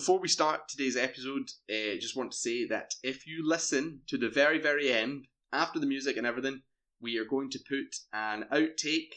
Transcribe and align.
before 0.00 0.18
we 0.18 0.28
start 0.28 0.66
today's 0.66 0.96
episode, 0.96 1.50
uh, 1.68 1.94
just 2.00 2.16
want 2.16 2.32
to 2.32 2.38
say 2.38 2.66
that 2.66 2.94
if 3.02 3.26
you 3.26 3.46
listen 3.46 4.00
to 4.06 4.16
the 4.16 4.30
very, 4.30 4.58
very 4.58 4.90
end, 4.90 5.26
after 5.52 5.78
the 5.78 5.84
music 5.84 6.16
and 6.16 6.26
everything, 6.26 6.62
we 7.02 7.18
are 7.18 7.26
going 7.26 7.50
to 7.50 7.58
put 7.68 7.94
an 8.14 8.46
outtake 8.50 9.12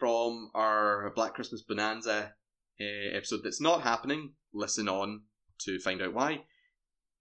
from 0.00 0.50
our 0.52 1.12
Black 1.14 1.34
Christmas 1.34 1.62
Bonanza 1.62 2.32
uh, 2.80 3.16
episode 3.16 3.42
that's 3.44 3.60
not 3.60 3.82
happening. 3.82 4.32
Listen 4.52 4.88
on 4.88 5.22
to 5.60 5.78
find 5.78 6.02
out 6.02 6.12
why. 6.12 6.40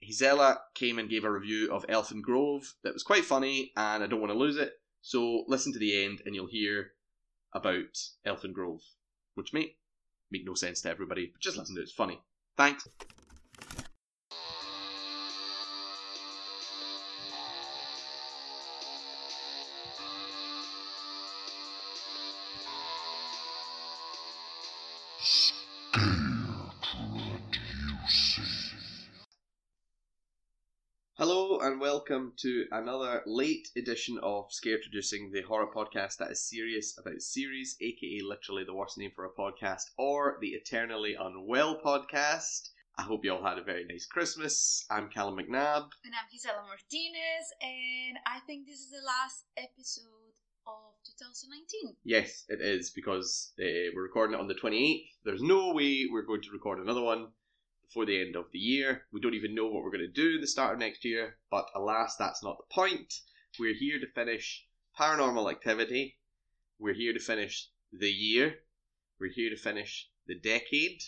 Gisela 0.01 0.61
came 0.73 0.97
and 0.97 1.07
gave 1.07 1.25
a 1.25 1.31
review 1.31 1.71
of 1.71 1.85
Elfin 1.87 2.23
Grove 2.23 2.73
that 2.83 2.93
was 2.93 3.03
quite 3.03 3.23
funny, 3.23 3.71
and 3.77 4.03
I 4.03 4.07
don't 4.07 4.19
want 4.19 4.33
to 4.33 4.39
lose 4.39 4.57
it. 4.57 4.73
So 5.01 5.43
listen 5.47 5.73
to 5.73 5.79
the 5.79 6.03
end, 6.03 6.23
and 6.25 6.33
you'll 6.33 6.47
hear 6.47 6.93
about 7.53 7.99
Elfin 8.25 8.51
Grove, 8.51 8.81
which 9.35 9.53
may 9.53 9.75
make 10.31 10.43
no 10.43 10.55
sense 10.55 10.81
to 10.81 10.89
everybody, 10.89 11.29
but 11.31 11.39
just 11.39 11.55
listen 11.55 11.75
to 11.75 11.81
it. 11.81 11.83
It's 11.83 11.93
funny. 11.93 12.19
Thanks. 12.57 12.87
And 31.65 31.81
welcome 31.81 32.31
to 32.37 32.67
another 32.71 33.23
late 33.25 33.69
edition 33.75 34.19
of 34.21 34.45
Scare 34.51 34.75
Introducing, 34.75 35.31
the 35.31 35.41
horror 35.41 35.65
podcast 35.75 36.17
that 36.17 36.29
is 36.29 36.47
serious 36.47 36.95
about 36.95 37.19
series, 37.19 37.75
aka 37.81 38.21
literally 38.21 38.63
the 38.63 38.75
worst 38.75 38.99
name 38.99 39.09
for 39.15 39.25
a 39.25 39.31
podcast, 39.31 39.85
or 39.97 40.37
the 40.41 40.49
Eternally 40.49 41.15
Unwell 41.19 41.81
podcast. 41.83 42.69
I 42.99 43.01
hope 43.01 43.25
you 43.25 43.33
all 43.33 43.43
had 43.43 43.57
a 43.57 43.63
very 43.63 43.83
nice 43.83 44.05
Christmas. 44.05 44.85
I'm 44.91 45.09
Callum 45.09 45.37
McNabb. 45.37 45.89
And 46.05 46.13
I'm 46.13 46.29
Gisela 46.31 46.61
Martinez, 46.67 47.47
and 47.59 48.19
I 48.27 48.41
think 48.45 48.67
this 48.67 48.81
is 48.81 48.91
the 48.91 49.03
last 49.03 49.45
episode 49.57 50.37
of 50.67 50.93
2019. 51.17 51.95
Yes, 52.03 52.43
it 52.47 52.61
is 52.61 52.91
because 52.91 53.53
uh, 53.59 53.89
we're 53.95 54.03
recording 54.03 54.35
it 54.35 54.39
on 54.39 54.47
the 54.47 54.53
28th. 54.53 55.01
There's 55.23 55.41
no 55.41 55.73
way 55.73 56.05
we're 56.11 56.27
going 56.27 56.43
to 56.43 56.51
record 56.53 56.77
another 56.77 57.01
one 57.01 57.29
before 57.87 58.05
the 58.05 58.21
end 58.21 58.35
of 58.35 58.45
the 58.51 58.59
year. 58.59 59.03
We 59.11 59.21
don't 59.21 59.33
even 59.33 59.55
know 59.55 59.65
what 59.67 59.83
we're 59.83 59.91
going 59.91 59.99
to 59.99 60.07
do 60.07 60.35
in 60.35 60.41
the 60.41 60.47
start 60.47 60.73
of 60.73 60.79
next 60.79 61.05
year, 61.05 61.37
but 61.51 61.65
alas, 61.75 62.15
that's 62.17 62.43
not 62.43 62.57
the 62.57 62.73
point. 62.73 63.13
We're 63.59 63.73
here 63.75 63.99
to 63.99 64.07
finish 64.13 64.65
Paranormal 64.99 65.51
Activity. 65.51 66.17
We're 66.79 66.93
here 66.93 67.13
to 67.13 67.19
finish 67.19 67.69
the 67.93 68.09
year. 68.09 68.55
We're 69.19 69.31
here 69.31 69.49
to 69.49 69.57
finish 69.57 70.09
the 70.27 70.35
decade. 70.35 71.01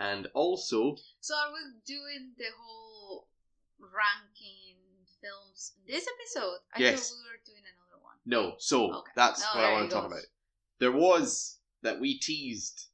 And 0.00 0.26
also, 0.34 0.96
So 1.20 1.34
are 1.34 1.52
we 1.52 1.60
doing 1.86 2.32
the 2.36 2.46
whole 2.58 3.28
ranking 3.78 4.76
films 5.22 5.72
in 5.78 5.92
this 5.94 6.06
episode? 6.06 6.58
I 6.74 6.80
Yes. 6.80 7.08
thought 7.10 7.16
we 7.16 7.30
were 7.30 7.44
doing 7.46 7.62
another 7.62 8.02
one. 8.02 8.16
no, 8.26 8.56
so 8.58 8.92
Okay. 8.92 9.12
that's 9.16 9.40
No, 9.40 9.60
what 9.60 9.64
I 9.64 9.72
want 9.72 9.88
to 9.90 9.94
talk 9.94 10.02
go. 10.02 10.08
about. 10.08 10.24
There 10.80 10.92
was 10.92 11.60
that 11.82 12.00
we 12.00 12.18
teased 12.18 12.88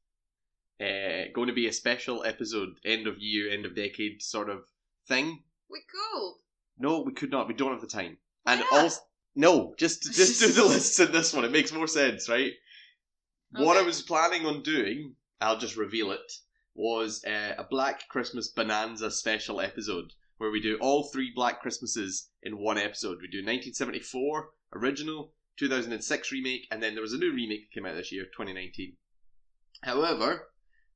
uh, 0.80 1.30
going 1.34 1.48
to 1.48 1.52
be 1.52 1.66
a 1.66 1.72
special 1.72 2.24
episode, 2.24 2.70
end 2.84 3.06
of 3.06 3.18
year, 3.18 3.50
end 3.50 3.66
of 3.66 3.76
decade 3.76 4.22
sort 4.22 4.48
of 4.48 4.62
thing. 5.06 5.42
We 5.70 5.80
could. 5.80 6.32
No, 6.78 7.02
we 7.02 7.12
could 7.12 7.30
not. 7.30 7.48
We 7.48 7.54
don't 7.54 7.72
have 7.72 7.80
the 7.80 7.86
time. 7.86 8.16
And 8.46 8.60
not? 8.60 8.72
also, 8.72 9.00
no, 9.34 9.74
just 9.78 10.02
just 10.12 10.40
do 10.40 10.48
the 10.48 10.64
lists 10.64 10.98
in 10.98 11.12
this 11.12 11.34
one. 11.34 11.44
It 11.44 11.52
makes 11.52 11.72
more 11.72 11.86
sense, 11.86 12.28
right? 12.28 12.52
What 13.52 13.76
I 13.76 13.82
was 13.82 14.00
planning 14.00 14.46
on 14.46 14.62
doing, 14.62 15.16
I'll 15.40 15.58
just 15.58 15.76
reveal 15.76 16.12
it, 16.12 16.32
was 16.74 17.24
uh, 17.24 17.54
a 17.58 17.64
Black 17.64 18.08
Christmas 18.08 18.48
Bonanza 18.48 19.10
special 19.10 19.60
episode 19.60 20.12
where 20.38 20.50
we 20.50 20.60
do 20.60 20.78
all 20.80 21.04
three 21.04 21.32
Black 21.34 21.60
Christmases 21.60 22.30
in 22.42 22.58
one 22.58 22.78
episode. 22.78 23.18
We 23.20 23.28
do 23.28 23.38
1974 23.38 24.50
original, 24.74 25.34
2006 25.58 26.32
remake, 26.32 26.66
and 26.70 26.82
then 26.82 26.94
there 26.94 27.02
was 27.02 27.12
a 27.12 27.18
new 27.18 27.32
remake 27.32 27.68
that 27.68 27.74
came 27.74 27.84
out 27.84 27.96
this 27.96 28.12
year, 28.12 28.24
2019. 28.24 28.96
However, 29.82 30.49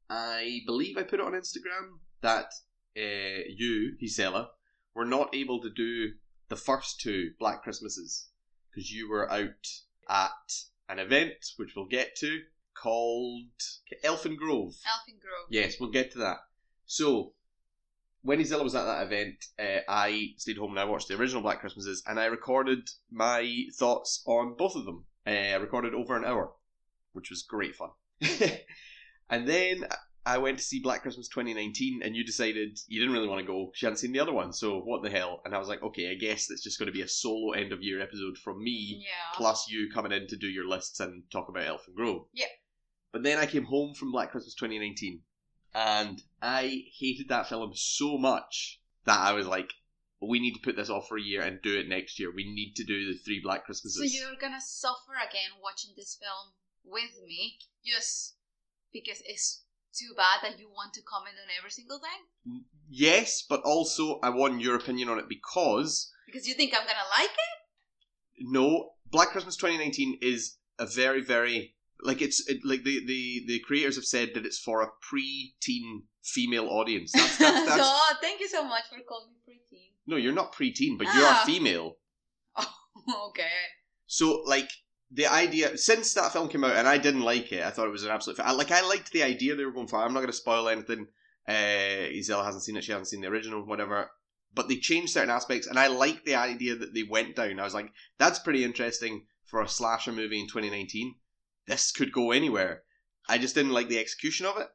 I 0.09 0.61
believe 0.67 0.97
I 0.97 1.03
put 1.03 1.21
it 1.21 1.27
on 1.27 1.33
Instagram 1.33 1.99
that 2.21 2.53
uh, 2.97 3.45
you, 3.49 3.97
Gisela, 3.99 4.51
were 4.95 5.05
not 5.05 5.35
able 5.35 5.61
to 5.63 5.71
do 5.71 6.13
the 6.49 6.57
first 6.57 7.01
two 7.01 7.33
Black 7.39 7.63
Christmases 7.63 8.29
because 8.71 8.91
you 8.91 9.09
were 9.09 9.31
out 9.31 9.67
at 10.09 10.53
an 10.89 10.99
event 10.99 11.33
which 11.57 11.75
we'll 11.75 11.87
get 11.87 12.17
to 12.17 12.41
called 12.75 13.47
Elfin 14.03 14.37
Grove. 14.37 14.75
Elfin 14.87 15.19
Grove. 15.21 15.47
Yes, 15.49 15.77
we'll 15.81 15.91
get 15.91 16.13
to 16.13 16.19
that. 16.19 16.39
So, 16.87 17.33
when 18.23 18.39
Gisela 18.39 18.65
was 18.65 18.75
at 18.75 18.85
that 18.85 19.07
event, 19.07 19.37
uh, 19.59 19.81
I 19.89 20.35
stayed 20.37 20.59
home 20.59 20.71
and 20.71 20.81
I 20.81 20.85
watched 20.85 21.09
the 21.09 21.17
original 21.17 21.43
Black 21.43 21.61
Christmases 21.61 22.03
and 22.07 22.19
I 22.19 22.27
recorded 22.27 22.89
my 23.11 23.67
thoughts 23.75 24.23
on 24.27 24.57
both 24.57 24.77
of 24.77 24.85
them. 24.85 25.07
Uh, 25.27 25.31
I 25.31 25.55
recorded 25.55 25.95
over 25.95 26.17
an 26.17 26.25
hour, 26.25 26.53
which 27.13 27.31
was 27.31 27.43
great 27.43 27.75
fun. 27.75 27.91
and 29.31 29.47
then 29.49 29.87
I 30.27 30.39
went 30.39 30.59
to 30.59 30.65
see 30.65 30.81
Black 30.81 31.03
Christmas 31.03 31.29
2019 31.29 32.01
and 32.03 32.17
you 32.17 32.25
decided 32.25 32.79
you 32.89 32.99
didn't 33.01 33.15
really 33.15 33.29
want 33.29 33.41
to 33.41 33.47
go. 33.47 33.71
She 33.75 33.85
hadn't 33.85 33.99
seen 33.99 34.13
the 34.13 34.21
other 34.21 34.33
one, 34.33 34.53
so 34.55 34.79
what 34.81 35.03
the 35.03 35.11
hell? 35.11 35.43
And 35.45 35.55
I 35.55 35.59
was 35.59 35.69
like, 35.69 35.83
okay, 35.83 36.11
I 36.11 36.15
guess 36.15 36.51
it's 36.51 36.63
just 36.63 36.79
going 36.79 36.87
to 36.87 36.93
be 36.93 37.03
a 37.03 37.09
solo 37.09 37.53
end 37.53 37.73
of 37.73 37.83
year 37.83 38.01
episode 38.01 38.39
from 38.39 38.63
me 38.63 39.03
Yeah. 39.05 39.37
plus 39.37 39.69
you 39.69 39.91
coming 39.93 40.13
in 40.13 40.27
to 40.29 40.37
do 40.37 40.47
your 40.49 40.67
lists 40.67 40.99
and 41.01 41.25
talk 41.31 41.49
about 41.51 41.67
Elfin 41.67 41.95
Grove. 41.95 42.27
Yeah. 42.33 42.47
But 43.13 43.23
then 43.23 43.39
I 43.39 43.45
came 43.47 43.65
home 43.65 43.95
from 43.95 44.13
Black 44.13 44.31
Christmas 44.31 44.55
2019 44.55 45.21
and 45.75 46.23
I 46.41 46.85
hated 46.99 47.29
that 47.29 47.49
film 47.49 47.73
so 47.75 48.17
much 48.17 48.81
that 49.05 49.19
I 49.21 49.33
was 49.33 49.47
like, 49.47 49.71
we 50.23 50.41
need 50.41 50.55
to 50.55 50.61
put 50.65 50.75
this 50.77 50.89
off 50.89 51.07
for 51.09 51.19
a 51.19 51.23
year 51.23 51.43
and 51.43 51.61
do 51.61 51.79
it 51.79 51.87
next 51.87 52.19
year. 52.19 52.33
We 52.35 52.45
need 52.45 52.73
to 52.77 52.85
do 52.85 53.13
the 53.13 53.19
three 53.19 53.41
Black 53.43 53.67
Christmases. 53.67 53.97
So 53.99 54.19
you're 54.19 54.41
gonna 54.41 54.61
suffer 54.61 55.13
again 55.21 55.61
watching 55.63 55.91
this 55.97 56.17
film 56.19 56.55
with 56.83 57.11
me 57.27 57.59
just 57.85 58.37
because 58.95 59.21
it's 59.27 59.63
too 59.93 60.15
bad 60.17 60.39
that 60.43 60.59
you 60.59 60.69
want 60.71 60.95
to 60.95 61.03
comment 61.03 61.37
on 61.43 61.51
every 61.59 61.71
single 61.71 61.99
thing? 62.01 62.65
yes, 62.89 63.45
but 63.49 63.61
also 63.63 64.19
I 64.23 64.31
want 64.31 64.61
your 64.63 64.77
opinion 64.77 65.09
on 65.11 65.19
it 65.19 65.29
because 65.29 66.11
Because 66.27 66.49
you 66.49 66.55
think 66.55 66.73
I'm 66.73 66.87
gonna 66.87 67.09
like 67.19 67.31
it? 67.31 67.59
no, 68.41 68.93
Black 69.11 69.29
Christmas 69.29 69.57
2019 69.57 70.19
is 70.23 70.57
a 70.79 70.87
very, 70.87 71.21
very 71.23 71.75
like 72.03 72.21
it's 72.21 72.47
it, 72.49 72.59
like 72.65 72.83
the, 72.85 73.05
the 73.07 73.45
the 73.47 73.59
creators 73.61 73.95
have 73.97 74.05
said 74.05 74.31
that 74.35 74.45
it's 74.45 74.59
for 74.59 74.83
a 74.83 74.89
pre-teen 75.01 76.05
female 76.23 76.69
audience. 76.69 77.13
That's, 77.13 77.37
that's, 77.39 77.67
that's 77.77 78.21
thank 78.21 78.41
you 78.41 78.49
so 78.49 78.65
much 78.65 78.85
for 78.91 78.99
calling 79.09 79.31
me 79.33 79.39
pretty. 79.45 79.93
no, 80.07 80.17
you're 80.17 80.33
not 80.33 80.53
pre-teen, 80.53 80.99
but 80.99 81.05
you 81.15 81.23
Ah. 81.23 81.43
are 81.43 81.47
female. 81.47 81.97
okay. 83.29 83.59
So 84.07 84.43
like 84.47 84.69
the 85.15 85.27
idea 85.29 85.79
since 85.79 86.13
that 86.15 86.33
film 86.33 86.49
came 86.49 86.65
out 86.65 86.75
and 86.75 86.89
I 86.89 86.99
didn't 86.99 87.23
like 87.23 87.53
it, 87.53 87.63
I 87.63 87.71
thought 87.71 87.87
it 87.87 87.93
was 87.93 88.03
an 88.03 88.11
absolute. 88.11 88.39
like 88.39 88.73
I 88.73 88.87
liked 88.87 89.13
the 89.13 89.23
idea 89.23 89.55
they 89.55 89.65
were 89.65 89.73
going 89.73 89.87
for. 89.87 89.99
I'm 90.03 90.13
not 90.13 90.21
going 90.21 90.27
to 90.27 90.33
spoil 90.33 90.69
anything. 90.69 91.07
Uh, 91.47 92.09
Gisela 92.11 92.45
hasn't 92.45 92.65
seen 92.65 92.77
it. 92.77 92.85
She 92.85 92.91
hasn't 92.91 93.09
seen 93.09 93.21
the 93.21 93.29
original, 93.29 93.65
whatever. 93.65 94.11
But 94.53 94.69
they 94.69 94.77
changed 94.77 95.13
certain 95.13 95.31
aspects, 95.31 95.69
and 95.69 95.79
I 95.79 95.87
liked 95.87 96.25
the 96.25 96.35
idea 96.35 96.75
that 96.75 96.95
they 96.95 97.05
went 97.05 97.37
down. 97.37 97.61
I 97.61 97.65
was 97.65 97.75
like, 97.75 97.93
that's 98.19 98.39
pretty 98.41 98.65
interesting 98.65 99.27
for 99.45 99.61
a 99.61 99.69
slasher 99.69 100.13
movie 100.13 100.41
in 100.41 100.49
2019. 100.49 101.15
This 101.67 101.93
could 101.93 102.13
go 102.13 102.33
anywhere. 102.33 102.83
I 103.29 103.39
just 103.39 103.55
didn't 103.55 103.73
like 103.73 103.89
the 103.89 103.99
execution 103.99 104.47
of 104.47 104.59
it. 104.59 104.69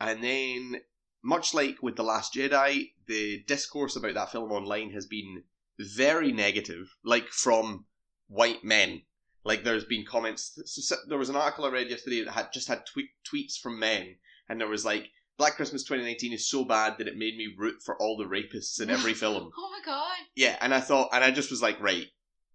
And 0.00 0.22
then, 0.22 0.82
much 1.22 1.54
like 1.54 1.82
with 1.82 1.96
The 1.96 2.04
Last 2.04 2.34
Jedi, 2.34 2.92
the 3.06 3.42
discourse 3.48 3.96
about 3.96 4.14
that 4.14 4.30
film 4.30 4.52
online 4.52 4.90
has 4.90 5.06
been 5.06 5.42
very 5.78 6.32
negative, 6.32 6.94
like 7.04 7.28
from 7.28 7.86
white 8.28 8.62
men. 8.62 9.02
Like 9.46 9.62
there's 9.62 9.84
been 9.84 10.04
comments. 10.04 10.58
So, 10.64 10.96
there 11.08 11.18
was 11.18 11.28
an 11.28 11.36
article 11.36 11.64
I 11.64 11.70
read 11.70 11.88
yesterday 11.88 12.24
that 12.24 12.32
had 12.32 12.52
just 12.52 12.68
had 12.68 12.84
tweet, 12.84 13.10
tweets 13.24 13.58
from 13.58 13.78
men, 13.78 14.16
and 14.48 14.60
there 14.60 14.68
was 14.68 14.84
like 14.84 15.08
Black 15.38 15.54
Christmas 15.54 15.84
2019 15.84 16.32
is 16.32 16.48
so 16.48 16.64
bad 16.64 16.98
that 16.98 17.06
it 17.06 17.16
made 17.16 17.36
me 17.36 17.54
root 17.56 17.76
for 17.84 17.96
all 18.00 18.16
the 18.16 18.24
rapists 18.24 18.80
in 18.80 18.90
every 18.90 19.14
film. 19.22 19.50
Oh 19.56 19.70
my 19.70 19.80
god. 19.84 20.16
Yeah, 20.34 20.56
and 20.60 20.74
I 20.74 20.80
thought, 20.80 21.10
and 21.12 21.22
I 21.22 21.30
just 21.30 21.50
was 21.50 21.62
like, 21.62 21.80
right, 21.80 22.06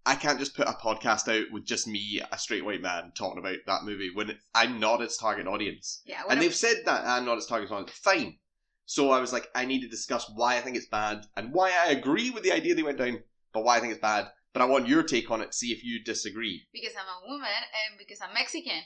I 0.06 0.16
can't 0.16 0.40
just 0.40 0.56
put 0.56 0.68
a 0.68 0.74
podcast 0.74 1.30
out 1.30 1.52
with 1.52 1.66
just 1.66 1.88
me, 1.88 2.22
a 2.32 2.38
straight 2.38 2.66
white 2.66 2.82
man, 2.82 3.12
talking 3.16 3.40
about 3.40 3.58
that 3.68 3.84
movie 3.84 4.10
when 4.14 4.32
it, 4.32 4.38
I'm 4.54 4.80
not 4.80 5.02
its 5.02 5.18
target 5.18 5.48
audience. 5.48 6.02
Yeah. 6.06 6.20
And 6.22 6.30
When 6.30 6.40
they've 6.40 6.54
said 6.54 6.78
that 6.86 7.06
I'm 7.06 7.26
not 7.26 7.38
its 7.38 7.46
target 7.46 7.72
audience. 7.72 7.92
Fine. 7.92 8.38
So 8.86 9.12
I 9.12 9.22
was 9.22 9.32
like, 9.32 9.48
I 9.56 9.64
need 9.66 9.82
to 9.82 9.88
discuss 9.88 10.30
why 10.36 10.58
I 10.58 10.62
think 10.62 10.76
it's 10.76 10.88
bad 10.88 11.26
and 11.38 11.54
why 11.54 11.72
I 11.72 11.92
agree 11.92 12.32
with 12.32 12.44
the 12.44 12.52
idea 12.52 12.76
they 12.76 12.84
went 12.84 12.98
down, 12.98 13.24
but 13.54 13.64
why 13.64 13.78
I 13.78 13.80
think 13.80 13.94
it's 13.94 14.02
bad. 14.02 14.26
But 14.54 14.62
I 14.62 14.66
want 14.66 14.88
your 14.88 15.04
take 15.04 15.32
on 15.32 15.42
it, 15.42 15.54
see 15.54 15.72
if 15.72 15.84
you 15.84 16.04
disagree. 16.04 16.68
because 16.74 16.94
I'm 16.96 17.08
a 17.08 17.28
woman 17.28 17.48
and 17.48 17.98
because 17.98 18.20
I'm 18.22 18.34
Mexican. 18.34 18.82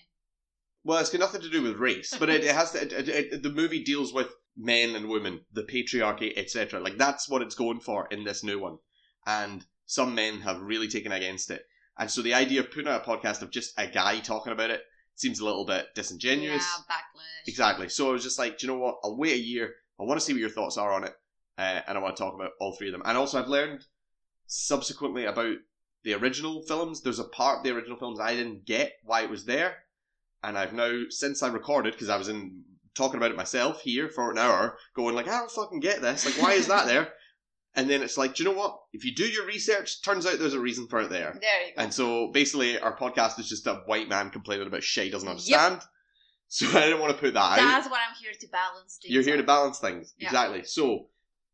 Well, 0.83 0.99
it's 0.99 1.09
got 1.09 1.19
nothing 1.19 1.41
to 1.41 1.49
do 1.49 1.63
with 1.63 1.77
race, 1.77 2.15
but 2.19 2.29
it, 2.29 2.43
it 2.43 2.53
has 2.53 2.71
to. 2.71 2.81
It, 2.83 3.09
it, 3.09 3.43
the 3.43 3.49
movie 3.49 3.83
deals 3.83 4.13
with 4.13 4.27
men 4.55 4.95
and 4.95 5.09
women, 5.09 5.41
the 5.51 5.63
patriarchy, 5.63 6.31
etc. 6.37 6.79
Like 6.79 6.97
that's 6.97 7.27
what 7.27 7.41
it's 7.41 7.55
going 7.55 7.79
for 7.79 8.07
in 8.11 8.23
this 8.23 8.43
new 8.43 8.59
one, 8.59 8.77
and 9.25 9.65
some 9.87 10.13
men 10.13 10.41
have 10.41 10.61
really 10.61 10.87
taken 10.87 11.11
against 11.11 11.49
it. 11.49 11.63
And 11.97 12.11
so 12.11 12.21
the 12.21 12.35
idea 12.35 12.59
of 12.59 12.69
putting 12.71 12.87
out 12.87 13.01
a 13.01 13.09
podcast 13.09 13.41
of 13.41 13.49
just 13.49 13.73
a 13.79 13.87
guy 13.87 14.19
talking 14.19 14.53
about 14.53 14.69
it 14.69 14.81
seems 15.15 15.39
a 15.39 15.45
little 15.45 15.65
bit 15.65 15.87
disingenuous. 15.95 16.63
Yeah, 16.63 16.95
backlash. 16.95 17.47
Exactly. 17.47 17.89
So 17.89 18.09
I 18.09 18.11
was 18.11 18.23
just 18.23 18.37
like, 18.37 18.57
do 18.59 18.67
you 18.67 18.73
know 18.73 18.79
what? 18.79 18.97
I'll 19.03 19.17
wait 19.17 19.33
a 19.33 19.39
year. 19.43 19.73
I 19.99 20.03
want 20.03 20.19
to 20.19 20.25
see 20.25 20.33
what 20.33 20.41
your 20.41 20.49
thoughts 20.49 20.77
are 20.77 20.91
on 20.93 21.05
it, 21.05 21.13
uh, 21.57 21.81
and 21.87 21.97
I 21.97 22.01
want 22.01 22.15
to 22.15 22.21
talk 22.21 22.35
about 22.35 22.51
all 22.59 22.73
three 22.75 22.89
of 22.89 22.91
them. 22.91 23.01
And 23.05 23.17
also, 23.17 23.41
I've 23.41 23.47
learned 23.47 23.83
subsequently 24.47 25.25
about 25.25 25.55
the 26.03 26.13
original 26.13 26.61
films. 26.63 27.01
There's 27.01 27.19
a 27.19 27.23
part 27.23 27.59
of 27.59 27.63
the 27.63 27.71
original 27.71 27.97
films 27.97 28.19
I 28.19 28.35
didn't 28.35 28.65
get 28.65 28.93
why 29.03 29.21
it 29.21 29.29
was 29.29 29.45
there, 29.45 29.77
and 30.43 30.57
I've 30.57 30.73
now 30.73 31.03
since 31.09 31.41
I 31.43 31.47
recorded 31.47 31.93
because 31.93 32.09
I 32.09 32.17
was 32.17 32.29
in 32.29 32.63
talking 32.93 33.17
about 33.17 33.31
it 33.31 33.37
myself 33.37 33.81
here 33.81 34.09
for 34.09 34.31
an 34.31 34.37
hour, 34.37 34.77
going 34.95 35.15
like, 35.15 35.27
I 35.27 35.39
don't 35.39 35.51
fucking 35.51 35.81
get 35.81 36.01
this. 36.01 36.25
Like, 36.25 36.41
why 36.41 36.53
is 36.53 36.67
that 36.67 36.85
there? 36.87 37.09
And 37.77 37.89
then 37.89 38.01
it's 38.01 38.17
like, 38.17 38.35
do 38.35 38.43
you 38.43 38.49
know 38.49 38.55
what? 38.57 38.79
If 38.93 39.03
you 39.03 39.13
do 39.13 39.25
your 39.25 39.45
research, 39.45 40.01
turns 40.01 40.25
out 40.25 40.39
there's 40.39 40.53
a 40.53 40.59
reason 40.61 40.87
for 40.87 41.01
it 41.01 41.09
there. 41.09 41.37
There 41.41 41.67
you 41.67 41.75
go. 41.75 41.81
And 41.83 41.93
so 41.93 42.31
basically, 42.31 42.79
our 42.79 42.95
podcast 42.95 43.37
is 43.37 43.49
just 43.49 43.67
a 43.67 43.81
white 43.85 44.07
man 44.07 44.29
complaining 44.29 44.67
about 44.67 44.81
shit 44.83 45.05
he 45.05 45.09
doesn't 45.09 45.27
understand. 45.29 45.81
So 46.47 46.67
I 46.67 46.81
didn't 46.81 46.99
want 46.99 47.11
to 47.11 47.19
put 47.19 47.33
that 47.33 47.39
out. 47.39 47.57
That's 47.57 47.89
what 47.89 47.99
I'm 48.07 48.15
here 48.21 48.31
to 48.39 48.47
balance 48.49 48.99
things. 49.01 49.11
You're 49.11 49.23
here 49.23 49.35
to 49.35 49.43
balance 49.43 49.79
things. 49.79 50.13
Yeah. 50.19 50.27
Exactly. 50.27 50.63
So, 50.63 51.07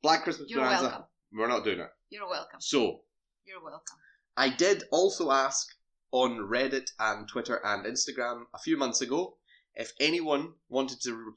Black 0.04 0.24
Christmas 0.24 0.50
You're 0.50 0.60
Bonanza, 0.60 0.84
welcome. 0.84 1.04
we're 1.32 1.48
not 1.48 1.64
doing 1.64 1.80
it. 1.80 1.88
You're 2.12 2.28
welcome. 2.28 2.60
So, 2.60 3.04
You're 3.46 3.64
welcome. 3.64 3.98
I 4.36 4.50
did 4.50 4.84
also 4.92 5.32
ask 5.32 5.66
on 6.12 6.40
Reddit 6.40 6.90
and 7.00 7.26
Twitter 7.26 7.62
and 7.64 7.86
Instagram 7.86 8.44
a 8.54 8.60
few 8.60 8.76
months 8.76 9.00
ago 9.00 9.38
if 9.76 9.94
anyone 9.98 10.56
wanted 10.68 11.02
to, 11.04 11.34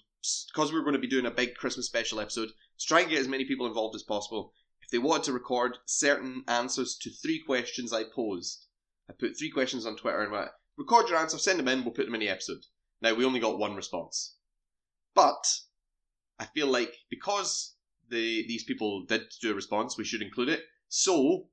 because 0.52 0.72
we 0.72 0.78
were 0.78 0.84
going 0.84 0.94
to 0.94 1.00
be 1.00 1.06
doing 1.06 1.26
a 1.26 1.30
big 1.30 1.54
Christmas 1.54 1.86
special 1.86 2.18
episode, 2.18 2.48
to 2.48 2.86
try 2.86 3.02
and 3.02 3.08
get 3.08 3.20
as 3.20 3.28
many 3.28 3.44
people 3.44 3.68
involved 3.68 3.94
as 3.94 4.02
possible, 4.02 4.52
if 4.82 4.90
they 4.90 4.98
wanted 4.98 5.22
to 5.26 5.32
record 5.32 5.78
certain 5.86 6.42
answers 6.48 6.98
to 7.02 7.10
three 7.22 7.40
questions 7.46 7.92
I 7.92 8.02
posed. 8.12 8.66
I 9.08 9.12
put 9.12 9.38
three 9.38 9.52
questions 9.52 9.86
on 9.86 9.96
Twitter 9.96 10.22
and 10.22 10.32
went, 10.32 10.50
record 10.76 11.08
your 11.08 11.18
answer, 11.18 11.38
send 11.38 11.60
them 11.60 11.68
in, 11.68 11.84
we'll 11.84 11.94
put 11.94 12.06
them 12.06 12.14
in 12.14 12.20
the 12.20 12.28
episode. 12.28 12.64
Now, 13.00 13.14
we 13.14 13.24
only 13.24 13.38
got 13.38 13.60
one 13.60 13.76
response. 13.76 14.34
But, 15.14 15.46
I 16.40 16.46
feel 16.46 16.66
like 16.66 16.92
because 17.10 17.76
the 18.10 18.44
these 18.46 18.64
people 18.64 19.04
did 19.06 19.22
do 19.40 19.52
a 19.52 19.54
response, 19.54 19.96
we 19.98 20.04
should 20.04 20.22
include 20.22 20.48
it. 20.50 20.60
So, 20.88 21.48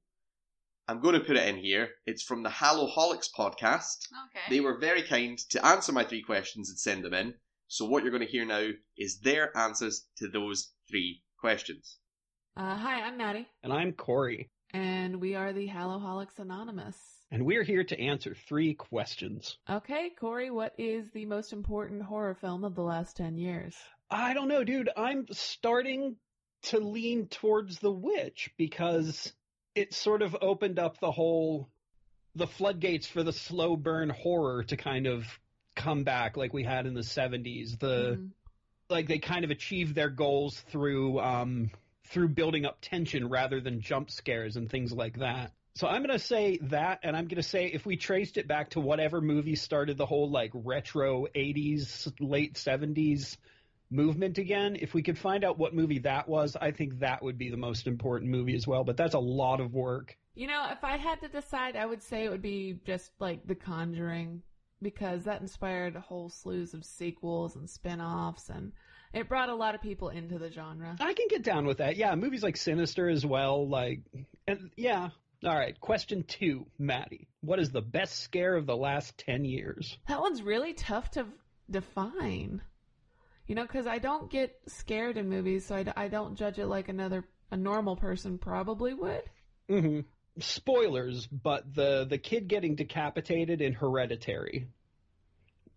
I'm 0.88 1.00
going 1.02 1.14
to 1.16 1.26
put 1.26 1.38
it 1.38 1.48
in 1.48 1.58
here. 1.58 1.90
It's 2.06 2.24
from 2.24 2.44
the 2.44 2.50
Hallowholics 2.50 3.30
podcast. 3.38 4.08
Okay. 4.30 4.50
They 4.50 4.60
were 4.60 4.78
very 4.80 5.04
kind 5.04 5.38
to 5.50 5.66
answer 5.66 5.92
my 5.92 6.04
three 6.04 6.22
questions 6.22 6.70
and 6.70 6.78
send 6.78 7.04
them 7.06 7.14
in. 7.14 7.34
So 7.68 7.86
what 7.86 8.04
you're 8.04 8.12
going 8.12 8.26
to 8.26 8.32
hear 8.32 8.46
now 8.46 8.70
is 8.98 9.20
their 9.22 9.56
answers 9.58 10.06
to 10.18 10.28
those 10.28 10.72
three 10.90 11.22
questions. 11.40 11.98
Uh, 12.58 12.76
hi, 12.76 13.02
I'm 13.04 13.18
Maddie, 13.18 13.48
And 13.64 13.72
I'm 13.72 13.94
Corey, 13.94 14.50
and 14.74 15.22
we 15.22 15.36
are 15.36 15.54
the 15.54 15.70
Hallowholics 15.70 16.38
Anonymous. 16.38 16.98
and 17.32 17.46
we're 17.46 17.64
here 17.64 17.86
to 17.86 17.98
answer 18.00 18.36
three 18.36 18.74
questions. 18.74 19.58
Okay, 19.70 20.10
Corey, 20.20 20.52
what 20.52 20.74
is 20.78 21.06
the 21.14 21.26
most 21.26 21.54
important 21.54 22.02
horror 22.04 22.36
film 22.36 22.66
of 22.66 22.76
the 22.76 22.82
last 22.84 23.16
10 23.16 23.38
years? 23.38 23.78
I 24.10 24.34
don't 24.34 24.50
know, 24.50 24.66
dude. 24.66 24.90
I'm 24.98 25.26
starting 25.32 26.18
to 26.64 26.80
lean 26.80 27.28
towards 27.28 27.80
The 27.80 27.92
Witch 27.92 28.52
because 28.58 29.34
it 29.76 29.94
sort 29.94 30.22
of 30.22 30.36
opened 30.42 30.80
up 30.80 31.00
the 31.00 31.12
whole 31.12 31.70
the 32.36 32.48
floodgates 32.48 33.08
for 33.08 33.24
the 33.24 33.34
slow 33.34 33.76
burn 33.76 34.10
horror 34.10 34.64
to 34.64 34.78
kind 34.78 35.06
of 35.06 35.26
come 35.76 36.04
back 36.04 36.38
like 36.38 36.54
we 36.54 36.64
had 36.64 36.86
in 36.86 36.94
the 36.94 37.04
70s. 37.04 37.78
The 37.78 38.18
Mhm. 38.18 38.32
like 38.90 39.08
they 39.08 39.20
kind 39.20 39.46
of 39.46 39.52
achieved 39.52 39.96
their 39.96 40.10
goals 40.10 40.60
through 40.60 41.20
um 41.20 41.72
through 42.06 42.30
building 42.30 42.66
up 42.66 42.78
tension 42.82 43.30
rather 43.30 43.62
than 43.62 43.80
jump 43.80 44.12
scares 44.12 44.58
and 44.58 44.70
things 44.70 44.92
like 44.92 45.20
that. 45.20 45.54
So 45.76 45.88
I'm 45.88 46.04
going 46.04 46.18
to 46.18 46.20
say 46.20 46.58
that 46.64 47.00
and 47.04 47.16
I'm 47.16 47.28
going 47.28 47.38
to 47.38 47.44
say 47.44 47.68
if 47.68 47.86
we 47.86 47.96
traced 47.96 48.38
it 48.38 48.48
back 48.48 48.72
to 48.72 48.82
whatever 48.82 49.22
movie 49.22 49.56
started 49.56 49.98
the 49.98 50.06
whole 50.06 50.30
like 50.30 50.52
retro 50.54 51.28
80s 51.34 52.12
late 52.20 52.56
70s 52.56 53.38
movement 53.92 54.38
again, 54.38 54.78
if 54.80 54.94
we 54.94 55.04
could 55.04 55.18
find 55.18 55.44
out 55.44 55.58
what 55.58 55.74
movie 55.74 56.00
that 56.00 56.28
was, 56.28 56.56
I 56.60 56.72
think 56.72 57.00
that 57.00 57.22
would 57.22 57.38
be 57.38 57.50
the 57.50 57.58
most 57.58 57.88
important 57.88 58.32
movie 58.32 58.56
as 58.56 58.66
well, 58.66 58.84
but 58.84 58.98
that's 58.98 59.14
a 59.14 59.20
lot 59.20 59.60
of 59.60 59.74
work. 59.74 60.18
You 60.34 60.48
know, 60.48 60.68
if 60.72 60.84
I 60.84 60.98
had 60.98 61.22
to 61.22 61.28
decide, 61.28 61.76
I 61.76 61.86
would 61.86 62.02
say 62.02 62.24
it 62.24 62.32
would 62.32 62.42
be 62.42 62.80
just 62.86 63.12
like 63.20 63.46
The 63.46 63.56
Conjuring, 63.56 64.42
because 64.82 65.26
that 65.26 65.42
inspired 65.42 65.96
a 65.96 66.02
whole 66.02 66.30
slews 66.30 66.74
of 66.74 66.86
sequels 66.86 67.56
and 67.56 67.70
spin 67.70 68.02
offs, 68.02 68.50
and 68.50 68.72
it 69.14 69.28
brought 69.28 69.50
a 69.50 69.56
lot 69.56 69.76
of 69.76 69.82
people 69.82 70.10
into 70.10 70.40
the 70.40 70.50
genre. 70.50 70.96
I 71.00 71.14
can 71.14 71.28
get 71.30 71.44
down 71.44 71.66
with 71.66 71.80
that. 71.80 71.98
Yeah, 71.98 72.16
movies 72.16 72.44
like 72.44 72.56
Sinister 72.58 73.10
as 73.10 73.26
well 73.26 73.68
like 73.68 74.00
and 74.48 74.72
yeah. 74.76 75.10
All 75.44 75.56
right, 75.56 75.80
question 75.80 76.24
2, 76.24 76.68
Maddie. 76.78 77.28
What 77.42 77.58
is 77.58 77.72
the 77.72 77.82
best 77.82 78.20
scare 78.20 78.56
of 78.56 78.68
the 78.68 78.78
last 78.78 79.18
10 79.18 79.44
years? 79.44 79.98
That 80.08 80.22
one's 80.22 80.44
really 80.44 80.74
tough 80.74 81.10
to 81.12 81.26
define. 81.68 82.62
You 83.52 83.56
know, 83.56 83.64
because 83.64 83.86
I 83.86 83.98
don't 83.98 84.32
get 84.32 84.58
scared 84.68 85.18
in 85.18 85.28
movies, 85.28 85.66
so 85.66 85.76
I, 85.76 85.84
d- 85.84 85.92
I 85.98 86.08
don't 86.08 86.38
judge 86.38 86.58
it 86.58 86.68
like 86.68 86.88
another 86.88 87.26
a 87.52 87.58
normal 87.58 87.98
person 87.98 88.38
probably 88.38 88.94
would. 88.94 89.24
Mm-hmm. 89.70 90.00
Spoilers, 90.40 91.28
but 91.28 91.76
the 91.76 92.06
the 92.10 92.18
kid 92.18 92.48
getting 92.48 92.76
decapitated 92.76 93.60
in 93.60 93.74
Hereditary 93.74 94.70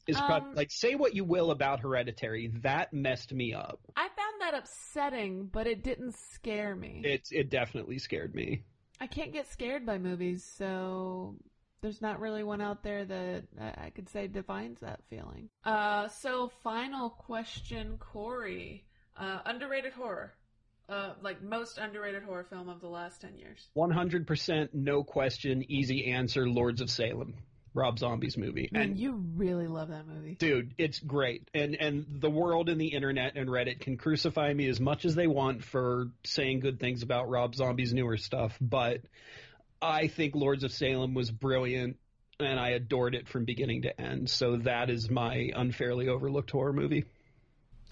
is 0.06 0.16
Um, 0.16 0.54
like 0.54 0.70
say 0.70 0.94
what 0.94 1.16
you 1.16 1.24
will 1.24 1.50
about 1.50 1.80
Hereditary, 1.80 2.52
that 2.62 2.92
messed 2.92 3.32
me 3.32 3.54
up. 3.54 3.80
I 3.96 4.06
found 4.06 4.40
that 4.40 4.54
upsetting, 4.54 5.46
but 5.46 5.66
it 5.66 5.82
didn't 5.82 6.14
scare 6.14 6.76
me. 6.76 7.02
It 7.04 7.26
it 7.32 7.50
definitely 7.50 7.98
scared 7.98 8.36
me. 8.36 8.62
I 9.00 9.08
can't 9.08 9.32
get 9.32 9.48
scared 9.50 9.84
by 9.84 9.98
movies, 9.98 10.44
so 10.44 11.38
there's 11.84 12.00
not 12.00 12.18
really 12.18 12.42
one 12.42 12.62
out 12.62 12.82
there 12.82 13.04
that 13.04 13.44
I 13.60 13.86
I 13.86 13.90
could 13.90 14.08
say 14.08 14.26
defines 14.26 14.80
that 14.80 15.00
feeling. 15.10 15.50
Uh, 15.64 16.08
so 16.08 16.50
final 16.62 17.10
question, 17.10 17.98
Corey. 17.98 18.84
Uh, 19.14 19.40
underrated 19.44 19.92
horror. 19.92 20.32
Uh, 20.88 21.12
like 21.22 21.42
most 21.42 21.76
underrated 21.76 22.22
horror 22.22 22.44
film 22.44 22.70
of 22.70 22.80
the 22.80 22.88
last 22.88 23.20
ten 23.20 23.36
years. 23.36 23.68
100% 23.76 24.68
no 24.72 25.04
question, 25.04 25.64
easy 25.70 26.10
answer, 26.10 26.48
Lords 26.48 26.80
of 26.80 26.88
Salem. 26.90 27.34
Rob 27.74 27.98
Zombie's 27.98 28.38
movie. 28.38 28.68
Man, 28.72 28.82
And 28.82 28.98
you 28.98 29.22
really 29.34 29.66
love 29.66 29.88
that 29.88 30.06
movie. 30.06 30.36
dude, 30.36 30.74
it's 30.78 31.00
great. 31.00 31.50
And 31.52 31.74
and 31.74 32.06
the 32.08 32.30
world 32.30 32.68
and 32.70 32.80
the 32.80 32.94
internet 32.94 33.36
and 33.36 33.48
Reddit 33.48 33.80
can 33.80 33.98
crucify 33.98 34.54
me 34.54 34.68
as 34.68 34.80
much 34.80 35.04
as 35.04 35.14
they 35.14 35.26
want 35.26 35.64
for 35.64 36.06
saying 36.24 36.60
good 36.60 36.80
things 36.80 37.02
about 37.02 37.28
Rob 37.28 37.54
Zombie's 37.54 37.92
newer 37.92 38.16
stuff, 38.16 38.56
but 38.60 39.00
I 39.84 40.08
think 40.08 40.34
Lords 40.34 40.64
of 40.64 40.72
Salem 40.72 41.14
was 41.14 41.30
brilliant 41.30 41.98
and 42.40 42.58
I 42.58 42.70
adored 42.70 43.14
it 43.14 43.28
from 43.28 43.44
beginning 43.44 43.82
to 43.82 44.00
end. 44.00 44.30
So 44.30 44.56
that 44.56 44.90
is 44.90 45.10
my 45.10 45.50
unfairly 45.54 46.08
overlooked 46.08 46.50
horror 46.50 46.72
movie. 46.72 47.04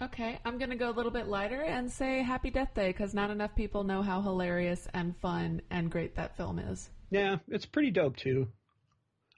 Okay, 0.00 0.38
I'm 0.44 0.58
gonna 0.58 0.76
go 0.76 0.90
a 0.90 0.96
little 0.96 1.12
bit 1.12 1.28
lighter 1.28 1.62
and 1.62 1.90
say 1.92 2.22
Happy 2.22 2.50
Death 2.50 2.74
Day 2.74 2.88
because 2.88 3.14
not 3.14 3.30
enough 3.30 3.54
people 3.54 3.84
know 3.84 4.02
how 4.02 4.20
hilarious 4.20 4.88
and 4.94 5.16
fun 5.18 5.62
and 5.70 5.90
great 5.90 6.16
that 6.16 6.36
film 6.36 6.58
is. 6.58 6.90
Yeah, 7.10 7.36
it's 7.48 7.66
pretty 7.66 7.90
dope 7.90 8.16
too. 8.16 8.48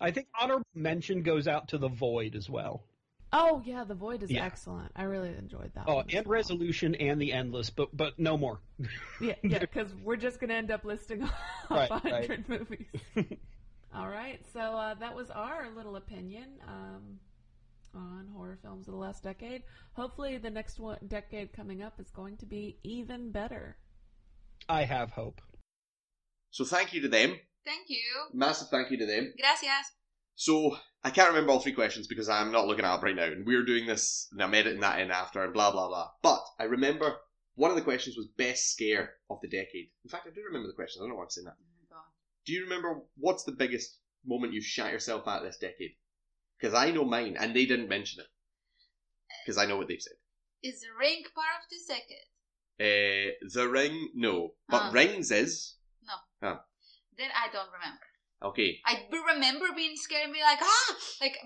I 0.01 0.11
think 0.13 0.29
honorable 0.41 0.67
mention 0.75 1.23
goes 1.23 1.49
out 1.49 1.69
to 1.69 1.79
The 1.79 1.89
Void 1.89 2.35
as 2.35 2.49
well. 2.49 2.85
Oh 3.37 3.61
yeah, 3.65 3.83
The 3.83 3.95
Void 3.95 4.23
is 4.23 4.31
Yeah. 4.31 4.45
excellent. 4.45 4.93
I 4.95 5.03
really 5.03 5.31
enjoyed 5.31 5.73
that. 5.75 5.85
Oh, 5.89 5.97
one 5.97 6.07
and 6.11 6.25
well. 6.25 6.33
Resolution 6.35 6.95
and 6.95 7.21
The 7.21 7.33
Endless, 7.33 7.69
but 7.69 7.95
but 7.97 8.17
no 8.19 8.39
more. 8.39 8.61
Yeah, 9.21 9.35
yeah, 9.43 9.59
because 9.59 9.93
we're 10.05 10.17
just 10.17 10.41
gonna 10.41 10.55
end 10.55 10.71
up 10.71 10.85
listing 10.85 11.25
off 11.25 11.31
Right, 11.71 11.91
a 11.91 11.95
right. 11.95 12.13
hundred 12.31 12.49
movies. 12.49 12.87
All 13.95 14.09
right, 14.09 14.41
so 14.53 14.61
uh, 14.61 14.95
that 14.95 15.15
was 15.15 15.31
our 15.31 15.69
little 15.71 15.97
opinion 15.97 16.61
um, 16.67 17.19
on 17.95 18.29
horror 18.35 18.59
films 18.63 18.87
of 18.89 18.93
the 18.95 18.99
last 18.99 19.23
decade. 19.23 19.63
Hopefully, 19.95 20.37
the 20.39 20.51
next 20.51 20.79
one 20.79 20.99
decade 21.09 21.53
coming 21.53 21.83
up 21.83 22.01
is 22.01 22.11
going 22.11 22.37
to 22.39 22.47
be 22.47 22.79
even 22.85 23.31
better. 23.31 23.77
I 24.69 24.85
have 24.85 25.11
hope. 25.11 25.41
So 26.51 26.65
thank 26.65 26.93
you 26.93 27.01
to 27.03 27.09
them. 27.09 27.37
Thank 27.65 27.89
you. 27.89 28.01
Massive 28.33 28.69
thank 28.69 28.91
you 28.91 28.99
to 28.99 29.07
them. 29.07 29.33
Gracias. 29.39 29.93
So 30.37 30.77
I 31.03 31.11
can't 31.11 31.29
remember 31.29 31.53
all 31.53 31.61
three 31.61 31.73
questions 31.73 32.07
because 32.07 32.29
I'm 32.29 32.51
not 32.51 32.67
looking 32.67 32.85
at 32.85 32.99
it 32.99 33.03
right 33.03 33.15
now, 33.15 33.25
and 33.25 33.47
we're 33.47 33.65
doing 33.65 33.87
this, 33.87 34.29
and 34.33 34.43
I'm 34.43 34.55
editing 34.55 34.81
that 34.81 35.01
in 35.01 35.11
after, 35.11 35.45
and 35.45 35.53
blah 35.53 35.71
blah 35.71 35.89
blah. 35.89 36.11
But 36.23 36.43
I 36.59 36.65
remember 36.65 37.17
one 37.55 37.71
of 37.71 37.77
the 37.77 37.83
questions 37.83 38.17
was 38.17 38.27
best 38.37 38.71
scare 38.73 39.15
of 39.31 39.39
the 39.41 39.49
decade. 39.49 39.91
In 40.05 40.11
fact, 40.11 40.27
I 40.27 40.35
do 40.35 40.43
remember 40.47 40.67
the 40.69 40.75
questions. 40.75 41.01
I 41.01 41.05
don't 41.05 41.11
know 41.11 41.17
why 41.17 41.25
I'm 41.25 41.31
saying 41.31 41.45
that. 41.45 41.57
Oh. 41.93 42.03
Do 42.45 42.53
you 42.53 42.65
remember 42.65 43.01
what's 43.17 43.45
the 43.45 43.53
biggest 43.53 43.99
moment 44.27 44.53
you 44.53 44.61
shot 44.61 44.93
yourself 44.93 45.29
at 45.29 45.43
this 45.43 45.59
decade? 45.59 45.93
Because 46.59 46.75
I 46.75 46.91
know 46.91 47.05
mine, 47.05 47.37
and 47.39 47.55
they 47.55 47.67
didn't 47.67 47.89
mention 47.89 48.21
it. 48.21 48.27
Because 49.45 49.59
I 49.59 49.67
know 49.67 49.77
what 49.77 49.89
they've 49.89 50.01
said. 50.01 50.17
Is 50.63 50.81
the 50.81 50.89
ring 50.99 51.23
part 51.35 51.63
of 51.63 51.69
the 51.71 51.77
decade? 51.87 52.31
Uh, 52.81 53.31
the 53.53 53.69
Ring, 53.69 54.11
no, 54.15 54.55
but 54.69 54.83
Ah. 54.83 54.91
Rings 54.93 55.31
is 55.31 55.77
No. 56.03 56.15
Oh. 56.43 56.59
Then 57.17 57.31
I 57.31 57.53
don't 57.53 57.71
remember. 57.71 58.03
Okay. 58.45 58.79
I 58.87 59.05
remember 59.35 59.67
being 59.75 59.97
scared 59.97 60.25
and 60.25 60.33
being 60.33 60.45
like, 60.45 60.61
ah, 60.63 60.97
like 61.21 61.37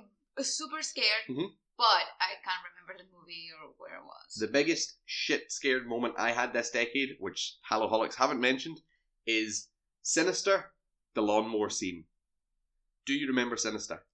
super 0.41 0.83
scared, 0.83 1.25
Mhm. 1.29 1.49
but 1.77 2.05
I 2.21 2.35
can't 2.45 2.63
remember 2.71 3.03
the 3.03 3.17
movie 3.17 3.49
or 3.61 3.73
where 3.79 3.97
it 3.99 4.05
was. 4.05 4.35
The 4.37 4.47
biggest 4.49 4.99
shit 5.07 5.51
scared 5.51 5.87
moment 5.87 6.15
I 6.19 6.33
had 6.33 6.53
this 6.53 6.71
decade, 6.71 7.17
which 7.21 7.57
Hallowholics 7.71 8.15
haven't 8.17 8.41
mentioned, 8.41 8.81
is 9.27 9.69
Sinister, 10.03 10.73
the 11.15 11.23
lawnmower 11.23 11.71
scene. 11.71 12.05
Do 13.07 13.15
you 13.15 13.27
remember 13.29 13.57
Sinister? 13.57 14.05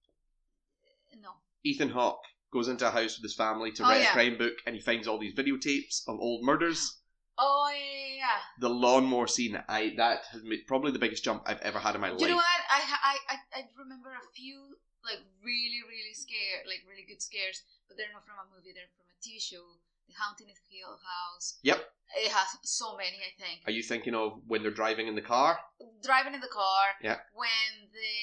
no. 1.21 1.31
Ethan 1.63 1.89
Hawke 1.89 2.23
goes 2.51 2.67
into 2.67 2.87
a 2.87 2.91
house 2.91 3.17
with 3.17 3.23
his 3.23 3.35
family 3.35 3.71
to 3.73 3.83
Oh, 3.83 3.89
write 3.89 4.01
yeah. 4.01 4.09
a 4.11 4.13
crime 4.13 4.37
book, 4.37 4.53
and 4.65 4.75
he 4.75 4.81
finds 4.81 5.07
all 5.07 5.17
these 5.19 5.33
videotapes 5.33 6.07
of 6.07 6.19
old 6.19 6.43
murders. 6.43 7.01
Oh 7.37 7.69
yeah, 7.71 7.79
yeah, 7.79 8.15
yeah. 8.17 8.39
The 8.59 8.69
lawnmower 8.69 9.27
scene, 9.27 9.59
I 9.67 9.93
that 9.97 10.23
has 10.31 10.43
made 10.43 10.67
probably 10.67 10.91
the 10.91 10.99
biggest 10.99 11.23
jump 11.23 11.43
I've 11.45 11.61
ever 11.61 11.79
had 11.79 11.95
in 11.95 12.01
my 12.01 12.09
life. 12.11 12.21
You 12.21 12.29
know 12.29 12.35
what? 12.35 12.59
I, 12.71 12.79
I 12.79 13.15
I 13.29 13.35
I 13.53 13.61
remember 13.77 14.09
a 14.09 14.25
few 14.33 14.77
like 15.03 15.19
really 15.43 15.83
really 15.83 16.15
scare 16.15 16.63
like 16.67 16.83
really 16.87 17.03
good 17.07 17.21
scares, 17.21 17.63
but 17.87 17.97
they're 17.97 18.11
not 18.13 18.25
from 18.25 18.39
a 18.39 18.47
movie. 18.55 18.71
They're 18.71 18.91
from 18.95 19.11
a 19.11 19.17
TV 19.19 19.43
show, 19.43 19.63
The 20.07 20.15
Haunting 20.15 20.47
of 20.47 20.57
Hill 20.71 20.95
House. 20.95 21.59
Yep. 21.63 21.83
It 22.15 22.31
has 22.31 22.47
so 22.63 22.95
many, 22.95 23.17
I 23.19 23.33
think. 23.35 23.65
Are 23.65 23.73
you 23.73 23.83
thinking 23.83 24.15
of 24.15 24.39
when 24.47 24.61
they're 24.61 24.71
driving 24.71 25.07
in 25.07 25.15
the 25.15 25.25
car? 25.25 25.59
Driving 26.03 26.33
in 26.33 26.39
the 26.39 26.53
car. 26.53 26.95
Yeah. 27.01 27.17
When 27.33 27.89
the 27.91 28.15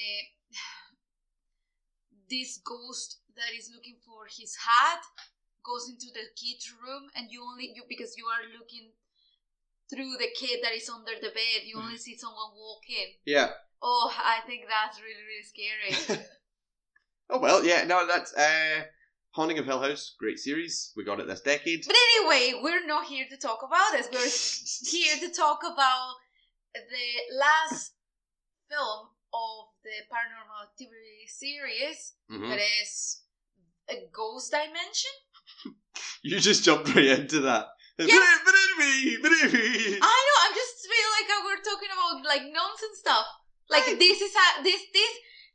this 2.33 2.57
ghost 2.65 3.19
that 3.35 3.53
is 3.53 3.69
looking 3.69 3.97
for 4.05 4.25
his 4.25 4.55
hat 4.55 5.03
goes 5.63 5.87
into 5.87 6.07
the 6.11 6.27
kid's 6.35 6.71
room, 6.71 7.07
and 7.15 7.31
you 7.31 7.43
only 7.43 7.71
you 7.75 7.83
because 7.87 8.17
you 8.17 8.25
are 8.25 8.43
looking 8.57 8.91
through 9.93 10.13
the 10.17 10.29
kid 10.35 10.59
that 10.63 10.73
is 10.73 10.89
under 10.89 11.11
the 11.21 11.29
bed, 11.29 11.63
you 11.65 11.77
only 11.79 11.97
see 11.97 12.17
someone 12.17 12.51
walk 12.55 12.81
in. 12.89 13.07
Yeah. 13.25 13.49
Oh, 13.81 14.11
I 14.17 14.39
think 14.47 14.63
that's 14.67 14.99
really 14.99 15.23
really 15.27 15.43
scary. 15.43 16.25
Oh 17.29 17.39
well, 17.39 17.63
yeah. 17.65 17.83
No, 17.85 18.05
that's 18.05 18.33
uh, 18.35 18.83
Haunting 19.31 19.57
of 19.57 19.65
Hill 19.65 19.81
House, 19.81 20.13
great 20.19 20.37
series. 20.39 20.91
We 20.95 21.03
got 21.03 21.19
it 21.19 21.27
this 21.27 21.41
decade. 21.41 21.83
But 21.87 21.95
anyway, 21.95 22.59
we're 22.61 22.85
not 22.85 23.05
here 23.05 23.25
to 23.29 23.37
talk 23.37 23.59
about 23.65 23.91
this. 23.93 24.07
We're 24.11 24.91
here 24.91 25.15
to 25.27 25.33
talk 25.33 25.59
about 25.63 26.15
the 26.75 27.35
last 27.39 27.93
film 28.69 29.07
of 29.33 29.65
the 29.83 29.97
Paranormal 30.11 30.69
Activity 30.69 31.25
series 31.27 32.13
Mhm. 32.29 32.49
that 32.49 32.59
is 32.83 33.21
a 33.89 34.07
Ghost 34.11 34.51
Dimension. 34.51 35.11
You 36.23 36.39
just 36.39 36.63
jumped 36.63 36.93
right 36.95 37.05
into 37.19 37.41
that. 37.41 37.67
Yeah. 37.99 38.07
I 40.01 40.17
know. 40.27 40.37
I'm 40.43 40.55
just 40.55 40.75
feel 40.81 41.09
like 41.17 41.27
we're 41.45 41.61
talking 41.63 41.89
about 41.93 42.25
like 42.25 42.43
nonsense 42.51 42.99
stuff. 42.99 43.25
Like 43.69 43.85
Right. 43.87 43.99
this 43.99 44.21
is 44.21 44.33
a 44.33 44.63
this 44.63 44.81
this 44.93 45.13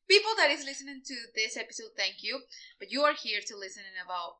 people 0.08 0.30
that 0.38 0.50
is 0.50 0.64
listening 0.64 1.02
to 1.04 1.14
this 1.34 1.56
episode. 1.56 1.90
Thank 1.96 2.22
you, 2.22 2.40
but 2.78 2.90
you 2.90 3.02
are 3.02 3.12
here 3.14 3.40
to 3.46 3.56
listen 3.56 3.82
about 4.04 4.36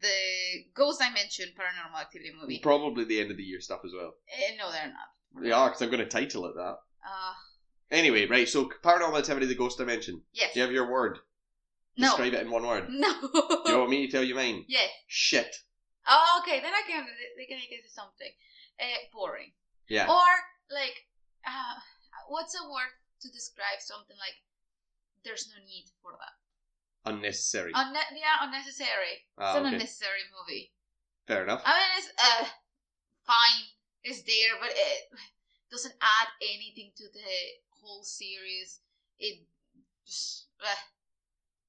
the 0.00 0.64
Ghost 0.74 1.00
Dimension 1.00 1.48
Paranormal 1.58 2.00
Activity 2.00 2.30
movie. 2.38 2.58
Probably 2.60 3.04
the 3.04 3.20
end 3.20 3.30
of 3.30 3.36
the 3.36 3.42
year 3.42 3.60
stuff 3.60 3.80
as 3.84 3.92
well. 3.96 4.14
Eh, 4.28 4.54
no, 4.58 4.70
they're 4.70 4.86
not. 4.92 5.42
They 5.42 5.50
are, 5.50 5.68
because 5.68 5.82
I'm 5.82 5.90
going 5.90 6.00
to 6.04 6.06
title 6.06 6.46
it 6.46 6.54
that. 6.56 6.76
Uh, 7.04 7.34
Anyway, 7.90 8.26
right, 8.26 8.48
so 8.48 8.70
Paranormal 8.82 9.18
Activity, 9.18 9.46
the 9.46 9.54
Ghost 9.54 9.78
Dimension. 9.78 10.22
yes. 10.32 10.52
Do 10.52 10.60
you 10.60 10.64
have 10.64 10.72
your 10.72 10.90
word? 10.90 11.18
no. 11.96 12.08
Describe 12.08 12.34
it 12.34 12.40
in 12.42 12.50
one 12.50 12.66
word. 12.66 12.86
No. 12.90 13.12
Do 13.20 13.72
you 13.72 13.78
want 13.78 13.90
me 13.90 14.06
to 14.06 14.12
tell 14.12 14.24
you 14.24 14.34
mine? 14.34 14.64
yes. 14.68 14.90
Shit. 15.06 15.54
Oh, 16.06 16.42
okay. 16.42 16.60
Then 16.60 16.72
I 16.74 16.82
can. 16.86 17.06
They 17.36 17.46
can 17.46 17.58
guess 17.70 17.92
something. 17.92 18.32
Uh, 18.80 19.00
boring. 19.12 19.52
Yeah. 19.88 20.08
Or 20.08 20.30
like, 20.70 21.06
uh, 21.46 21.80
what's 22.28 22.54
a 22.54 22.64
word 22.68 22.92
to 23.22 23.28
describe 23.30 23.80
something 23.80 24.16
like? 24.18 24.36
There's 25.24 25.48
no 25.48 25.64
need 25.64 25.88
for 26.02 26.12
that. 26.12 26.36
Unnecessary. 27.08 27.72
Unne- 27.72 28.12
yeah, 28.16 28.44
unnecessary. 28.44 29.24
Ah, 29.38 29.52
it's 29.52 29.60
an 29.60 29.66
okay. 29.66 29.74
unnecessary 29.76 30.24
movie. 30.32 30.72
Fair 31.26 31.44
enough. 31.44 31.62
I 31.64 31.72
mean, 31.72 31.92
it's 31.96 32.12
uh, 32.20 32.44
fine. 33.24 33.64
It's 34.04 34.20
there, 34.22 34.60
but 34.60 34.68
it 34.68 35.08
doesn't 35.70 35.96
add 36.00 36.28
anything 36.40 36.92
to 36.96 37.04
the 37.12 37.30
whole 37.80 38.04
series. 38.04 38.80
It 39.18 39.44
just 40.04 40.48
uh, 40.60 40.76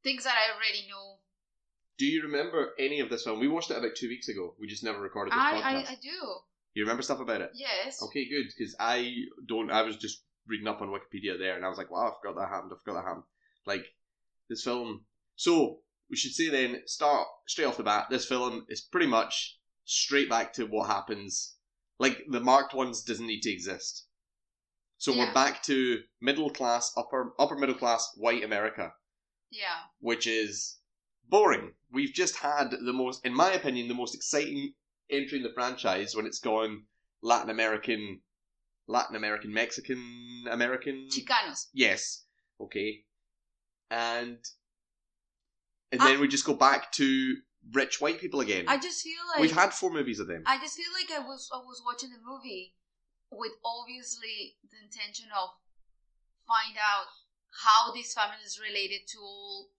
things 0.04 0.24
that 0.24 0.36
I 0.36 0.52
already 0.56 0.88
know. 0.90 1.20
Do 1.98 2.06
you 2.06 2.24
remember 2.24 2.74
any 2.78 3.00
of 3.00 3.10
this 3.10 3.24
film? 3.24 3.40
We 3.40 3.48
watched 3.48 3.72
it 3.72 3.78
about 3.78 3.96
two 3.96 4.10
weeks 4.10 4.28
ago. 4.28 4.54
We 4.60 4.68
just 4.68 4.84
never 4.84 5.00
recorded 5.00 5.32
this 5.32 5.40
I, 5.40 5.54
podcast. 5.54 5.62
I 5.64 5.92
I 5.92 5.98
do. 6.02 6.36
You 6.74 6.84
remember 6.84 7.04
stuff 7.04 7.22
about 7.22 7.42
it? 7.42 7.52
Yes. 7.54 8.02
Okay, 8.04 8.28
good, 8.28 8.48
because 8.48 8.76
I 8.80 9.14
don't. 9.48 9.72
I 9.72 9.82
was 9.84 9.96
just 9.96 10.24
reading 10.48 10.68
up 10.68 10.82
on 10.82 10.90
Wikipedia 10.90 11.40
there, 11.40 11.56
and 11.56 11.66
I 11.66 11.70
was 11.70 11.78
like, 11.78 11.90
wow, 11.90 12.08
I 12.08 12.12
forgot 12.22 12.40
that 12.40 12.50
happened. 12.50 12.72
I 12.74 12.78
forgot 12.84 13.02
that 13.02 13.08
happened. 13.08 13.24
Like 13.66 13.86
this 14.50 14.64
film. 14.64 15.06
So 15.38 15.80
we 16.10 16.18
should 16.18 16.34
say 16.34 16.50
then, 16.50 16.82
start 16.86 17.28
straight 17.48 17.66
off 17.66 17.78
the 17.78 17.84
bat. 17.84 18.08
This 18.10 18.26
film 18.26 18.66
is 18.70 18.82
pretty 18.82 19.08
much 19.08 19.58
straight 19.86 20.30
back 20.30 20.54
to 20.54 20.66
what 20.66 20.88
happens. 20.88 21.56
Like 21.98 22.24
the 22.30 22.42
marked 22.42 22.74
ones 22.74 23.04
doesn't 23.04 23.26
need 23.26 23.42
to 23.42 23.52
exist. 23.52 24.06
So 24.98 25.14
Yeah. 25.14 25.26
we're 25.28 25.34
back 25.34 25.64
to 25.64 26.04
middle 26.22 26.50
class, 26.50 26.92
upper 26.98 27.34
upper 27.40 27.56
middle 27.56 27.76
class 27.76 28.12
white 28.16 28.44
America, 28.44 28.94
Yeah. 29.50 29.80
which 30.00 30.28
is 30.28 30.78
boring. 31.30 31.74
We've 31.92 32.14
just 32.14 32.38
had 32.38 32.72
the 32.72 32.94
most, 32.94 33.26
in 33.26 33.34
my 33.34 33.52
opinion, 33.54 33.88
the 33.88 33.94
most 33.94 34.16
exciting 34.16 34.74
entry 35.10 35.38
in 35.38 35.44
the 35.44 35.54
franchise 35.54 36.16
when 36.16 36.26
it's 36.26 36.40
gone 36.40 36.84
Latin 37.22 37.50
American, 37.50 38.22
Latin 38.88 39.16
American, 39.16 39.54
Mexican 39.54 40.46
American. 40.50 41.08
Chicanos. 41.12 41.68
Yes. 41.74 42.26
Okay. 42.60 43.04
And 43.90 44.38
and 45.92 46.02
Ah. 46.02 46.06
then 46.06 46.20
we 46.20 46.28
just 46.28 46.46
go 46.46 46.54
back 46.56 46.92
to 46.94 47.36
rich 47.72 48.02
white 48.02 48.20
people 48.20 48.42
again. 48.42 48.66
I 48.68 48.78
just 48.78 49.02
feel 49.02 49.22
like 49.32 49.40
We've 49.42 49.52
had 49.52 49.74
four 49.74 49.92
movies 49.92 50.20
of 50.20 50.28
them. 50.28 50.44
I 50.46 50.58
just 50.60 50.76
feel 50.76 50.92
like 50.94 51.12
I 51.12 51.26
was 51.26 51.50
I 51.54 51.58
was 51.58 51.82
watching 51.86 52.10
the 52.10 52.20
movie 52.24 52.76
with 53.32 53.54
obviously 53.64 54.58
the 54.70 54.78
intention 54.84 55.28
of 55.36 55.50
find 56.48 56.78
out 56.78 57.08
how 57.64 57.94
this 57.94 58.14
family 58.14 58.44
is 58.46 58.60
related 58.60 59.08
to 59.08 59.20
all 59.20 59.72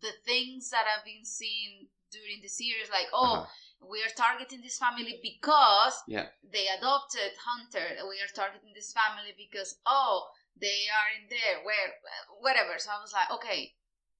the 0.00 0.12
things 0.24 0.70
that 0.70 0.84
I've 0.86 1.04
been 1.04 1.24
seeing 1.24 1.88
during 2.10 2.40
the 2.42 2.48
series. 2.48 2.90
Like, 2.90 3.08
oh, 3.12 3.42
Uh-huh. 3.42 3.46
we 3.80 4.02
are 4.02 4.14
targeting 4.16 4.60
this 4.60 4.78
family 4.78 5.20
because 5.22 5.94
Yeah. 6.06 6.28
they 6.42 6.66
adopted 6.68 7.32
Hunter. 7.38 7.96
We 8.08 8.20
are 8.20 8.32
targeting 8.34 8.72
this 8.74 8.92
family 8.92 9.34
because 9.36 9.78
oh, 9.86 10.30
they 10.56 10.88
are 10.88 11.10
in 11.20 11.28
there. 11.28 11.62
Where 11.64 11.94
whatever. 12.40 12.78
So 12.78 12.90
I 12.90 13.00
was 13.00 13.12
like, 13.12 13.30
okay, 13.30 13.74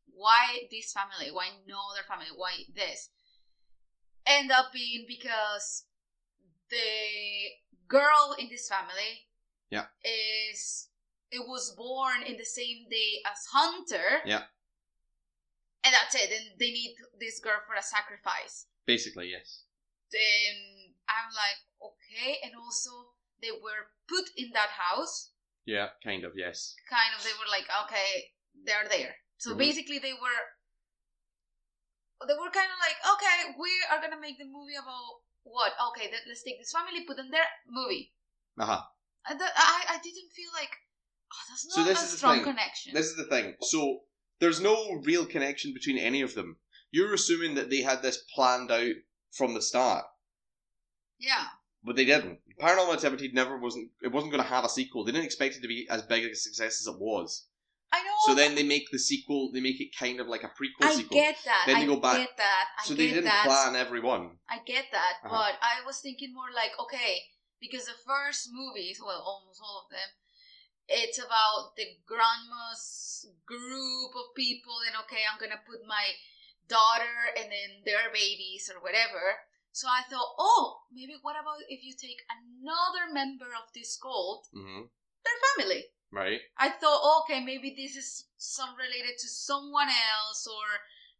why 0.06 0.68
this 0.70 0.92
family? 0.92 1.30
Why 1.30 1.50
no 1.66 1.78
other 1.90 2.06
family? 2.06 2.30
Why 2.35 2.64
this? 2.73 3.11
End 4.26 4.50
up 4.52 4.73
being 4.73 5.06
because 5.08 5.87
the 6.70 7.56
girl 7.87 8.37
in 8.38 8.49
this 8.49 8.68
family 8.68 9.26
Yeah. 9.70 9.87
is 10.04 10.88
it 11.30 11.47
was 11.47 11.75
born 11.76 12.23
in 12.23 12.37
the 12.37 12.44
same 12.44 12.88
day 12.88 13.23
as 13.25 13.47
Hunter. 13.52 14.23
Yeah. 14.25 14.44
And 15.88 15.97
that's 15.97 16.12
it. 16.12 16.28
And 16.28 16.52
they 16.61 16.68
need 16.68 17.00
this 17.16 17.40
girl 17.40 17.64
for 17.64 17.73
a 17.73 17.80
sacrifice. 17.80 18.68
Basically, 18.85 19.33
yes. 19.33 19.64
Then 20.12 20.92
I'm 21.09 21.33
like, 21.33 21.61
okay. 21.80 22.45
And 22.45 22.52
also 22.61 23.16
they 23.40 23.57
were 23.57 23.88
put 24.04 24.28
in 24.37 24.52
that 24.52 24.68
house. 24.76 25.33
Yeah, 25.64 25.97
kind 26.04 26.28
of, 26.28 26.37
yes. 26.37 26.76
Kind 26.92 27.16
of 27.16 27.25
they 27.25 27.33
were 27.40 27.49
like, 27.49 27.64
okay, 27.88 28.37
they're 28.68 28.85
there. 28.92 29.16
So 29.40 29.57
Mhm. 29.57 29.64
basically 29.64 29.97
they 29.99 30.12
were 30.12 30.40
they 32.26 32.35
were 32.37 32.50
kind 32.52 32.68
of 32.68 32.78
like, 32.85 32.99
okay, 33.16 33.54
we 33.57 33.71
are 33.88 34.00
gonna 34.04 34.21
make 34.21 34.37
the 34.37 34.45
movie 34.45 34.76
about 34.76 35.23
what? 35.45 35.73
Okay, 35.88 36.11
then 36.11 36.21
let's 36.28 36.42
take 36.42 36.59
this 36.59 36.73
family, 36.73 37.04
put 37.07 37.16
them 37.16 37.30
there, 37.30 37.49
movie. 37.64 38.12
Uh-huh. 38.61 38.83
And 39.25 39.40
that, 39.40 39.52
I 39.57 39.97
I 39.97 39.99
didn't 40.04 40.33
feel 40.37 40.50
like 40.52 40.75
oh, 41.33 41.42
that's 41.49 41.64
not 41.64 41.75
So 41.80 41.85
this 41.85 42.00
a 42.00 42.04
is 42.04 42.11
the 42.12 42.16
strong 42.18 42.35
thing. 42.37 42.45
connection. 42.45 42.92
This 42.92 43.07
is 43.07 43.16
the 43.16 43.25
thing. 43.33 43.57
So 43.62 44.04
there's 44.40 44.61
no 44.61 45.00
real 45.04 45.26
connection 45.26 45.73
between 45.75 45.99
any 45.99 46.21
of 46.21 46.35
them. 46.35 46.57
You're 46.90 47.14
assuming 47.14 47.54
that 47.57 47.71
they 47.71 47.83
had 47.83 48.02
this 48.02 48.18
planned 48.35 48.71
out 48.71 48.95
from 49.33 49.54
the 49.54 49.62
start, 49.62 50.04
yeah, 51.18 51.47
but 51.85 51.97
they 51.97 52.04
didn't. 52.04 52.38
Paranormal 52.61 52.95
Activity 52.95 53.30
never 53.33 53.59
wasn't. 53.59 53.90
It 54.02 54.12
wasn't 54.12 54.33
going 54.33 54.42
to 54.42 54.49
have 54.49 54.64
a 54.64 54.68
sequel. 54.68 55.04
They 55.04 55.12
didn't 55.12 55.26
expect 55.26 55.57
it 55.57 55.62
to 55.62 55.68
be 55.68 55.87
as 55.90 56.02
big 56.02 56.25
a 56.25 56.35
success 56.35 56.80
as 56.80 56.87
it 56.92 56.99
was. 56.99 57.47
I 57.92 58.02
know. 58.02 58.11
So 58.26 58.35
then 58.35 58.54
they 58.54 58.62
make 58.64 58.90
the 58.90 58.99
sequel. 58.99 59.50
They 59.52 59.61
make 59.61 59.80
it 59.80 59.97
kind 59.99 60.21
of 60.21 60.26
like 60.28 60.42
a 60.45 60.49
prequel 60.49 60.80
sequel. 60.80 60.88
I 60.90 60.95
sequel. 60.97 61.18
get 61.18 61.37
that. 61.45 61.62
Then 61.66 61.76
I 61.76 61.80
they 61.80 61.87
go 61.87 62.00
back. 62.00 62.18
get 62.18 62.37
that. 62.37 62.64
I 62.78 62.85
so 62.87 62.95
get 62.95 62.99
they 62.99 63.09
didn't 63.09 63.25
that. 63.25 63.45
plan 63.47 63.76
every 63.76 64.00
one. 64.00 64.37
I 64.49 64.59
get 64.66 64.87
that, 64.92 65.14
Uh-huh. 65.25 65.30
but 65.30 65.54
I 65.62 65.85
was 65.87 66.00
thinking 66.00 66.35
more 66.35 66.50
like, 66.54 66.73
okay, 66.80 67.21
because 67.61 67.87
the 67.87 67.97
first 68.07 68.49
movies, 68.52 69.00
well, 69.00 69.23
almost 69.25 69.61
all 69.62 69.85
of 69.87 69.90
them, 69.90 70.09
it's 70.88 71.18
about 71.18 71.76
the 71.76 71.85
grandma's 72.07 73.26
group 73.45 74.12
of 74.16 74.35
people, 74.35 74.80
and 74.87 74.97
okay, 75.04 75.23
I'm 75.28 75.38
gonna 75.38 75.61
put 75.68 75.87
my 75.87 76.16
daughter 76.68 77.33
and 77.37 77.49
then 77.52 77.85
their 77.85 78.12
babies 78.12 78.71
or 78.73 78.80
whatever. 78.80 79.45
So 79.73 79.87
I 79.87 80.02
thought, 80.09 80.35
oh, 80.38 80.80
maybe 80.92 81.14
what 81.23 81.37
about 81.37 81.61
if 81.68 81.85
you 81.85 81.95
take 81.95 82.25
another 82.28 83.12
member 83.12 83.52
of 83.54 83.73
this 83.75 83.97
cult, 84.00 84.49
hmm 84.52 84.88
their 85.25 85.40
family? 85.54 85.85
Right. 86.11 86.40
I 86.57 86.71
thought, 86.71 87.21
okay, 87.23 87.45
maybe 87.45 87.76
this 87.76 87.95
is 87.95 88.25
some 88.38 88.73
related 88.80 89.21
to 89.21 89.28
someone 89.28 89.88
else, 89.88 90.49
or 90.49 90.66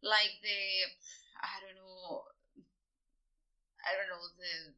like 0.01 0.41
the, 0.41 0.61
I 1.37 1.61
don't 1.61 1.77
know, 1.77 2.25
I 3.85 3.93
don't 3.93 4.09
know 4.09 4.25
the 4.33 4.73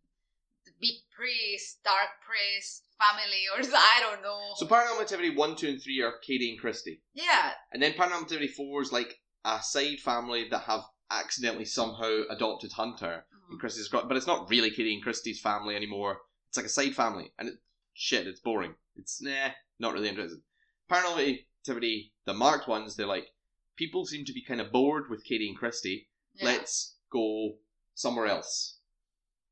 big 0.81 0.95
priest, 1.15 1.79
dark 1.85 2.09
priest 2.25 2.83
family, 2.97 3.45
or 3.55 3.59
I 3.77 4.00
don't 4.01 4.21
know. 4.23 4.39
So 4.57 4.65
Paranormal 4.65 5.01
Activity 5.01 5.35
one, 5.35 5.55
two, 5.55 5.69
and 5.69 5.81
three 5.81 6.01
are 6.01 6.13
Katie 6.25 6.50
and 6.50 6.59
Christy, 6.59 7.01
yeah, 7.13 7.51
and 7.71 7.81
then 7.81 7.93
Paranormal 7.93 8.23
Activity 8.23 8.47
four 8.47 8.81
is 8.81 8.91
like 8.91 9.19
a 9.45 9.61
side 9.61 10.00
family 10.00 10.47
that 10.50 10.63
have 10.63 10.81
accidentally 11.09 11.65
somehow 11.65 12.21
adopted 12.29 12.71
Hunter 12.73 13.25
Mhm. 13.33 13.51
and 13.51 13.59
Christy's 13.59 13.88
got, 13.88 14.07
but 14.07 14.17
it's 14.17 14.27
not 14.27 14.50
really 14.50 14.69
Katie 14.71 14.93
and 14.93 15.03
Christy's 15.03 15.39
family 15.39 15.75
anymore. 15.75 16.21
It's 16.50 16.57
like 16.57 16.65
a 16.65 16.69
side 16.69 16.95
family, 16.95 17.31
and 17.38 17.50
it, 17.50 17.55
shit, 17.93 18.27
it's 18.27 18.39
boring. 18.39 18.75
It's 18.95 19.21
nah, 19.21 19.51
not 19.79 19.93
really 19.93 20.09
interested. 20.09 20.41
Paranormal 20.89 21.39
Activity, 21.61 22.13
the 22.25 22.33
marked 22.33 22.67
ones, 22.67 22.95
they're 22.95 23.05
like 23.05 23.27
people 23.75 24.05
seem 24.05 24.25
to 24.25 24.33
be 24.33 24.43
kind 24.43 24.61
of 24.61 24.71
bored 24.71 25.09
with 25.09 25.23
Katie 25.23 25.47
and 25.47 25.57
Christy. 25.57 26.09
Yeah. 26.35 26.45
Let's 26.45 26.97
go 27.11 27.57
somewhere 27.95 28.27
else. 28.27 28.77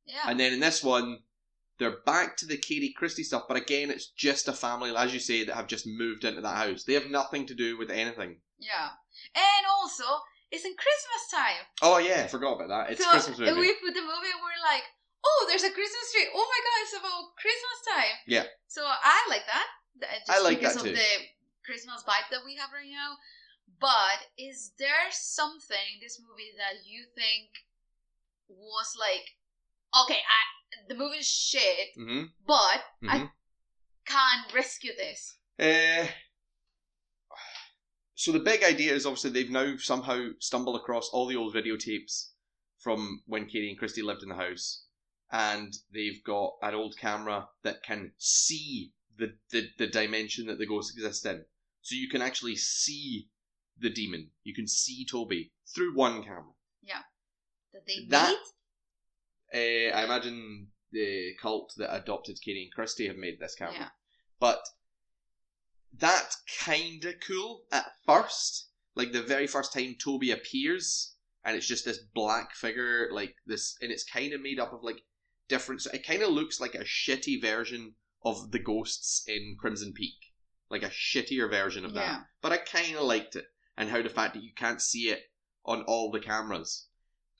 Yeah. 0.09 0.29
And 0.29 0.39
then 0.39 0.53
in 0.53 0.59
this 0.59 0.83
one, 0.83 1.19
they're 1.77 2.01
back 2.05 2.35
to 2.37 2.45
the 2.45 2.57
Katie 2.57 2.93
Christie 2.97 3.23
stuff, 3.23 3.43
but 3.47 3.55
again, 3.55 3.89
it's 3.89 4.07
just 4.11 4.47
a 4.49 4.53
family, 4.53 4.91
as 4.95 5.13
you 5.13 5.19
say, 5.19 5.45
that 5.45 5.55
have 5.55 5.67
just 5.67 5.87
moved 5.87 6.25
into 6.25 6.41
that 6.41 6.57
house. 6.57 6.83
They 6.83 6.93
have 6.93 7.09
nothing 7.09 7.45
to 7.47 7.55
do 7.55 7.77
with 7.77 7.89
anything. 7.89 8.41
yeah. 8.59 8.89
And 9.35 9.63
also, 9.79 10.03
it's 10.51 10.65
in 10.65 10.73
Christmas 10.75 11.23
time. 11.31 11.61
Oh 11.81 11.97
yeah, 11.99 12.25
I 12.25 12.27
forgot 12.27 12.57
about 12.57 12.69
that. 12.69 12.91
It's 12.91 13.03
so 13.03 13.11
Christmas 13.11 13.37
movie. 13.37 13.51
And 13.51 13.59
we 13.59 13.73
put 13.79 13.93
the 13.93 14.01
movie 14.01 14.31
and 14.33 14.41
we're 14.41 14.63
like, 14.65 14.83
oh, 15.23 15.45
there's 15.47 15.63
a 15.63 15.71
Christmas 15.71 16.07
tree. 16.11 16.27
Oh 16.33 16.41
my 16.41 16.59
god, 16.65 16.79
it's 16.83 16.97
about 16.97 17.23
Christmas 17.37 17.79
time. 17.85 18.15
Yeah. 18.27 18.45
So 18.67 18.81
I 18.83 19.19
like 19.29 19.45
that. 19.45 19.67
Just 20.25 20.31
I 20.31 20.41
like 20.41 20.59
because 20.59 20.75
that 20.75 20.83
too. 20.83 20.89
of 20.91 20.95
the 20.95 21.13
Christmas 21.65 22.03
vibe 22.07 22.27
that 22.31 22.43
we 22.45 22.55
have 22.57 22.71
right 22.73 22.89
now. 22.89 23.19
But 23.79 24.27
is 24.37 24.73
there 24.79 25.11
something 25.11 25.87
in 25.95 25.99
this 26.01 26.19
movie 26.19 26.51
that 26.57 26.83
you 26.83 27.05
think 27.15 27.63
was 28.49 28.97
like, 28.99 29.38
okay, 30.03 30.15
I, 30.17 30.87
the 30.87 30.95
movie's 30.95 31.27
shit, 31.27 31.89
hmm 31.95 32.23
but 32.45 32.83
I 33.07 33.19
Mhm. 33.19 33.31
can 34.05 34.43
rescue 34.53 34.91
this? 34.95 35.37
Uh, 35.59 36.07
so 38.15 38.31
the 38.31 38.39
big 38.39 38.63
idea 38.63 38.93
is 38.93 39.05
obviously 39.05 39.29
they've 39.31 39.49
now 39.49 39.75
somehow 39.77 40.29
stumbled 40.39 40.75
across 40.75 41.09
all 41.09 41.27
the 41.27 41.35
old 41.37 41.53
videotapes 41.53 42.31
from 42.79 43.21
when 43.25 43.45
Katie 43.45 43.69
and 43.69 43.77
Christy 43.79 44.01
lived 44.01 44.23
in 44.23 44.29
the 44.29 44.35
house, 44.35 44.85
and 45.31 45.73
they've 45.93 46.23
got 46.25 46.53
an 46.61 46.73
old 46.75 46.95
camera 46.97 47.47
that 47.63 47.83
can 47.83 48.11
see 48.17 48.93
the, 49.17 49.33
the, 49.51 49.69
the 49.77 49.87
dimension 49.87 50.47
that 50.47 50.57
the 50.59 50.65
ghosts 50.65 50.93
exist 50.93 51.25
in. 51.25 51.45
So 51.81 51.95
you 51.95 52.09
can 52.09 52.21
actually 52.21 52.55
see 52.55 53.29
the 53.77 53.89
demon. 53.89 54.31
You 54.43 54.53
can 54.53 54.67
see 54.67 55.05
Toby 55.05 55.51
through 55.73 55.95
one 55.95 56.23
camera. 56.23 56.53
Yeah. 56.81 57.01
That 57.73 57.85
they 57.85 58.05
That- 58.09 58.29
meet? 58.29 58.37
Uh, 59.53 59.95
I 59.95 60.03
imagine 60.03 60.67
the 60.91 61.33
cult 61.41 61.73
that 61.77 61.95
adopted 61.95 62.39
Katie 62.41 62.63
and 62.63 62.73
Christie 62.73 63.07
have 63.07 63.17
made 63.17 63.39
this 63.39 63.55
camera. 63.55 63.75
Yeah. 63.75 63.89
But 64.39 64.61
that's 65.93 66.41
kind 66.65 67.03
of 67.05 67.15
cool 67.25 67.63
at 67.71 67.91
first. 68.05 68.67
Like 68.95 69.11
the 69.11 69.23
very 69.23 69.47
first 69.47 69.73
time 69.73 69.95
Toby 70.01 70.31
appears, 70.31 71.15
and 71.43 71.55
it's 71.55 71.67
just 71.67 71.85
this 71.85 71.99
black 71.99 72.53
figure, 72.55 73.09
like 73.11 73.35
this, 73.45 73.75
and 73.81 73.91
it's 73.91 74.03
kind 74.03 74.33
of 74.33 74.41
made 74.41 74.59
up 74.59 74.73
of 74.73 74.83
like 74.83 75.01
different. 75.47 75.81
So 75.81 75.91
it 75.91 76.05
kind 76.05 76.21
of 76.21 76.29
looks 76.29 76.59
like 76.59 76.75
a 76.75 76.83
shitty 76.83 77.41
version 77.41 77.95
of 78.23 78.51
the 78.51 78.59
ghosts 78.59 79.23
in 79.27 79.55
Crimson 79.59 79.93
Peak, 79.93 80.15
like 80.69 80.83
a 80.83 80.89
shittier 80.89 81.49
version 81.49 81.85
of 81.85 81.93
that 81.93 82.25
but 82.41 82.51
I 82.51 82.57
kind 82.57 82.95
of 82.95 83.03
liked 83.03 83.35
it, 83.35 83.45
and 83.77 83.89
how 83.89 84.01
the 84.01 84.09
fact 84.09 84.33
that 84.33 84.43
you 84.43 84.53
can't 84.55 84.81
see 84.81 85.09
it 85.09 85.31
on 85.65 85.83
all 85.83 86.11
the 86.11 86.19
cameras. 86.19 86.87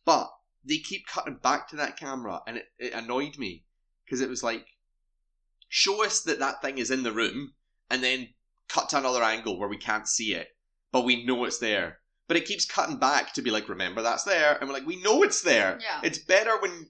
But 0.06 0.30
they 0.64 0.78
keep 0.78 1.08
cutting 1.08 1.36
back 1.36 1.70
to 1.70 1.78
that 1.78 1.98
camera, 1.98 2.42
and 2.48 2.58
it, 2.58 2.66
it 2.78 2.94
annoyed 2.94 3.38
me 3.38 3.64
because 4.06 4.22
it 4.22 4.30
was 4.30 4.44
like, 4.44 4.66
show 5.68 6.04
us 6.04 6.22
that 6.22 6.40
that 6.40 6.62
thing 6.62 6.78
is 6.78 6.92
in 6.92 7.04
the 7.04 7.12
room, 7.12 7.54
and 7.90 8.04
then 8.04 8.30
cut 8.68 8.90
to 8.90 8.98
another 8.98 9.24
angle 9.24 9.60
where 9.60 9.70
we 9.70 9.78
can't 9.78 10.08
see 10.08 10.34
it, 10.34 10.48
but 10.92 11.06
we 11.06 11.26
know 11.26 11.44
it's 11.46 11.60
there. 11.60 12.00
But 12.28 12.38
it 12.38 12.46
keeps 12.46 12.66
cutting 12.66 12.98
back 12.98 13.34
to 13.34 13.42
be 13.42 13.50
like, 13.50 13.68
remember 13.70 14.02
that's 14.02 14.24
there, 14.24 14.58
and 14.60 14.70
we're 14.70 14.76
like, 14.76 14.86
we 14.86 15.02
know 15.02 15.24
it's 15.24 15.42
there. 15.42 15.80
Yeah. 15.82 16.02
It's 16.04 16.20
better 16.20 16.60
when 16.60 16.88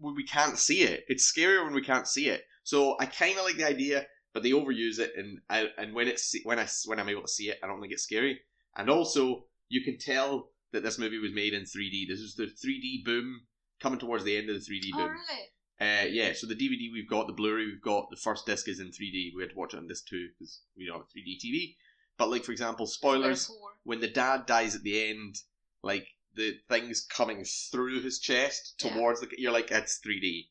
when 0.00 0.14
we 0.14 0.24
can't 0.24 0.56
see 0.56 0.82
it. 0.82 1.04
It's 1.08 1.30
scarier 1.30 1.64
when 1.64 1.74
we 1.74 1.82
can't 1.82 2.06
see 2.06 2.28
it. 2.28 2.42
So 2.62 2.96
I 3.00 3.06
kind 3.06 3.36
of 3.36 3.44
like 3.44 3.56
the 3.56 3.66
idea, 3.66 4.06
but 4.32 4.42
they 4.42 4.50
overuse 4.50 4.98
it, 4.98 5.12
and 5.16 5.40
I, 5.50 5.66
and 5.76 5.94
when 5.94 6.08
it's 6.08 6.34
when 6.44 6.58
I 6.58 6.66
when 6.86 7.00
I'm 7.00 7.08
able 7.08 7.22
to 7.22 7.28
see 7.28 7.50
it, 7.50 7.58
I 7.62 7.66
don't 7.66 7.80
think 7.80 7.92
it's 7.92 8.04
scary. 8.04 8.40
And 8.76 8.88
also, 8.88 9.44
you 9.68 9.82
can 9.82 9.98
tell 9.98 10.50
that 10.72 10.82
this 10.82 10.98
movie 10.98 11.18
was 11.18 11.32
made 11.32 11.54
in 11.54 11.62
3D. 11.62 12.06
This 12.08 12.20
is 12.20 12.34
the 12.34 12.44
3D 12.46 13.04
boom 13.04 13.42
coming 13.80 13.98
towards 13.98 14.24
the 14.24 14.36
end 14.36 14.50
of 14.50 14.56
the 14.56 14.60
3D 14.60 14.90
boom. 14.96 15.08
Oh, 15.08 15.10
really? 15.10 15.44
Uh, 15.80 16.06
yeah, 16.10 16.32
so 16.34 16.46
the 16.46 16.56
DVD 16.56 16.92
we've 16.92 17.08
got, 17.08 17.28
the 17.28 17.32
Blu-ray 17.32 17.64
we've 17.64 17.80
got, 17.80 18.10
the 18.10 18.16
first 18.16 18.44
disc 18.46 18.68
is 18.68 18.80
in 18.80 18.88
3D. 18.88 19.30
We 19.36 19.42
had 19.42 19.50
to 19.50 19.56
watch 19.56 19.74
it 19.74 19.78
on 19.78 19.86
this 19.86 20.02
too 20.02 20.28
because 20.38 20.60
we 20.76 20.86
don't 20.86 20.96
have 20.96 21.06
a 21.06 21.18
3D 21.18 21.38
TV. 21.38 21.76
But 22.16 22.30
like 22.30 22.44
for 22.44 22.50
example, 22.52 22.86
spoilers 22.86 23.50
when 23.84 24.00
the 24.00 24.08
dad 24.08 24.46
dies 24.46 24.74
at 24.74 24.82
the 24.82 25.08
end, 25.08 25.36
like 25.82 26.06
the 26.34 26.54
things 26.68 27.06
coming 27.08 27.44
through 27.70 28.02
his 28.02 28.18
chest 28.18 28.74
Yeah. 28.84 28.92
towards 28.94 29.20
the, 29.20 29.28
you're 29.38 29.52
like 29.52 29.70
it's 29.70 30.00
3D. 30.04 30.48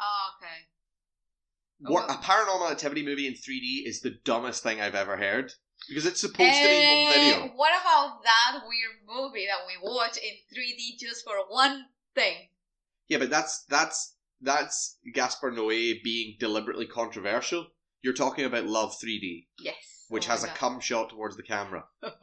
Oh, 0.00 0.30
okay. 0.38 0.66
What 1.80 2.10
a 2.10 2.14
Oh. 2.14 2.20
paranormal 2.22 2.70
activity 2.70 3.04
movie 3.04 3.26
in 3.26 3.34
3D 3.34 3.86
is 3.86 4.00
the 4.00 4.18
dumbest 4.24 4.62
thing 4.62 4.80
I've 4.80 4.94
ever 4.94 5.18
heard 5.18 5.52
because 5.88 6.06
it's 6.06 6.20
supposed 6.20 6.38
to 6.54 6.68
be 6.68 6.84
home 6.86 7.12
video. 7.12 7.52
What 7.56 7.72
about 7.80 8.22
that 8.24 8.60
weird 8.66 8.96
movie 9.08 9.46
that 9.46 9.66
we 9.66 9.74
watch 9.82 10.16
in 10.16 10.32
3D 10.56 10.98
just 10.98 11.24
for 11.24 11.34
one 11.48 11.84
thing? 12.14 12.34
Yeah, 13.08 13.18
but 13.18 13.30
that's 13.30 13.64
that's 13.68 14.14
that's 14.40 14.98
Gaspar 15.14 15.50
Noé 15.52 16.02
being 16.02 16.36
deliberately 16.38 16.86
controversial. 16.86 17.66
You're 18.02 18.14
talking 18.14 18.44
about 18.46 18.64
Love 18.66 18.94
3D, 19.02 19.46
Yes. 19.58 20.06
which 20.08 20.26
Oh 20.28 20.30
has 20.30 20.44
a 20.44 20.46
God. 20.48 20.56
cum 20.56 20.80
shot 20.80 21.10
towards 21.10 21.36
the 21.36 21.42
camera. 21.42 21.84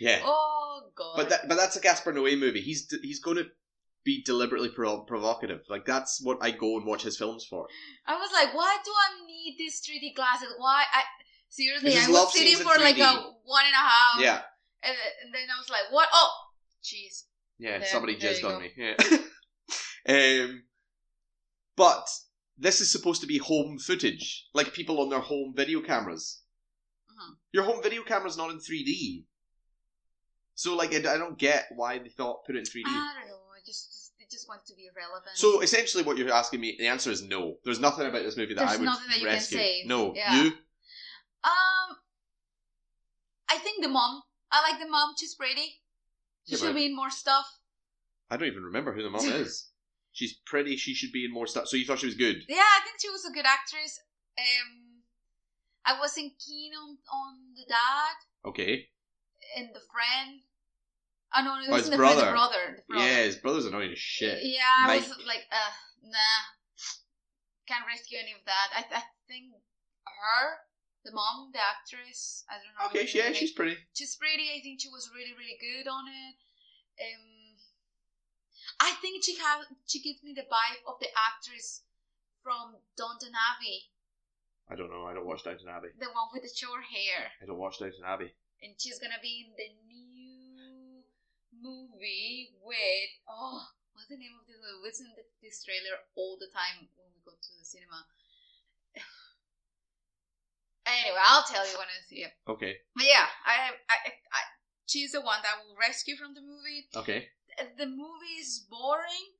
Yeah, 0.00 0.20
oh 0.24 0.90
god. 0.94 1.14
but 1.16 1.28
that 1.30 1.48
but 1.48 1.56
that's 1.56 1.76
a 1.76 1.80
Gaspar 1.80 2.12
Noé 2.12 2.38
movie. 2.38 2.60
He's 2.60 2.92
he's 3.02 3.20
going 3.20 3.38
to 3.38 3.44
be 4.04 4.22
deliberately 4.22 4.68
pro- 4.68 5.04
provocative. 5.04 5.60
Like 5.70 5.86
that's 5.86 6.20
what 6.22 6.38
I 6.42 6.50
go 6.50 6.76
and 6.76 6.84
watch 6.86 7.02
his 7.02 7.16
films 7.16 7.46
for. 7.48 7.66
I 8.06 8.16
was 8.16 8.30
like, 8.32 8.54
why 8.54 8.76
do 8.84 8.90
I 8.90 9.26
need 9.26 9.54
these 9.58 9.80
3D 9.80 10.14
glasses? 10.14 10.48
Why? 10.58 10.84
I 10.92 11.02
seriously, 11.56 11.96
I 11.96 12.08
was 12.08 12.32
sitting 12.32 12.56
for 12.58 12.78
like 12.80 12.96
3D. 12.96 13.00
a 13.00 13.32
one 13.44 13.64
and 13.64 13.74
a 13.74 13.76
half. 13.76 14.20
Yeah, 14.20 14.40
And, 14.82 14.96
and 15.24 15.34
then 15.34 15.42
I 15.54 15.58
was 15.58 15.68
like, 15.70 15.90
what? 15.90 16.08
Oh, 16.12 16.30
jeez. 16.82 17.24
yeah. 17.58 17.78
There- 17.78 17.88
somebody 17.88 18.16
jizzed 18.16 18.44
on 18.44 18.52
go. 18.52 18.60
me. 18.60 18.72
Yeah. 18.76 18.94
um, 20.44 20.62
but 21.76 22.08
this 22.58 22.80
is 22.80 22.90
supposed 22.90 23.20
to 23.20 23.26
be 23.26 23.38
home 23.38 23.78
footage, 23.78 24.46
like 24.54 24.72
people 24.72 25.00
on 25.00 25.10
their 25.10 25.20
home 25.20 25.52
video 25.56 25.80
cameras. 25.80 26.42
Mhm. 27.10 27.34
Your 27.52 27.64
home 27.64 27.82
video 27.82 28.02
camera's 28.02 28.36
not 28.36 28.50
in 28.50 28.58
3D. 28.58 29.24
So, 30.54 30.74
like, 30.74 30.92
I, 30.94 30.98
I 31.14 31.18
don't 31.18 31.38
get 31.38 31.66
why 31.74 31.98
they 31.98 32.08
thought 32.08 32.44
put 32.46 32.56
it 32.56 32.60
in 32.60 32.64
3D. 32.64 32.84
I 32.86 33.14
don't 33.18 33.28
know. 33.28 33.36
I 33.54 33.60
just, 33.66 33.88
just 33.90 34.12
they 34.18 34.24
just 34.30 34.48
want 34.48 34.64
to 34.66 34.74
be 34.74 34.88
relevant. 34.96 35.36
So, 35.36 35.60
essentially, 35.60 36.02
what 36.02 36.16
you're 36.16 36.32
asking 36.32 36.60
me, 36.60 36.76
the 36.78 36.86
answer 36.86 37.10
is 37.10 37.22
no. 37.22 37.56
There's 37.64 37.78
nothing 37.80 38.06
about 38.06 38.22
this 38.22 38.36
movie 38.38 38.54
that 38.54 38.60
There's 38.60 38.72
I 38.72 38.76
would 38.76 38.84
nothing 38.86 39.08
that 39.10 39.18
you 39.18 39.24
can 39.26 39.34
rescue. 39.34 39.58
say. 39.58 39.82
No, 39.86 40.14
Yeah. 40.14 40.42
you. 40.42 40.52
Um, 41.44 41.96
I 43.48 43.58
think 43.58 43.82
the 43.82 43.88
mom. 43.88 44.22
I 44.50 44.62
like 44.70 44.80
the 44.80 44.88
mom. 44.88 45.14
She's 45.18 45.34
pretty. 45.34 45.80
She 46.46 46.52
Yeah, 46.54 46.58
should 46.58 46.66
but- 46.68 46.74
be 46.76 46.86
in 46.86 46.96
more 46.96 47.10
stuff. 47.10 47.46
I 48.30 48.36
don't 48.36 48.48
even 48.48 48.64
remember 48.64 48.92
who 48.92 49.02
the 49.02 49.10
mom 49.10 49.24
is. 49.28 49.70
She's 50.12 50.34
pretty. 50.46 50.76
She 50.76 50.94
should 50.94 51.12
be 51.12 51.24
in 51.24 51.32
more 51.32 51.46
stuff. 51.46 51.68
So 51.68 51.76
you 51.76 51.84
thought 51.84 51.98
she 52.00 52.06
was 52.06 52.14
good? 52.16 52.42
Yeah, 52.48 52.56
I 52.62 52.80
think 52.84 52.96
she 53.00 53.10
was 53.10 53.24
a 53.24 53.30
good 53.32 53.44
actress. 53.46 54.00
Um, 54.38 55.02
I 55.84 55.98
wasn't 56.00 56.32
keen 56.44 56.72
on 56.74 56.98
on 57.12 57.36
the 57.54 57.64
dad 57.68 58.16
Okay. 58.48 58.88
and 59.56 59.68
the 59.74 59.80
friend. 59.92 60.40
Oh 61.36 61.42
no, 61.42 61.54
it 61.54 61.58
Oh, 61.58 61.60
his 61.62 61.70
wasn't 61.70 61.90
the 61.92 61.96
friend, 61.98 62.18
the 62.18 62.22
brother. 62.22 62.32
brother. 62.32 62.84
The 62.88 62.94
brother. 62.94 63.06
Yeah, 63.06 63.22
his 63.24 63.36
brother's 63.36 63.66
annoying 63.66 63.92
as 63.92 63.98
shit. 63.98 64.38
Yeah, 64.42 64.62
I 64.88 64.96
was 64.96 65.08
like, 65.26 65.44
uh, 65.52 65.72
nah, 66.02 66.40
can't 67.68 67.84
rescue 67.86 68.18
any 68.20 68.32
of 68.32 68.44
that. 68.46 68.68
I, 68.74 68.80
I 68.96 69.02
think 69.28 69.52
her, 70.06 70.58
the 71.06 71.14
mom, 71.14 71.54
the 71.54 71.62
actress, 71.62 72.42
I 72.50 72.58
don't 72.58 72.74
know. 72.74 72.90
Okay, 72.90 73.06
yeah, 73.14 73.30
she's 73.30 73.54
pretty. 73.54 73.78
she's 73.94 74.18
pretty. 74.18 74.50
I 74.50 74.58
think 74.60 74.82
she 74.82 74.90
was 74.90 75.08
really, 75.14 75.32
really 75.38 75.56
good 75.62 75.86
on 75.86 76.10
it. 76.10 76.34
Um, 76.98 77.54
I 78.82 78.90
think 78.98 79.22
she 79.22 79.38
has. 79.38 79.70
She 79.86 80.02
gives 80.02 80.26
me 80.26 80.34
the 80.34 80.50
vibe 80.50 80.82
of 80.90 80.98
the 80.98 81.08
actress 81.14 81.86
from 82.42 82.78
Downton 82.94 83.34
Abbey, 83.34 83.90
I 84.70 84.74
don't 84.74 84.90
know. 84.90 85.06
I 85.06 85.14
don't 85.14 85.26
watch 85.26 85.42
Downton 85.42 85.70
Abbey. 85.70 85.94
the 85.98 86.10
one 86.10 86.30
with 86.34 86.42
the 86.42 86.50
short 86.50 86.82
hair, 86.90 87.30
I 87.42 87.46
don't 87.46 87.58
watch 87.58 87.78
Downton 87.78 88.06
Abbey. 88.06 88.34
and 88.62 88.74
she's 88.78 88.98
gonna 88.98 89.22
be 89.22 89.46
in 89.46 89.50
the 89.54 89.70
new 89.86 91.02
movie 91.54 92.54
with 92.62 93.10
oh, 93.26 93.66
what's 93.94 94.06
the 94.10 94.18
name 94.18 94.34
of 94.38 94.46
this? 94.46 94.58
movie? 94.58 94.78
We 94.78 94.86
listen 94.86 95.06
to 95.14 95.22
this 95.42 95.62
trailer 95.62 96.02
all 96.14 96.38
the 96.38 96.50
time 96.50 96.86
when 96.98 97.10
we 97.14 97.22
go 97.22 97.34
to 97.34 97.50
the 97.58 97.66
cinema. 97.66 98.06
Anyway, 100.86 101.18
I'll 101.26 101.44
tell 101.44 101.66
you 101.66 101.76
when 101.76 101.90
I 101.90 102.00
see 102.08 102.22
it. 102.22 102.32
Okay. 102.48 102.76
But 102.94 103.04
yeah, 103.04 103.26
I, 103.44 103.74
I, 103.90 103.96
I, 104.08 104.40
she's 104.86 105.12
the 105.12 105.20
one 105.20 105.40
that 105.42 105.60
will 105.66 105.76
rescue 105.76 106.16
from 106.16 106.34
the 106.34 106.40
movie. 106.40 106.88
Okay. 106.94 107.28
The 107.78 107.86
movie 107.86 108.38
is 108.40 108.64
boring, 108.70 109.34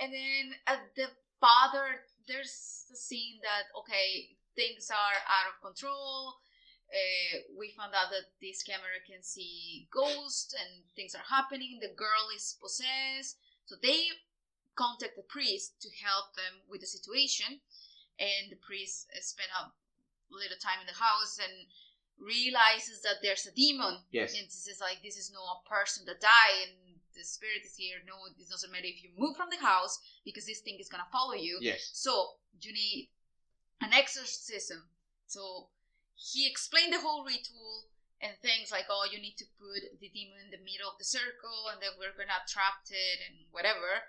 and 0.00 0.12
then 0.12 0.54
uh, 0.66 0.82
the 0.96 1.08
father. 1.40 2.02
There's 2.26 2.84
the 2.90 2.96
scene 2.96 3.38
that 3.42 3.70
okay, 3.78 4.34
things 4.56 4.90
are 4.90 5.18
out 5.30 5.46
of 5.54 5.62
control. 5.62 6.34
uh, 6.90 7.38
we 7.58 7.74
found 7.76 7.94
out 7.94 8.10
that 8.10 8.30
this 8.40 8.62
camera 8.62 9.02
can 9.06 9.22
see 9.22 9.88
ghosts 9.90 10.54
and 10.54 10.84
things 10.94 11.14
are 11.14 11.26
happening. 11.26 11.78
The 11.80 11.94
girl 11.96 12.30
is 12.34 12.56
possessed, 12.62 13.38
so 13.66 13.74
they 13.82 14.06
contact 14.74 15.16
the 15.16 15.26
priest 15.26 15.80
to 15.82 15.88
help 16.04 16.34
them 16.36 16.62
with 16.68 16.80
the 16.80 16.86
situation. 16.86 17.60
And 18.18 18.50
the 18.50 18.60
priest 18.62 19.08
uh, 19.12 19.20
spent 19.20 19.50
a 19.60 19.72
little 20.30 20.58
time 20.58 20.80
in 20.80 20.88
the 20.88 20.98
house 20.98 21.38
and 21.38 21.68
realizes 22.18 23.02
that 23.02 23.20
there's 23.22 23.46
a 23.46 23.54
demon. 23.54 24.00
Yes. 24.10 24.34
And 24.34 24.46
this 24.46 24.66
is 24.66 24.80
like 24.80 25.02
this 25.02 25.16
is 25.16 25.32
not 25.32 25.62
a 25.62 25.68
person 25.68 26.04
that 26.06 26.20
died 26.20 26.72
and 26.72 26.96
the 27.14 27.24
spirit 27.24 27.64
is 27.64 27.76
here. 27.76 28.00
No, 28.04 28.28
it 28.28 28.36
doesn't 28.48 28.72
matter 28.72 28.88
if 28.88 29.02
you 29.02 29.10
move 29.16 29.36
from 29.36 29.48
the 29.50 29.60
house 29.64 29.98
because 30.24 30.44
this 30.46 30.60
thing 30.60 30.76
is 30.80 30.88
gonna 30.88 31.08
follow 31.12 31.34
you. 31.34 31.58
Yes. 31.60 31.90
So 31.92 32.40
you 32.60 32.72
need 32.72 33.10
an 33.80 33.92
exorcism. 33.92 34.88
So 35.26 35.68
he 36.16 36.48
explained 36.48 36.92
the 36.92 37.00
whole 37.00 37.24
ritual 37.24 37.88
and 38.20 38.32
things 38.40 38.72
like, 38.72 38.88
oh, 38.88 39.04
you 39.04 39.20
need 39.20 39.36
to 39.36 39.44
put 39.60 40.00
the 40.00 40.08
demon 40.08 40.48
in 40.48 40.50
the 40.50 40.64
middle 40.64 40.88
of 40.88 40.96
the 40.96 41.04
circle, 41.04 41.68
and 41.68 41.76
then 41.84 41.92
we're 42.00 42.16
gonna 42.16 42.40
trap 42.48 42.80
it 42.88 43.18
and 43.28 43.44
whatever. 43.52 44.08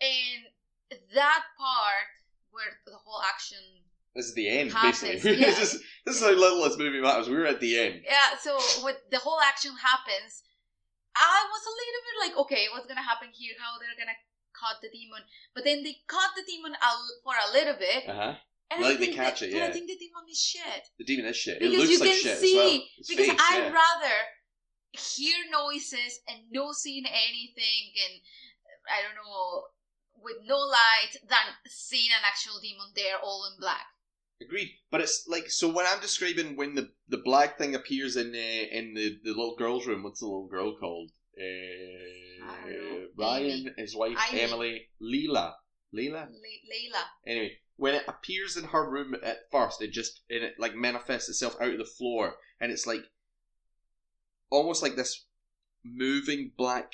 And 0.00 0.48
that 1.12 1.44
part 1.60 2.08
where 2.50 2.80
the 2.84 2.96
whole 2.96 3.20
action, 3.20 3.60
This 4.14 4.26
is 4.26 4.34
the 4.34 4.48
end, 4.48 4.72
Happens, 4.72 5.00
basically. 5.00 5.36
yeah. 5.40 5.46
this, 5.56 5.74
is, 5.74 5.82
this 6.04 6.16
is 6.16 6.22
how 6.22 6.32
little 6.32 6.62
this 6.64 6.76
movie 6.76 7.00
matters. 7.00 7.28
We're 7.30 7.46
at 7.46 7.60
the 7.60 7.78
end. 7.78 8.02
yeah. 8.04 8.36
So 8.40 8.58
with 8.84 8.96
the 9.10 9.18
whole 9.18 9.40
action 9.40 9.72
happens, 9.72 10.42
I 11.16 11.44
was 11.48 11.62
a 11.64 11.74
little 11.80 12.02
bit 12.04 12.16
like, 12.24 12.34
okay, 12.44 12.66
what's 12.72 12.86
gonna 12.86 13.02
happen 13.02 13.28
here? 13.32 13.54
How 13.58 13.78
they're 13.80 13.96
gonna 13.96 14.16
cut 14.52 14.80
the 14.84 14.88
demon? 14.92 15.24
But 15.54 15.64
then 15.64 15.82
they 15.82 15.96
cut 16.08 16.32
the 16.36 16.44
demon 16.44 16.72
for 17.24 17.32
a 17.36 17.52
little 17.52 17.76
bit, 17.80 18.08
Uh 18.08 18.14
huh. 18.14 18.34
and 18.70 18.82
Like 18.84 18.98
they 18.98 19.12
catch 19.16 19.40
that, 19.40 19.48
it, 19.48 19.54
and 19.54 19.64
I 19.64 19.70
think 19.72 19.88
the 19.88 19.96
demon 19.96 20.24
is 20.28 20.40
shit. 20.40 20.82
The 20.98 21.04
demon 21.04 21.26
is 21.26 21.36
shit. 21.36 21.56
it 21.60 21.68
because 21.72 21.78
looks 21.78 21.90
you 21.92 22.00
like 22.00 22.08
can 22.12 22.20
shit 22.20 22.38
see 22.38 22.52
as 22.52 22.64
well. 22.64 22.80
Its 22.98 23.08
because 23.08 23.28
face, 23.28 23.40
I'd 23.40 23.64
yeah. 23.68 23.72
rather 23.72 24.16
hear 24.92 25.36
noises 25.48 26.20
and 26.28 26.52
no 26.52 26.72
seeing 26.72 27.04
anything 27.08 27.96
and 27.96 28.20
I 28.92 29.00
don't 29.00 29.16
know 29.16 29.72
with 30.20 30.36
no 30.44 30.58
light 30.60 31.16
than 31.28 31.48
seeing 31.68 32.12
an 32.12 32.24
actual 32.24 32.60
demon 32.60 32.92
there 32.94 33.16
all 33.22 33.48
in 33.48 33.56
black. 33.60 33.88
Agreed, 34.44 34.70
but 34.90 35.00
it's 35.00 35.26
like 35.28 35.50
so 35.50 35.72
when 35.72 35.86
I'm 35.86 36.00
describing 36.00 36.56
when 36.56 36.74
the 36.74 36.90
the 37.08 37.18
black 37.18 37.58
thing 37.58 37.74
appears 37.74 38.16
in 38.16 38.34
uh, 38.34 38.76
in 38.78 38.94
the 38.94 39.18
the 39.22 39.30
little 39.30 39.56
girl's 39.56 39.86
room. 39.86 40.02
What's 40.02 40.20
the 40.20 40.26
little 40.26 40.48
girl 40.48 40.76
called? 40.76 41.10
Uh, 41.38 42.46
I. 42.46 43.06
Ryan, 43.16 43.74
his 43.76 43.94
wife 43.94 44.16
Ivy. 44.18 44.40
Emily, 44.40 44.88
Leela, 45.00 45.54
Leela. 45.94 46.26
Le- 46.26 46.64
Layla. 46.70 47.02
Anyway, 47.26 47.52
when 47.76 47.94
it 47.94 48.04
appears 48.08 48.56
in 48.56 48.64
her 48.64 48.88
room 48.88 49.14
at 49.22 49.50
first, 49.50 49.82
it 49.82 49.92
just 49.92 50.22
and 50.30 50.42
it 50.42 50.54
like 50.58 50.74
manifests 50.74 51.28
itself 51.28 51.56
out 51.60 51.72
of 51.72 51.78
the 51.78 51.84
floor, 51.84 52.34
and 52.60 52.72
it's 52.72 52.86
like 52.86 53.02
almost 54.50 54.82
like 54.82 54.96
this 54.96 55.26
moving 55.84 56.52
black 56.56 56.92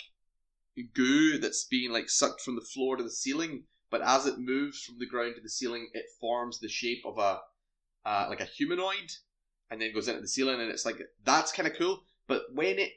goo 0.94 1.38
that's 1.38 1.64
being 1.64 1.92
like 1.92 2.08
sucked 2.08 2.40
from 2.40 2.54
the 2.54 2.66
floor 2.72 2.96
to 2.96 3.02
the 3.02 3.11
ceiling. 3.11 3.64
But 3.90 4.03
as 4.03 4.27
it 4.27 4.38
moves 4.38 4.83
from 4.83 4.98
the 4.98 5.07
ground 5.07 5.35
to 5.37 5.40
the 5.40 5.48
ceiling, 5.48 5.88
it 5.94 6.05
forms 6.20 6.59
the 6.61 6.68
shape 6.68 7.03
of 7.07 7.18
a 7.18 7.40
uh, 8.05 8.27
like 8.29 8.40
a 8.40 8.44
humanoid, 8.44 9.12
and 9.70 9.81
then 9.81 9.92
goes 9.94 10.09
into 10.09 10.20
the 10.20 10.29
ceiling, 10.29 10.61
and 10.61 10.70
it's 10.70 10.85
like 10.87 10.96
that's 11.24 11.53
kind 11.53 11.66
of 11.68 11.77
cool. 11.77 12.03
But 12.27 12.42
when 12.53 12.79
it 12.79 12.92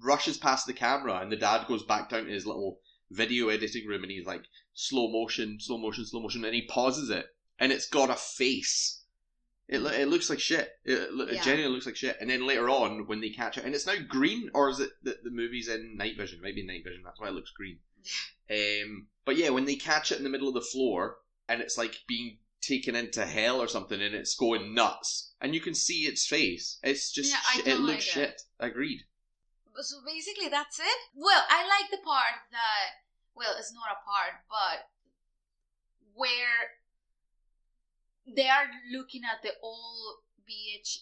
rushes 0.00 0.38
past 0.38 0.66
the 0.66 0.72
camera, 0.72 1.18
and 1.20 1.30
the 1.32 1.36
dad 1.36 1.66
goes 1.66 1.82
back 1.84 2.08
down 2.10 2.24
to 2.26 2.30
his 2.32 2.46
little 2.46 2.78
video 3.10 3.48
editing 3.48 3.86
room, 3.88 4.02
and 4.02 4.10
he's 4.12 4.26
like 4.26 4.44
slow 4.74 5.10
motion, 5.10 5.58
slow 5.60 5.78
motion, 5.78 6.06
slow 6.06 6.20
motion, 6.20 6.44
and 6.44 6.54
he 6.54 6.66
pauses 6.66 7.10
it, 7.10 7.26
and 7.58 7.72
it's 7.72 7.88
got 7.88 8.10
a 8.10 8.14
face. 8.14 8.98
It, 9.68 9.80
lo- 9.82 9.90
it 9.92 10.08
looks 10.08 10.28
like 10.28 10.40
shit. 10.40 10.68
It, 10.84 11.12
lo- 11.12 11.26
it 11.26 11.34
Yeah. 11.34 11.42
genuinely 11.44 11.74
looks 11.74 11.86
like 11.86 11.94
shit. 11.96 12.16
And 12.20 12.28
then 12.28 12.44
later 12.44 12.68
on, 12.68 13.06
when 13.06 13.20
they 13.20 13.30
catch 13.30 13.56
it, 13.56 13.64
and 13.64 13.72
it's 13.72 13.86
now 13.86 13.94
green, 14.08 14.50
or 14.52 14.68
is 14.68 14.80
it 14.80 14.90
that 15.04 15.22
the 15.22 15.30
movie's 15.30 15.68
in 15.68 15.96
night 15.96 16.16
vision? 16.16 16.40
Maybe 16.42 16.66
night 16.66 16.82
vision. 16.84 17.02
That's 17.04 17.20
why 17.20 17.28
it 17.28 17.34
looks 17.34 17.52
green. 17.52 17.78
Um, 18.50 19.06
but 19.24 19.36
yeah, 19.36 19.50
when 19.50 19.64
they 19.64 19.76
catch 19.76 20.10
it 20.10 20.18
in 20.18 20.24
the 20.24 20.30
middle 20.30 20.48
of 20.48 20.54
the 20.54 20.60
floor, 20.60 21.18
and 21.48 21.60
it's 21.60 21.78
like 21.78 22.00
being 22.08 22.38
taken 22.60 22.94
into 22.94 23.24
hell 23.24 23.60
or 23.60 23.68
something, 23.68 24.00
and 24.00 24.14
it's 24.14 24.34
going 24.34 24.74
nuts, 24.74 25.32
and 25.40 25.54
you 25.54 25.60
can 25.60 25.74
see 25.74 26.02
its 26.02 26.26
face. 26.26 26.78
It's 26.82 27.12
just 27.12 27.30
Yeah, 27.30 27.72
it 27.72 27.80
looks 27.80 27.88
like 27.92 28.00
shit. 28.00 28.42
Agreed. 28.58 29.02
So 29.76 29.96
basically 30.04 30.48
that's 30.48 30.78
it. 30.78 30.98
Well, 31.14 31.44
I 31.48 31.62
like 31.66 31.90
the 31.90 32.04
part 32.04 32.50
that 32.50 33.00
well, 33.34 33.54
it's 33.58 33.72
not 33.72 33.84
a 33.90 34.04
part, 34.04 34.42
but 34.48 34.88
where 36.14 36.74
they 38.36 38.48
are 38.48 38.66
looking 38.92 39.22
at 39.24 39.42
the 39.42 39.52
old 39.62 40.16
VH 40.48 40.98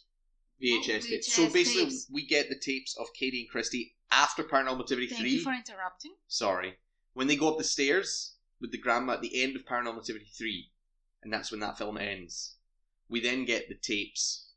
VHS 0.63 1.05
Oh, 1.05 1.09
tapes. 1.09 1.33
So 1.33 1.49
basically, 1.51 1.85
tapes. 1.85 2.07
we 2.13 2.27
get 2.27 2.49
the 2.49 2.59
tapes 2.59 2.97
of 2.99 3.07
Katie 3.15 3.43
and 3.43 3.51
Christy 3.51 3.95
after 4.11 4.43
Paranormal 4.43 4.81
Activity 4.81 5.07
Thank 5.07 5.21
3. 5.23 5.31
you 5.31 5.41
for 5.41 5.53
interrupting. 5.53 6.15
Sorry. 6.27 6.75
When 7.18 7.26
they 7.26 7.35
go 7.35 7.50
up 7.50 7.59
the 7.59 7.64
stairs 7.64 8.37
with 8.61 8.70
the 8.70 8.78
grandma 8.78 9.14
at 9.14 9.22
the 9.22 9.42
end 9.42 9.57
of 9.57 9.64
Paranormal 9.64 9.98
Activity 9.98 10.31
3, 10.38 10.70
and 11.24 11.33
that's 11.33 11.50
when 11.50 11.59
that 11.59 11.76
film 11.76 11.98
ends. 11.98 12.54
We 13.09 13.20
then 13.20 13.44
get 13.44 13.68
the 13.68 13.74
tapes 13.74 14.50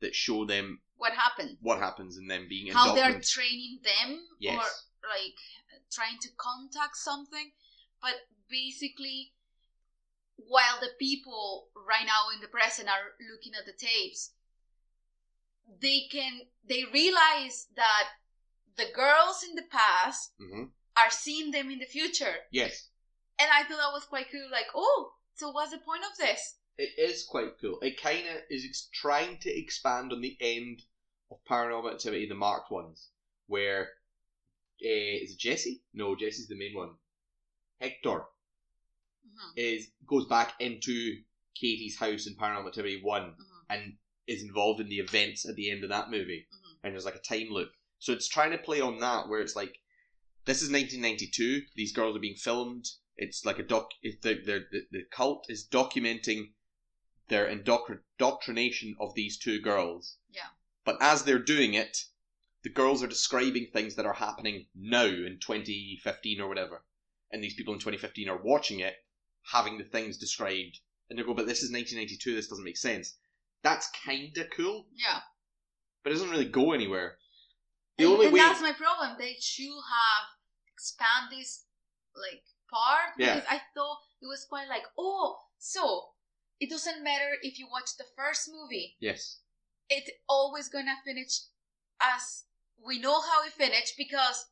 that 0.00 0.14
show 0.14 0.46
them 0.46 0.80
What 0.96 1.12
happened? 1.12 1.58
what 1.60 1.78
happens 1.78 2.16
in 2.16 2.26
them 2.26 2.46
being 2.48 2.72
How 2.72 2.94
they're 2.94 3.20
training 3.20 3.80
them, 3.84 4.26
Yes. 4.38 4.54
or 4.54 5.08
like 5.10 5.36
trying 5.92 6.16
to 6.22 6.30
contact 6.38 6.96
something. 6.96 7.52
But 8.00 8.14
basically, 8.48 9.34
while 10.36 10.80
the 10.80 10.92
people 10.98 11.68
right 11.86 12.06
now 12.06 12.30
in 12.34 12.40
the 12.40 12.48
present 12.48 12.88
are 12.88 13.12
looking 13.30 13.52
at 13.52 13.66
the 13.66 13.74
tapes, 13.76 14.30
they 15.82 16.08
can 16.10 16.46
they 16.66 16.84
realize 16.90 17.66
that 17.76 18.08
the 18.78 18.86
girls 18.94 19.44
in 19.46 19.54
the 19.54 19.68
past 19.70 20.32
hmm 20.38 20.68
are 20.96 21.10
seeing 21.10 21.50
them 21.50 21.70
in 21.70 21.78
the 21.78 21.86
future. 21.86 22.34
Yes. 22.50 22.88
And 23.38 23.48
I 23.52 23.62
thought 23.62 23.78
that 23.78 23.92
was 23.92 24.04
quite 24.04 24.30
cool. 24.30 24.48
Like, 24.50 24.66
oh, 24.74 25.12
so 25.34 25.50
what's 25.50 25.70
the 25.72 25.78
point 25.78 26.02
of 26.10 26.16
this? 26.18 26.56
It 26.78 26.90
is 26.98 27.24
quite 27.24 27.58
cool. 27.60 27.78
It 27.80 28.00
kind 28.00 28.26
of 28.28 28.36
is 28.50 28.64
ex- 28.64 28.88
trying 28.92 29.38
to 29.38 29.50
expand 29.50 30.12
on 30.12 30.20
the 30.20 30.36
end 30.40 30.82
of 31.30 31.38
Paranormal 31.50 31.92
Activity, 31.92 32.26
the 32.28 32.34
marked 32.34 32.70
ones, 32.70 33.08
where 33.46 33.82
uh, 34.82 35.16
is 35.22 35.32
it 35.32 35.38
Jesse? 35.38 35.82
No, 35.94 36.14
Jesse's 36.16 36.48
the 36.48 36.56
main 36.56 36.74
one. 36.74 36.90
Hector 37.80 38.24
Mhm, 39.26 39.52
is 39.56 39.88
goes 40.06 40.26
back 40.26 40.54
into 40.60 41.22
Katie's 41.54 41.98
house 41.98 42.26
in 42.26 42.36
Paranormal 42.36 42.68
Activity 42.68 43.00
One 43.02 43.34
mhm, 43.34 43.64
and 43.70 43.98
is 44.26 44.42
involved 44.42 44.80
in 44.80 44.88
the 44.88 44.98
events 45.00 45.48
at 45.48 45.56
the 45.56 45.70
end 45.70 45.82
of 45.82 45.90
that 45.90 46.10
movie, 46.10 46.46
mhm. 46.52 46.78
and 46.84 46.92
there's 46.92 47.04
like 47.04 47.16
a 47.16 47.18
time 47.18 47.48
loop. 47.50 47.70
So 47.98 48.12
it's 48.12 48.28
trying 48.28 48.52
to 48.52 48.58
play 48.58 48.80
on 48.80 48.98
that, 48.98 49.28
where 49.28 49.40
it's 49.40 49.56
like, 49.56 49.78
this 50.46 50.62
is 50.62 50.70
1992. 50.70 51.62
These 51.74 51.92
girls 51.92 52.16
are 52.16 52.20
being 52.20 52.36
filmed. 52.36 52.86
It's 53.16 53.44
like 53.44 53.58
a 53.58 53.62
doc. 53.62 53.90
It, 54.02 54.22
the, 54.22 54.34
the 54.34 54.86
the 54.90 55.02
cult 55.10 55.46
is 55.48 55.68
documenting 55.68 56.52
their 57.28 57.46
indoctr- 57.46 58.00
indoctrination 58.18 58.94
of 59.00 59.14
these 59.14 59.36
two 59.38 59.60
girls. 59.60 60.18
Yeah. 60.30 60.48
But 60.84 60.98
as 61.00 61.24
they're 61.24 61.40
doing 61.40 61.74
it, 61.74 62.04
the 62.62 62.70
girls 62.70 63.02
are 63.02 63.08
describing 63.08 63.66
things 63.66 63.96
that 63.96 64.06
are 64.06 64.14
happening 64.14 64.66
now 64.74 65.06
in 65.06 65.38
2015 65.40 66.40
or 66.40 66.48
whatever, 66.48 66.84
and 67.32 67.42
these 67.42 67.54
people 67.54 67.74
in 67.74 67.80
2015 67.80 68.28
are 68.28 68.40
watching 68.40 68.80
it, 68.80 68.94
having 69.52 69.78
the 69.78 69.84
things 69.84 70.16
described, 70.16 70.78
and 71.10 71.18
they 71.18 71.24
go, 71.24 71.34
"But 71.34 71.46
this 71.46 71.62
is 71.62 71.72
1992. 71.72 72.34
This 72.36 72.48
doesn't 72.48 72.64
make 72.64 72.76
sense." 72.76 73.16
That's 73.62 73.90
kind 74.04 74.36
of 74.38 74.50
cool, 74.50 74.86
Yeah. 74.92 75.22
but 76.04 76.10
it 76.10 76.14
doesn't 76.14 76.30
really 76.30 76.48
go 76.48 76.72
anywhere. 76.72 77.18
The 77.98 78.04
and, 78.04 78.12
only 78.12 78.26
and 78.26 78.34
way, 78.34 78.40
that's 78.40 78.60
my 78.60 78.72
problem. 78.72 79.16
They 79.18 79.36
should 79.40 79.72
have 79.72 80.35
expand 80.76 81.32
this 81.32 81.64
like 82.14 82.44
part 82.70 83.16
Yeah. 83.18 83.34
because 83.34 83.48
I 83.48 83.60
thought 83.74 83.98
it 84.20 84.26
was 84.26 84.44
quite 84.48 84.68
like, 84.68 84.84
oh, 84.98 85.38
so 85.58 86.12
it 86.60 86.68
doesn't 86.70 87.02
matter 87.02 87.36
if 87.42 87.58
you 87.58 87.66
watch 87.70 87.96
the 87.96 88.04
first 88.16 88.48
movie. 88.52 88.96
yes, 89.00 89.40
It's 89.88 90.10
always 90.28 90.68
gonna 90.68 90.96
finish 91.04 91.32
as 92.00 92.44
we 92.86 92.98
know 92.98 93.20
how 93.20 93.44
it 93.46 93.52
finished 93.52 93.94
because 93.96 94.46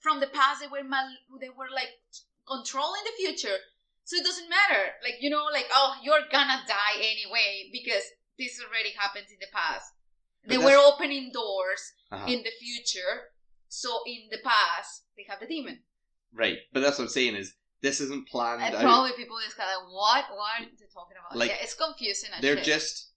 from 0.00 0.20
the 0.20 0.26
past 0.26 0.60
they 0.60 0.66
were 0.68 0.84
mal- 0.84 1.22
they 1.40 1.48
were 1.50 1.70
like 1.72 1.92
controlling 2.46 3.04
the 3.04 3.16
future. 3.16 3.58
So 4.04 4.16
it 4.16 4.24
doesn't 4.24 4.48
matter. 4.50 4.82
Like 5.02 5.18
you 5.20 5.30
know, 5.30 5.44
like 5.52 5.68
oh, 5.72 5.96
you're 6.02 6.28
gonna 6.30 6.62
die 6.66 6.96
anyway 7.00 7.70
because 7.72 8.04
this 8.38 8.60
already 8.60 8.92
happened 8.92 9.26
in 9.30 9.38
the 9.40 9.50
past. 9.52 9.92
But 10.42 10.50
They 10.50 10.58
were 10.58 10.76
opening 10.76 11.32
doors 11.32 11.82
uh-huh. 12.12 12.26
in 12.26 12.42
the 12.44 12.52
future. 12.60 13.32
So 13.68 14.00
in 14.06 14.28
the 14.30 14.38
past, 14.44 15.04
they 15.16 15.24
have 15.28 15.40
the 15.40 15.46
demon. 15.46 15.80
right. 16.32 16.58
But 16.72 16.80
that's 16.80 16.98
what 16.98 17.04
I'm 17.04 17.10
saying 17.10 17.34
is 17.36 17.54
this 17.82 18.00
isn't 18.00 18.28
planned 18.28 18.62
And 18.62 18.74
out. 18.74 18.80
probably 18.82 19.12
people 19.16 19.36
just 19.44 19.56
kind 19.56 19.68
of 19.76 19.84
like, 19.84 19.92
what? 19.92 20.24
What 20.36 20.60
are 20.60 20.64
they 20.64 20.86
talking 20.92 21.16
about? 21.18 21.36
Like, 21.38 21.50
yeah, 21.50 21.56
it's 21.60 21.74
confusing. 21.74 22.30
They're 22.40 22.56
shit. 22.56 22.64
just 22.64 23.12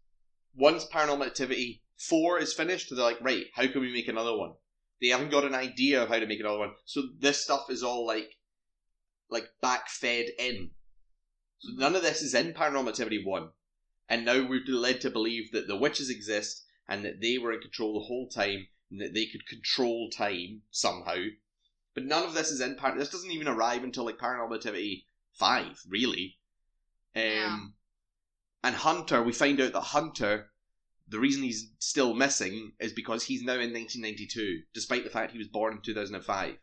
once 0.55 0.85
Paranormal 0.85 1.25
Activity 1.25 1.83
four 1.97 2.39
is 2.39 2.53
finished, 2.53 2.89
they're 2.89 3.03
like, 3.03 3.21
right, 3.21 3.45
how 3.55 3.67
can 3.67 3.81
we 3.81 3.93
make 3.93 4.07
another 4.07 4.35
one? 4.37 4.53
They 5.01 5.07
haven't 5.07 5.31
got 5.31 5.45
an 5.45 5.55
idea 5.55 6.01
of 6.03 6.09
how 6.09 6.19
to 6.19 6.25
make 6.27 6.39
another 6.39 6.59
one, 6.59 6.73
so 6.85 7.03
this 7.19 7.41
stuff 7.43 7.69
is 7.69 7.83
all 7.83 8.05
like, 8.05 8.29
like 9.29 9.45
back 9.61 9.87
fed 9.87 10.25
in. 10.37 10.71
So 11.59 11.71
Mhm. 11.73 11.77
none 11.77 11.95
of 11.95 12.01
this 12.01 12.21
is 12.21 12.33
in 12.33 12.53
Paranormal 12.53 12.89
Activity 12.89 13.23
one, 13.23 13.51
and 14.09 14.25
now 14.25 14.45
we're 14.47 14.65
led 14.65 14.99
to 15.01 15.09
believe 15.09 15.51
that 15.51 15.67
the 15.67 15.77
witches 15.77 16.09
exist 16.09 16.65
and 16.87 17.05
that 17.05 17.21
they 17.21 17.37
were 17.37 17.53
in 17.53 17.61
control 17.61 17.93
the 17.93 18.07
whole 18.07 18.27
time 18.29 18.67
and 18.91 19.01
that 19.01 19.13
they 19.13 19.25
could 19.25 19.47
control 19.47 20.09
time 20.09 20.63
somehow. 20.71 21.25
But 21.93 22.05
none 22.05 22.23
of 22.23 22.33
this 22.33 22.49
is 22.49 22.61
in 22.61 22.75
part. 22.75 22.97
This 22.97 23.09
doesn't 23.09 23.31
even 23.31 23.47
arrive 23.47 23.83
until 23.83 24.05
like 24.05 24.17
Paranormal 24.17 24.55
Activity 24.55 25.05
five, 25.33 25.81
really. 25.87 26.37
Um, 27.15 27.23
Yeah. 27.23 27.59
And 28.61 28.75
Hunter, 28.75 29.23
we 29.23 29.31
find 29.31 29.61
out 29.61 29.71
that 29.71 29.81
Hunter, 29.81 30.51
the 31.07 31.19
reason 31.19 31.43
he's 31.43 31.71
still 31.79 32.13
missing 32.13 32.73
is 32.79 32.91
because 32.93 33.23
he's 33.23 33.41
now 33.41 33.53
in 33.53 33.73
1992, 33.73 34.63
despite 34.73 35.05
the 35.05 35.09
fact 35.09 35.31
he 35.31 35.37
was 35.37 35.47
born 35.47 35.73
in 35.73 35.81
2005. 35.81 36.57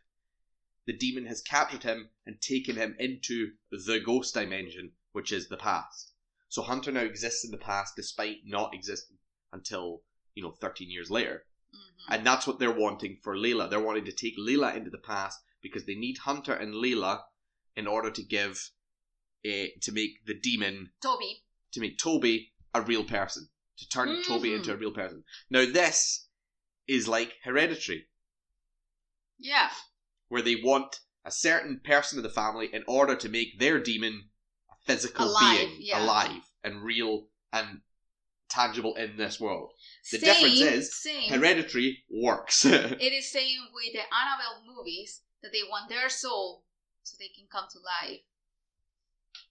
The 0.85 0.93
demon 0.93 1.25
has 1.25 1.41
captured 1.41 1.83
him 1.83 2.11
and 2.25 2.39
taken 2.39 2.75
him 2.75 2.95
into 2.99 3.53
the 3.71 3.99
ghost 3.99 4.35
dimension, 4.35 4.93
which 5.11 5.31
is 5.31 5.49
the 5.49 5.57
past. 5.57 6.13
So 6.49 6.61
Hunter 6.61 6.91
now 6.91 7.01
exists 7.01 7.43
in 7.43 7.51
the 7.51 7.57
past 7.57 7.95
despite 7.95 8.45
not 8.45 8.73
existing 8.73 9.17
until, 9.51 10.03
you 10.33 10.43
know, 10.43 10.51
13 10.51 10.89
years 10.89 11.09
later. 11.09 11.46
Mhm. 11.99 12.15
And 12.15 12.25
that's 12.27 12.45
what 12.47 12.59
they're 12.59 12.71
wanting 12.71 13.17
for 13.23 13.35
Layla. 13.35 13.69
They're 13.69 13.79
wanting 13.79 14.05
to 14.05 14.11
take 14.11 14.37
Layla 14.37 14.75
into 14.75 14.89
the 14.89 14.97
past 14.97 15.39
because 15.61 15.85
they 15.85 15.95
need 15.95 16.19
Hunter 16.19 16.53
and 16.53 16.73
Layla 16.73 17.23
in 17.75 17.87
order 17.87 18.11
to 18.11 18.23
give, 18.23 18.71
uh, 19.45 19.67
to 19.81 19.91
make 19.91 20.25
the 20.25 20.33
demon, 20.33 20.93
Toby. 21.01 21.43
to 21.71 21.79
make 21.79 21.97
Toby 21.97 22.53
a 22.73 22.81
real 22.81 23.03
person, 23.03 23.49
to 23.77 23.89
turn 23.89 24.23
Toby 24.23 24.49
Mhm. 24.49 24.55
into 24.57 24.73
a 24.73 24.77
real 24.77 24.91
person. 24.91 25.23
Now 25.49 25.65
this 25.65 26.27
is 26.87 27.07
like 27.07 27.37
Hereditary, 27.43 28.07
Yeah. 29.39 29.71
where 30.29 30.41
they 30.41 30.55
want 30.55 31.01
a 31.25 31.31
certain 31.31 31.79
person 31.81 32.17
of 32.19 32.23
the 32.23 32.29
family 32.29 32.73
in 32.73 32.83
order 32.87 33.15
to 33.15 33.29
make 33.29 33.59
their 33.59 33.79
demon 33.79 34.29
a 34.69 34.75
physical 34.85 35.27
Alive, 35.27 35.67
being, 35.69 35.81
yeah. 35.81 36.03
alive 36.03 36.43
and 36.63 36.81
real 36.83 37.29
and 37.51 37.81
tangible 38.49 38.95
in 38.95 39.17
this 39.17 39.39
world. 39.39 39.73
The 40.11 40.19
same, 40.19 40.33
difference 40.33 40.61
is, 40.61 41.01
same. 41.01 41.31
Hereditary 41.31 42.03
works. 42.09 42.65
it 42.65 43.01
is 43.01 43.31
same 43.31 43.59
with 43.73 43.93
the 43.93 43.99
Annabelle 43.99 44.63
movies 44.75 45.21
that 45.43 45.51
they 45.51 45.61
want 45.69 45.89
their 45.89 46.09
soul 46.09 46.63
so 47.03 47.15
they 47.19 47.27
can 47.29 47.45
come 47.51 47.65
to 47.71 47.79
life. 47.79 48.21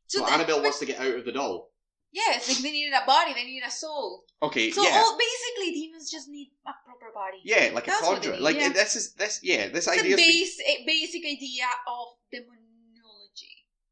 so 0.07 0.21
that- 0.21 0.33
Annabelle 0.33 0.63
wants 0.63 0.79
to 0.81 0.87
get 0.87 1.01
out 1.01 1.15
of 1.15 1.25
the 1.25 1.33
doll. 1.33 1.71
Yes, 2.13 2.49
like 2.49 2.59
they 2.59 2.71
needed 2.71 2.95
a 2.95 3.05
body, 3.05 3.35
they 3.35 3.45
need 3.45 3.63
a 3.67 3.71
soul. 3.71 4.25
Okay, 4.43 4.71
So 4.71 4.83
yeah. 4.83 4.97
all, 4.97 5.19
basically, 5.19 5.75
demons 5.75 6.11
just 6.11 6.29
need 6.29 6.51
a 6.67 6.73
proper 6.85 7.13
body. 7.13 7.43
Yeah, 7.45 7.73
like 7.75 7.85
That's 7.85 8.01
a 8.01 8.05
conjurer. 8.05 8.39
Like 8.39 8.57
yeah. 8.57 8.71
this 8.71 8.97
is 8.97 9.13
this 9.15 9.41
yeah, 9.43 9.69
this 9.69 9.87
It's 9.87 9.99
idea 9.99 10.17
is 10.17 10.17
base, 10.17 10.61
basic 10.87 11.23
idea 11.27 11.67
of 11.87 12.07
demonology. 12.33 12.66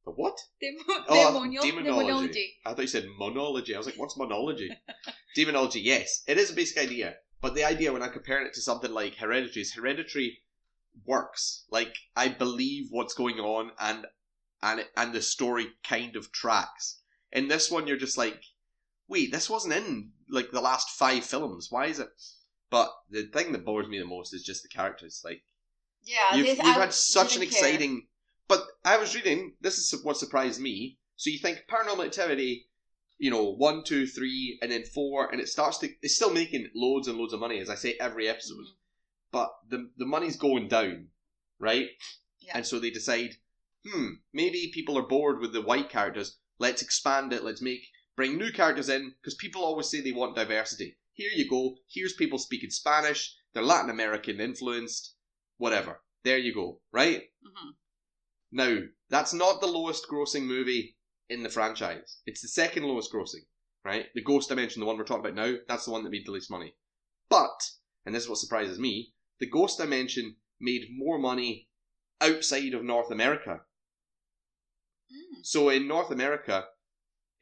The 0.04 0.10
what? 0.12 0.38
Demo- 0.60 1.04
Oh, 1.08 1.32
demonology. 1.32 1.70
demonology. 1.70 2.54
I 2.66 2.70
thought 2.74 2.82
you 2.82 2.88
said 2.88 3.06
monology. 3.18 3.74
I 3.74 3.78
was 3.78 3.86
like, 3.86 3.98
what's 3.98 4.16
monology? 4.16 4.70
Demonology, 5.34 5.80
yes. 5.80 6.22
It 6.26 6.38
is 6.38 6.50
a 6.50 6.54
basic 6.54 6.78
idea. 6.78 7.16
But 7.40 7.54
the 7.54 7.64
idea 7.64 7.92
when 7.92 8.02
I'm 8.02 8.12
comparing 8.12 8.46
it 8.46 8.54
to 8.54 8.62
something 8.62 8.92
like 8.92 9.16
Hereditary 9.16 9.62
is 9.62 9.74
Hereditary 9.74 10.38
works. 11.04 11.64
Like 11.70 11.94
I 12.16 12.28
believe 12.28 12.86
what's 12.90 13.14
going 13.14 13.38
on 13.40 13.72
and 13.78 14.06
and 14.62 14.80
it, 14.80 14.88
and 14.96 15.12
the 15.12 15.20
story 15.22 15.66
kind 15.82 16.16
of 16.16 16.32
tracks. 16.32 17.00
In 17.32 17.48
this 17.48 17.70
one 17.70 17.86
you're 17.86 17.96
just 17.98 18.16
like, 18.16 18.40
wait, 19.08 19.32
this 19.32 19.50
wasn't 19.50 19.74
in 19.74 20.12
like 20.30 20.52
the 20.52 20.60
last 20.60 20.88
five 20.90 21.24
films. 21.24 21.68
Why 21.70 21.86
is 21.86 21.98
it? 21.98 22.08
But 22.70 22.90
the 23.10 23.24
thing 23.24 23.52
that 23.52 23.64
bores 23.64 23.88
me 23.88 23.98
the 23.98 24.06
most 24.06 24.32
is 24.32 24.42
just 24.44 24.62
the 24.62 24.68
characters. 24.68 25.20
Like 25.24 25.42
Yeah, 26.04 26.36
you've, 26.36 26.46
you've 26.46 26.58
had 26.76 26.94
such 26.94 27.36
an 27.36 27.40
care. 27.42 27.48
exciting. 27.48 28.06
But 28.48 28.66
I 28.84 28.96
was 28.98 29.14
reading. 29.14 29.56
This 29.60 29.78
is 29.78 30.04
what 30.04 30.16
surprised 30.18 30.60
me. 30.60 30.98
So 31.16 31.30
you 31.30 31.38
think 31.38 31.64
Paranormal 31.68 32.04
Activity, 32.04 32.68
you 33.18 33.30
know, 33.30 33.44
one, 33.54 33.84
two, 33.84 34.06
three, 34.06 34.58
and 34.60 34.70
then 34.70 34.84
four, 34.84 35.30
and 35.30 35.40
it 35.40 35.48
starts 35.48 35.78
to. 35.78 35.88
It's 36.02 36.16
still 36.16 36.32
making 36.32 36.70
loads 36.74 37.08
and 37.08 37.16
loads 37.16 37.32
of 37.32 37.40
money, 37.40 37.58
as 37.58 37.70
I 37.70 37.74
say 37.76 37.96
every 38.00 38.28
episode. 38.28 38.66
Mhm. 38.66 38.76
But 39.30 39.50
the 39.68 39.90
the 39.96 40.06
money's 40.06 40.36
going 40.36 40.68
down, 40.68 41.10
right? 41.58 41.88
Yeah. 42.40 42.52
And 42.58 42.66
so 42.66 42.78
they 42.78 42.90
decide, 42.90 43.36
hmm, 43.84 44.14
maybe 44.32 44.70
people 44.74 44.98
are 44.98 45.06
bored 45.06 45.40
with 45.40 45.52
the 45.52 45.62
white 45.62 45.88
characters. 45.88 46.38
Let's 46.58 46.82
expand 46.82 47.32
it. 47.32 47.44
Let's 47.44 47.62
make 47.62 47.88
bring 48.16 48.36
new 48.36 48.52
characters 48.52 48.88
in 48.88 49.14
because 49.20 49.34
people 49.34 49.64
always 49.64 49.88
say 49.88 50.00
they 50.00 50.12
want 50.12 50.36
diversity. 50.36 50.98
Here 51.14 51.30
you 51.34 51.48
go. 51.48 51.78
Here's 51.88 52.12
people 52.12 52.38
speaking 52.38 52.70
Spanish. 52.70 53.34
They're 53.52 53.62
Latin 53.62 53.90
American 53.90 54.40
influenced. 54.40 55.14
Whatever. 55.56 56.02
There 56.24 56.38
you 56.38 56.52
go. 56.52 56.80
Right 56.92 57.30
Mhm. 57.44 57.74
Now. 58.54 58.78
That's 59.10 59.34
not 59.34 59.60
the 59.60 59.66
lowest 59.66 60.06
grossing 60.08 60.44
movie 60.44 60.96
in 61.28 61.42
the 61.42 61.50
franchise. 61.50 62.20
It's 62.26 62.42
the 62.42 62.48
second 62.48 62.84
lowest 62.84 63.12
grossing. 63.12 63.44
Right. 63.84 64.06
The 64.14 64.22
Ghost 64.22 64.48
Dimension, 64.48 64.80
the 64.80 64.86
one 64.86 64.96
we're 64.96 65.04
talking 65.04 65.26
about 65.26 65.34
now, 65.34 65.56
that's 65.68 65.84
the 65.84 65.90
one 65.90 66.04
that 66.04 66.10
made 66.10 66.24
the 66.26 66.32
least 66.32 66.50
money. 66.50 66.74
But 67.28 67.60
and 68.06 68.14
this 68.14 68.24
is 68.24 68.28
what 68.28 68.38
surprises 68.38 68.78
me, 68.78 69.12
the 69.40 69.46
Ghost 69.46 69.78
Dimension 69.78 70.36
made 70.60 70.88
more 70.90 71.18
money 71.18 71.68
outside 72.20 72.74
of 72.74 72.84
North 72.84 73.10
America. 73.10 73.60
Mm. 75.10 75.44
So 75.44 75.68
in 75.70 75.88
North 75.88 76.10
America, 76.10 76.64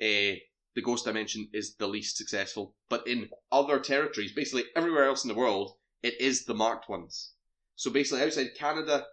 eh, 0.01 0.37
the 0.75 0.83
Ghost 0.83 1.05
Dimension 1.05 1.48
is 1.53 1.77
the 1.77 1.88
least 1.88 2.16
successful, 2.16 2.75
but 2.88 3.07
in 3.07 3.29
other 3.51 3.79
territories, 3.79 4.33
basically 4.33 4.64
everywhere 4.75 5.05
else 5.05 5.25
in 5.25 5.29
the 5.29 5.35
world, 5.35 5.77
it 6.03 6.20
is 6.20 6.44
the 6.44 6.55
marked 6.55 6.88
ones. 6.88 7.33
So 7.77 7.90
basically, 7.90 8.22
outside 8.25 8.55
Canada, 8.57 9.07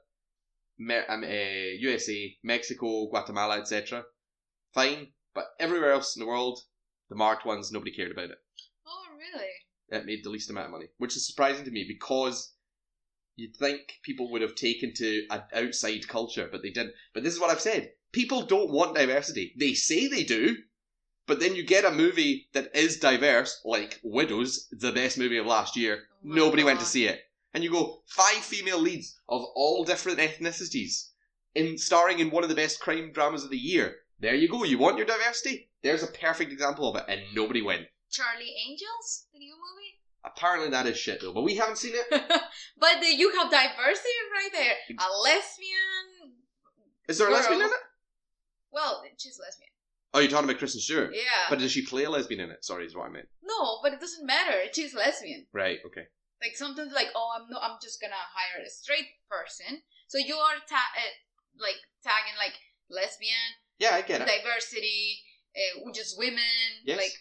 Me- 0.79 1.05
um, 1.09 1.23
USA, 1.23 2.37
Mexico, 2.41 3.07
Guatemala, 3.07 3.59
etc., 3.59 4.05
fine. 4.73 5.13
But 5.33 5.49
everywhere 5.59 5.91
else 5.91 6.15
in 6.15 6.21
the 6.21 6.25
world, 6.27 6.63
the 7.09 7.15
marked 7.15 7.45
ones, 7.45 7.71
nobody 7.71 7.91
cared 7.91 8.11
about 8.11 8.31
it. 8.31 8.37
Oh, 8.87 9.05
really? 9.17 9.49
It 9.89 10.05
made 10.05 10.23
the 10.23 10.29
least 10.29 10.49
amount 10.49 10.67
of 10.67 10.71
money, 10.71 10.87
which 10.97 11.15
is 11.15 11.27
surprising 11.27 11.65
to 11.65 11.71
me 11.71 11.85
because 11.87 12.53
you'd 13.35 13.55
think 13.55 13.99
people 14.03 14.31
would 14.31 14.41
have 14.41 14.55
taken 14.55 14.93
to 14.95 15.27
an 15.29 15.43
outside 15.53 16.07
culture, 16.07 16.47
but 16.51 16.61
they 16.61 16.71
didn't. 16.71 16.93
But 17.13 17.23
this 17.23 17.33
is 17.33 17.39
what 17.39 17.49
I've 17.49 17.61
said: 17.61 17.93
people 18.11 18.43
don't 18.43 18.71
want 18.71 18.95
diversity. 18.95 19.53
They 19.57 19.73
say 19.73 20.07
they 20.07 20.23
do, 20.23 20.57
but 21.25 21.39
then 21.39 21.55
you 21.55 21.63
get 21.63 21.85
a 21.85 21.91
movie 21.91 22.47
that 22.53 22.75
is 22.75 22.99
diverse, 22.99 23.61
like 23.65 23.99
Widows, 24.01 24.67
the 24.71 24.91
best 24.91 25.17
movie 25.17 25.37
of 25.37 25.45
last 25.45 25.75
year. 25.75 26.07
Oh 26.09 26.15
Nobody 26.23 26.63
went 26.63 26.79
to 26.79 26.85
see 26.85 27.05
it, 27.05 27.21
and 27.53 27.63
you 27.63 27.71
go 27.71 28.01
five 28.07 28.37
female 28.37 28.79
leads 28.79 29.19
of 29.27 29.43
all 29.55 29.83
different 29.83 30.19
ethnicities, 30.19 31.09
in 31.55 31.77
starring 31.77 32.19
in 32.19 32.29
one 32.29 32.43
of 32.43 32.49
the 32.49 32.55
best 32.55 32.79
crime 32.79 33.11
dramas 33.11 33.43
of 33.43 33.49
the 33.49 33.57
year. 33.57 33.95
There 34.19 34.35
you 34.35 34.49
go. 34.49 34.63
You 34.63 34.77
want 34.77 34.97
your 34.97 35.07
diversity? 35.07 35.69
There's 35.81 36.03
a 36.03 36.07
perfect 36.07 36.51
example 36.51 36.89
of 36.89 36.95
it, 36.97 37.05
and 37.07 37.21
nobody 37.33 37.61
went. 37.61 37.87
Charlie 38.11 38.53
Angels, 38.67 39.27
the 39.33 39.39
new 39.39 39.53
movie. 39.53 39.99
Apparently 40.25 40.69
that 40.71 40.85
is 40.85 40.97
shit 40.97 41.21
though, 41.21 41.33
but 41.33 41.43
we 41.43 41.55
haven't 41.55 41.77
seen 41.77 41.93
it. 41.95 42.05
but 42.77 42.99
the, 42.99 43.07
you 43.15 43.33
have 43.37 43.49
diversity 43.49 44.09
right 44.33 44.49
there. 44.51 44.73
A 44.99 45.07
lesbian. 45.23 46.35
Is 47.07 47.17
there 47.17 47.29
a 47.29 47.31
lesbian 47.31 47.61
in 47.61 47.67
it? 47.67 47.71
Well, 48.71 49.01
she's 49.17 49.39
lesbian. 49.39 49.69
Oh, 50.13 50.19
you're 50.19 50.29
talking 50.29 50.49
about 50.49 50.57
Kristen 50.59 50.81
Stewart. 50.81 51.11
Yeah. 51.13 51.21
But 51.49 51.59
does 51.59 51.71
she 51.71 51.85
play 51.85 52.03
a 52.03 52.09
lesbian 52.09 52.41
in 52.41 52.51
it? 52.51 52.65
Sorry, 52.65 52.85
is 52.85 52.95
what 52.95 53.07
I 53.07 53.09
meant. 53.09 53.27
no, 53.43 53.79
but 53.81 53.93
it 53.93 53.99
doesn't 54.01 54.25
matter. 54.25 54.57
She's 54.73 54.93
lesbian. 54.93 55.45
Right. 55.53 55.79
Okay. 55.85 56.07
Like 56.41 56.55
sometimes, 56.55 56.93
like 56.93 57.07
oh, 57.15 57.31
I'm 57.35 57.49
no, 57.49 57.59
I'm 57.59 57.77
just 57.81 57.99
gonna 58.01 58.13
hire 58.15 58.63
a 58.63 58.69
straight 58.69 59.07
person. 59.29 59.81
So 60.07 60.17
you 60.17 60.35
are 60.35 60.55
ta- 60.69 60.93
uh, 60.95 61.13
like 61.59 61.75
tagging 62.03 62.37
like 62.37 62.53
lesbian, 62.89 63.59
Yeah, 63.77 63.91
I 63.93 64.01
get 64.01 64.21
it. 64.21 64.27
diversity, 64.27 65.19
uh, 65.55 65.91
just 65.93 66.17
women. 66.17 66.83
Yes. 66.85 66.97
Like 66.97 67.13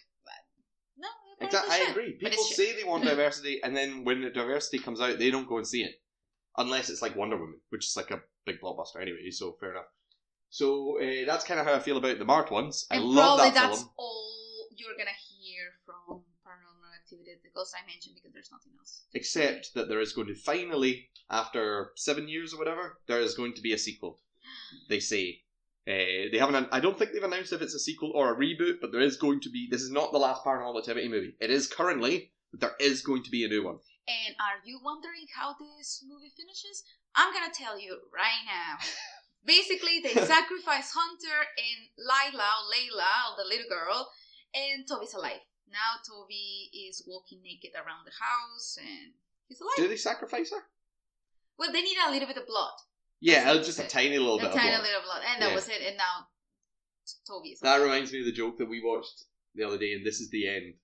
no, 0.97 1.07
Exactly. 1.41 1.73
I 1.75 1.91
agree. 1.91 2.17
People 2.19 2.43
say 2.43 2.75
they 2.75 2.83
want 2.83 3.03
diversity, 3.11 3.61
and 3.63 3.75
then 3.75 4.03
when 4.03 4.21
the 4.21 4.29
diversity 4.29 4.79
comes 4.79 4.99
out, 5.01 5.19
they 5.19 5.31
don't 5.31 5.47
go 5.47 5.57
and 5.57 5.67
see 5.67 5.83
it, 5.83 5.95
unless 6.57 6.89
it's 6.89 7.01
like 7.01 7.15
Wonder 7.15 7.37
Woman, 7.37 7.59
which 7.69 7.85
is 7.85 7.95
like 7.97 8.11
a 8.11 8.21
big 8.45 8.59
blockbuster 8.61 9.01
anyway. 9.01 9.29
So 9.31 9.55
fair 9.59 9.71
enough. 9.71 9.85
So 10.49 10.99
uh, 10.99 11.25
that's 11.25 11.45
kind 11.45 11.59
of 11.59 11.65
how 11.65 11.73
I 11.73 11.79
feel 11.79 11.97
about 11.97 12.19
the 12.19 12.25
marked 12.25 12.51
ones. 12.51 12.87
I 12.89 12.95
and 12.95 13.05
love 13.05 13.37
probably 13.37 13.51
that 13.51 13.53
that's 13.69 13.79
film. 13.81 13.91
all 13.97 14.67
you're 14.75 14.97
gonna 14.97 15.11
hear 15.11 15.63
from 15.85 16.23
The 17.43 17.49
Ghost 17.55 17.75
Dimension, 17.79 18.13
because 18.15 18.33
there's 18.33 18.51
nothing 18.51 18.71
else. 18.77 19.03
Except 19.13 19.73
that 19.75 19.89
there 19.89 20.01
is 20.01 20.13
going 20.13 20.27
to 20.27 20.35
finally, 20.35 21.09
after 21.29 21.91
seven 21.95 22.27
years 22.27 22.53
or 22.53 22.57
whatever, 22.57 22.99
there 23.07 23.21
is 23.21 23.35
going 23.35 23.53
to 23.53 23.61
be 23.61 23.73
a 23.73 23.77
sequel. 23.77 24.19
They 24.89 24.99
say. 24.99 25.41
Uh, 25.87 26.29
they 26.31 26.37
haven't. 26.37 26.67
I 26.71 26.79
don't 26.79 26.99
think 26.99 27.13
they've 27.13 27.23
announced 27.23 27.53
if 27.53 27.61
it's 27.61 27.73
a 27.73 27.79
sequel 27.79 28.11
or 28.13 28.31
a 28.31 28.37
reboot, 28.37 28.75
but 28.79 28.91
there 28.91 29.01
is 29.01 29.17
going 29.17 29.39
to 29.41 29.49
be. 29.49 29.67
This 29.71 29.81
is 29.81 29.91
not 29.91 30.11
the 30.11 30.19
last 30.19 30.43
Paranormal 30.43 30.77
Activity 30.77 31.07
movie. 31.07 31.35
It 31.39 31.49
is 31.49 31.67
currently, 31.67 32.31
but 32.51 32.59
there 32.59 32.75
is 32.79 33.01
going 33.01 33.23
to 33.23 33.31
be 33.31 33.43
a 33.43 33.47
new 33.47 33.65
one. 33.65 33.79
And 34.07 34.35
are 34.41 34.61
you 34.65 34.79
wondering 34.83 35.25
how 35.35 35.53
this 35.53 36.03
movie 36.07 36.33
finishes? 36.35 36.83
I'm 37.15 37.33
gonna 37.33 37.53
tell 37.53 37.79
you 37.79 37.97
right 38.13 38.43
now. 38.45 38.77
Basically, 39.45 39.99
they 40.01 40.13
sacrifice 40.25 40.91
Hunter 40.93 41.39
and 41.57 41.79
Lila, 41.97 42.49
Layla, 42.69 43.37
the 43.37 43.45
little 43.45 43.69
girl, 43.69 44.09
and 44.53 44.87
Toby's 44.87 45.13
alive. 45.13 45.41
Now 45.71 46.01
Toby 46.07 46.69
is 46.73 47.03
walking 47.07 47.41
naked 47.43 47.71
around 47.75 48.05
the 48.05 48.11
house, 48.19 48.77
and 48.79 49.13
he's 49.47 49.61
alive. 49.61 49.73
Do 49.77 49.87
they 49.87 49.97
sacrifice 49.97 50.51
her? 50.51 50.63
Well, 51.57 51.71
they 51.71 51.81
need 51.81 51.97
a 52.07 52.11
little 52.11 52.27
bit 52.27 52.37
of 52.37 52.47
blood, 52.47 52.73
Yeah, 53.19 53.51
uh, 53.51 53.61
just 53.63 53.79
a 53.79 53.83
it. 53.83 53.89
tiny 53.89 54.17
little 54.17 54.37
a 54.39 54.41
bit 54.41 54.51
A 54.51 54.53
tiny 54.53 54.73
of 54.73 54.79
blood. 54.81 54.87
little 54.87 55.01
blood, 55.03 55.21
and 55.27 55.41
that 55.41 55.49
Yeah. 55.49 55.55
was 55.55 55.67
it. 55.69 55.81
And 55.81 55.97
now 55.97 56.27
Toby 57.27 57.49
is 57.49 57.59
That 57.59 57.77
alive. 57.77 57.81
reminds 57.83 58.11
me 58.13 58.19
of 58.19 58.25
the 58.25 58.31
joke 58.31 58.57
that 58.57 58.67
we 58.67 58.81
watched 58.81 59.25
the 59.55 59.63
other 59.63 59.77
day, 59.77 59.93
and 59.93 60.05
this 60.05 60.19
is 60.19 60.29
the 60.29 60.47
end 60.47 60.75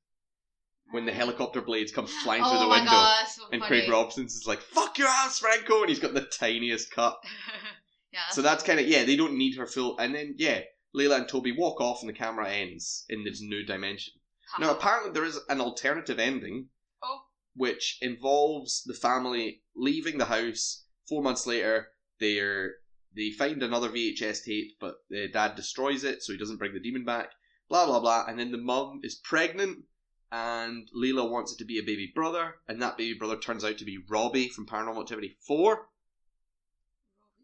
when 0.91 1.06
the 1.06 1.13
helicopter 1.13 1.62
blades 1.62 1.91
come 1.91 2.06
flying 2.24 2.43
oh 2.43 2.50
through 2.50 2.60
the 2.60 2.65
my 2.67 2.78
window, 2.80 2.91
God, 2.91 3.26
so 3.28 3.48
and. 3.52 3.62
Craig 3.63 3.89
Robinson's 3.89 4.36
is 4.36 4.45
like 4.48 4.62
"fuck 4.62 4.98
your 5.00 5.08
ass, 5.08 5.39
Franco," 5.39 5.80
and 5.82 5.89
he's 5.89 6.00
got 6.00 6.13
the 6.13 6.26
tiniest 6.26 6.91
cut. 6.91 7.17
yeah. 8.12 8.28
So 8.32 8.41
that's 8.41 8.63
kind 8.63 8.80
of 8.80 8.88
yeah. 8.88 9.04
They 9.04 9.15
don't 9.15 9.38
need 9.38 9.56
her 9.56 9.65
full, 9.65 9.98
and 9.98 10.13
then 10.13 10.36
yeah, 10.38 10.62
Layla 10.95 11.17
and 11.19 11.28
Toby 11.28 11.54
walk 11.54 11.80
off, 11.82 12.02
and 12.02 12.10
the 12.10 12.13
camera 12.13 12.50
ends 12.52 13.06
in 13.10 13.24
this 13.24 13.41
new 13.41 13.63
dimension. 13.63 14.13
Now, 14.60 14.72
apparently, 14.72 15.12
there 15.12 15.26
is 15.26 15.40
an 15.50 15.60
alternative 15.62 16.20
ending, 16.20 16.70
Oh. 17.04 17.26
which 17.56 17.98
involves 18.02 18.84
the 18.84 18.94
family 18.94 19.64
leaving 19.76 20.18
the 20.18 20.26
house. 20.26 20.86
Four 21.08 21.22
months 21.22 21.46
later, 21.46 21.90
they're 22.20 22.76
they 23.16 23.32
find 23.32 23.64
another 23.64 23.90
VHS 23.90 24.44
tape, 24.44 24.78
but 24.80 24.96
the 25.10 25.28
dad 25.30 25.56
destroys 25.56 26.04
it, 26.04 26.22
so 26.22 26.34
he 26.34 26.38
doesn't 26.40 26.58
bring 26.58 26.74
the 26.74 26.80
demon 26.82 27.06
back. 27.06 27.30
Blah 27.70 27.86
blah 27.86 28.00
blah, 28.02 28.26
and 28.28 28.38
then 28.38 28.52
the 28.52 28.58
mum 28.58 29.00
is 29.04 29.16
pregnant, 29.16 29.86
and 30.32 30.90
Leela 30.96 31.30
wants 31.30 31.54
it 31.54 31.58
to 31.60 31.66
be 31.66 31.78
a 31.80 31.84
baby 31.84 32.12
brother, 32.14 32.56
and 32.68 32.82
that 32.82 32.98
baby 32.98 33.18
brother 33.18 33.38
turns 33.38 33.64
out 33.64 33.78
to 33.78 33.86
be 33.86 33.98
Robbie 34.10 34.50
from 34.50 34.66
Paranormal 34.68 35.02
Activity 35.02 35.38
Four. 35.48 35.90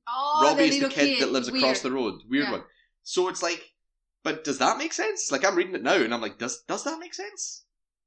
oh, 0.08 0.42
Robbie 0.44 0.64
is 0.66 0.74
little 0.76 0.90
the 0.90 0.96
kid, 0.96 1.22
that 1.22 1.32
lives 1.32 1.48
across 1.48 1.82
the 1.82 1.92
road. 1.92 2.22
Weird 2.28 2.46
Yeah. 2.46 2.52
one. 2.52 2.64
So 3.04 3.30
it's 3.30 3.42
like, 3.42 3.71
but 4.24 4.44
does 4.44 4.60
that 4.60 4.78
make 4.78 4.94
sense? 4.94 5.32
Like 5.32 5.46
I'm 5.46 5.56
reading 5.56 5.76
it 5.76 5.84
now, 5.84 5.96
and 5.96 6.14
I'm 6.14 6.22
like, 6.22 6.38
does 6.38 6.64
does 6.68 6.84
that 6.84 7.00
make 7.00 7.14
sense? 7.14 7.66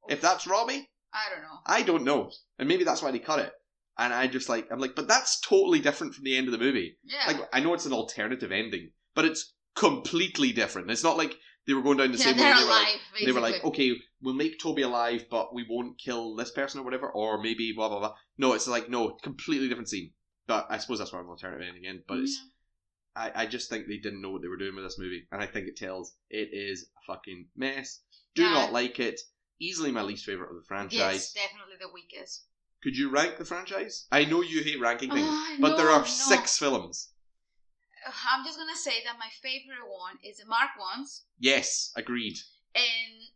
If 0.08 0.20
that's 0.20 0.46
Robbie, 0.46 0.90
I 1.12 1.30
don't 1.32 1.42
know. 1.42 1.58
I 1.66 1.82
don't 1.82 2.04
know, 2.04 2.30
and 2.58 2.68
maybe 2.68 2.84
that's 2.84 3.02
why 3.02 3.10
they 3.10 3.18
cut 3.18 3.40
it. 3.40 3.52
And 3.96 4.12
I 4.12 4.26
just 4.26 4.48
like, 4.48 4.66
I'm 4.72 4.80
like, 4.80 4.96
but 4.96 5.06
that's 5.06 5.40
totally 5.40 5.78
different 5.78 6.14
from 6.14 6.24
the 6.24 6.36
end 6.36 6.48
of 6.48 6.52
the 6.52 6.58
movie. 6.58 6.98
Yeah. 7.04 7.32
Like 7.32 7.48
I 7.52 7.60
know 7.60 7.74
it's 7.74 7.86
an 7.86 7.92
alternative 7.92 8.50
ending, 8.52 8.90
but 9.14 9.24
it's 9.24 9.54
completely 9.76 10.52
different. 10.52 10.90
It's 10.90 11.04
not 11.04 11.16
like 11.16 11.36
they 11.66 11.74
were 11.74 11.82
going 11.82 11.98
down 11.98 12.12
the 12.12 12.18
yeah, 12.18 12.24
same 12.24 12.36
they're 12.36 12.52
way. 12.52 12.58
They 12.58 12.64
were, 12.64 12.68
alive. 12.68 12.82
like, 12.82 13.00
basically. 13.12 13.26
they 13.26 13.32
were 13.32 13.40
like, 13.40 13.64
okay, 13.64 13.92
we'll 14.20 14.34
make 14.34 14.60
Toby 14.60 14.82
alive, 14.82 15.26
but 15.30 15.54
we 15.54 15.64
won't 15.68 15.98
kill 15.98 16.34
this 16.34 16.50
person 16.50 16.80
or 16.80 16.84
whatever, 16.84 17.08
or 17.10 17.40
maybe 17.40 17.72
blah 17.72 17.88
blah 17.88 18.00
blah. 18.00 18.14
No, 18.36 18.52
it's 18.52 18.66
like 18.68 18.88
no, 18.88 19.16
completely 19.22 19.68
different 19.68 19.88
scene. 19.88 20.12
But 20.46 20.66
I 20.68 20.78
suppose 20.78 20.98
that's 20.98 21.12
why 21.12 21.20
I'm 21.20 21.28
alternative 21.28 21.66
ending 21.66 21.84
again. 21.84 22.02
But 22.06 22.18
it's 22.18 22.38
I, 23.16 23.30
I 23.34 23.46
just 23.46 23.70
think 23.70 23.86
they 23.86 23.98
didn't 23.98 24.20
know 24.22 24.30
what 24.30 24.42
they 24.42 24.48
were 24.48 24.56
doing 24.56 24.74
with 24.74 24.84
this 24.84 24.98
movie, 24.98 25.26
and 25.30 25.40
I 25.42 25.46
think 25.46 25.68
it 25.68 25.76
tells 25.76 26.14
it 26.30 26.48
is 26.52 26.88
a 26.96 27.12
fucking 27.12 27.48
mess. 27.56 28.00
Do 28.34 28.42
Yeah. 28.42 28.50
not 28.50 28.72
like 28.72 28.98
it. 28.98 29.20
Easily 29.60 29.92
my 29.92 30.02
least 30.02 30.24
favorite 30.24 30.50
of 30.50 30.56
the 30.56 30.66
franchise. 30.66 31.32
yes, 31.32 31.32
definitely 31.32 31.76
the 31.80 31.88
weakest. 31.92 32.46
Could 32.82 32.96
you 32.96 33.08
rank 33.08 33.38
the 33.38 33.44
franchise? 33.44 34.06
I 34.10 34.24
know 34.24 34.42
you 34.42 34.62
hate 34.62 34.80
ranking 34.80 35.10
things, 35.10 35.26
Ah, 35.30 35.56
but 35.60 35.76
there 35.76 35.86
no, 35.86 35.92
are 35.92 36.00
no. 36.00 36.06
six 36.06 36.58
films. 36.58 37.12
Uh, 38.06 38.10
I'm 38.30 38.44
just 38.44 38.58
gonna 38.58 38.76
say 38.76 39.02
that 39.04 39.16
my 39.18 39.30
favorite 39.40 39.86
one 39.88 40.18
is 40.22 40.38
the 40.38 40.46
Mark 40.46 40.70
ones, 40.78 41.24
Yes, 41.38 41.92
agreed. 41.96 42.34
and 42.74 43.30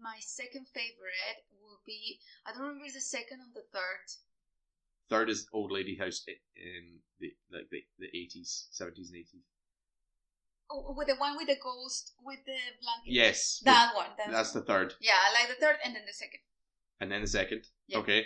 my 0.00 0.18
second 0.20 0.66
favorite 0.68 1.42
will 1.60 1.80
be 1.86 2.20
I 2.46 2.52
don't 2.52 2.60
remember 2.62 2.84
if 2.84 2.94
it's 2.94 3.10
the 3.10 3.16
second 3.18 3.40
or 3.40 3.50
the 3.54 3.66
third. 3.72 4.06
Third 5.10 5.30
is 5.30 5.48
Old 5.52 5.72
Lady 5.72 5.96
House 5.96 6.24
in 6.28 6.98
the 7.20 7.32
like 7.52 7.68
the 7.70 7.82
the 7.98 8.08
eighties, 8.08 8.68
seventies, 8.70 9.10
and 9.10 9.18
eighties. 9.18 9.44
Oh, 10.70 10.84
oh 10.88 10.94
with 10.96 11.08
the 11.08 11.16
one 11.16 11.36
with 11.36 11.46
the 11.46 11.56
ghost 11.62 12.12
with 12.22 12.40
the 12.44 12.58
blanket. 12.82 13.06
Yes, 13.06 13.60
that 13.64 13.92
one. 13.94 14.08
That's, 14.30 14.52
the 14.52 14.62
third, 14.62 14.94
yeah. 15.00 15.12
I 15.12 15.40
like 15.40 15.48
the 15.48 15.60
third 15.60 15.76
and 15.84 15.94
then 15.94 16.02
the 16.06 16.12
second. 16.12 16.40
and 17.00 17.10
then 17.10 17.22
the 17.22 17.26
second. 17.26 17.62
Yeah. 17.86 17.98
Okay, 17.98 18.24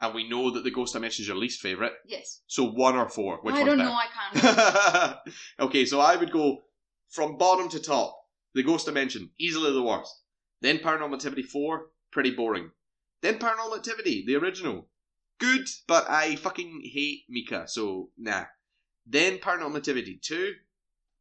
and 0.00 0.14
we 0.14 0.28
know 0.28 0.50
that 0.50 0.64
the 0.64 0.70
Ghost 0.70 0.92
Dimension 0.92 1.22
is 1.22 1.28
your 1.28 1.36
least 1.36 1.60
favorite. 1.60 1.94
Yes. 2.06 2.42
So 2.46 2.70
one 2.70 2.96
or 2.96 3.08
four, 3.08 3.38
which 3.42 3.54
I 3.54 3.64
don't 3.64 3.78
better? 3.78 3.88
know. 3.88 3.96
I 3.96 4.06
can't. 4.12 5.18
okay, 5.60 5.84
so 5.86 6.00
I 6.00 6.16
would 6.16 6.30
go 6.32 6.62
from 7.08 7.38
bottom 7.38 7.68
to 7.70 7.80
top. 7.80 8.16
The 8.54 8.62
Ghost 8.62 8.86
Dimension, 8.86 9.30
easily 9.38 9.72
the 9.72 9.82
worst. 9.82 10.22
Then 10.62 10.78
Paranormal 10.78 11.14
Activity 11.14 11.42
4, 11.42 11.86
pretty 12.10 12.30
boring. 12.30 12.70
Then 13.20 13.38
Paranormal 13.38 13.76
Activity, 13.76 14.24
the 14.26 14.36
original. 14.36 14.88
Good, 15.38 15.68
but 15.86 16.08
I 16.08 16.36
fucking 16.36 16.82
hate 16.92 17.24
Mika, 17.28 17.68
so 17.68 18.10
nah. 18.16 18.44
Then 19.06 19.38
Paranormal 19.38 19.76
Activity 19.76 20.18
2, 20.20 20.52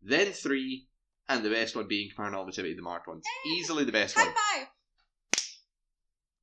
then 0.02 0.32
3, 0.32 0.88
and 1.30 1.44
the 1.44 1.50
best 1.50 1.76
one 1.76 1.88
being 1.88 2.10
Paranormal 2.18 2.48
Activity, 2.48 2.76
the 2.76 2.82
marked 2.82 3.08
ones. 3.08 3.26
Eh, 3.26 3.50
Easily 3.50 3.84
the 3.84 3.92
best 3.92 4.16
one. 4.16 4.26
High 4.28 4.60
five. 4.60 4.68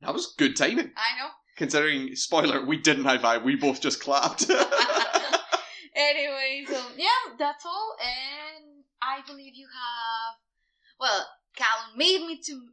That 0.03 0.13
was 0.13 0.35
good 0.37 0.57
timing. 0.57 0.91
I 0.97 1.19
know. 1.19 1.29
Considering, 1.57 2.15
spoiler, 2.17 2.65
we 2.65 2.77
didn't 2.77 3.05
high 3.05 3.19
five, 3.19 3.43
we 3.43 3.57
both 3.57 3.81
just 3.81 4.01
clapped. 4.01 4.51
anyway, 5.95 6.65
so 6.69 6.77
um, 6.77 6.93
yeah, 6.97 7.35
that's 7.39 7.65
all. 7.65 7.97
And 8.01 8.85
I 9.01 9.21
believe 9.27 9.55
you 9.55 9.67
have. 9.67 10.37
Well, 10.99 11.27
Callum 11.57 11.97
made 11.97 12.27
me 12.27 12.41
to 12.47 12.69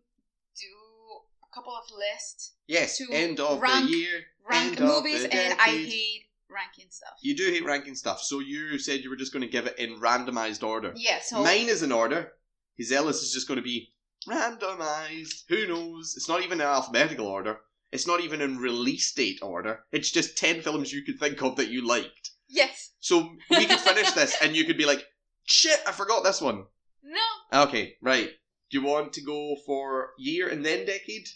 couple 1.54 1.74
of 1.76 1.84
lists, 1.98 2.54
yes, 2.68 2.98
To 2.98 3.08
end 3.12 3.40
of 3.40 3.62
rank- 3.62 3.90
the 3.90 3.96
year. 3.98 4.22
rank 4.50 4.80
movies, 4.80 5.24
and 5.26 5.54
I 5.60 5.66
hate 5.70 6.24
ranking 6.50 6.88
stuff. 6.90 7.14
You 7.22 7.36
do 7.36 7.46
hate 7.52 7.64
ranking 7.66 7.96
stuff, 7.96 8.22
so 8.22 8.40
you 8.40 8.80
said 8.80 9.02
you 9.02 9.10
were 9.10 9.16
just 9.16 9.34
going 9.34 9.42
to 9.42 9.48
give 9.52 9.66
it 9.68 9.78
in 9.78 10.00
randomized 10.00 10.64
order. 10.64 10.94
Yeah, 10.96 11.20
so 11.22 11.44
Mine 11.44 11.68
is 11.70 11.84
in 11.84 11.92
order. 11.92 12.34
His 12.78 12.92
Ellis 12.92 13.22
is 13.22 13.34
just 13.34 13.48
going 13.48 13.58
to 13.58 13.64
be 13.64 13.94
randomized. 14.28 15.44
Who 15.50 15.68
knows? 15.68 16.16
It's 16.16 16.30
not 16.30 16.44
even 16.44 16.60
in 16.62 16.68
alphabetical 16.68 17.28
order. 17.28 17.60
It's 17.92 18.08
not 18.08 18.22
even 18.22 18.42
in 18.42 18.58
release 18.58 19.12
date 19.14 19.40
order. 19.42 19.84
It's 19.92 20.12
just 20.12 20.38
10 20.38 20.62
films 20.62 20.94
you 20.94 21.04
could 21.04 21.20
think 21.20 21.42
of 21.42 21.56
that 21.56 21.70
you 21.70 21.86
liked. 21.88 22.32
yes, 22.48 22.92
So 23.00 23.36
we 23.50 23.66
could 23.66 23.80
finish 23.80 24.12
this 24.12 24.36
and 24.42 24.56
you 24.56 24.66
could 24.66 24.78
be 24.78 24.86
like, 24.86 25.04
shit, 25.46 25.80
I 25.88 25.92
forgot 25.92 26.24
this 26.24 26.42
one. 26.42 26.66
no, 27.04 27.64
Okay, 27.64 27.96
right. 28.02 28.30
Do 28.69 28.79
you 28.79 28.86
want 28.86 29.13
to 29.13 29.21
go 29.21 29.55
for 29.65 30.12
year 30.17 30.47
and 30.47 30.65
then 30.65 30.86
decade? 30.86 31.27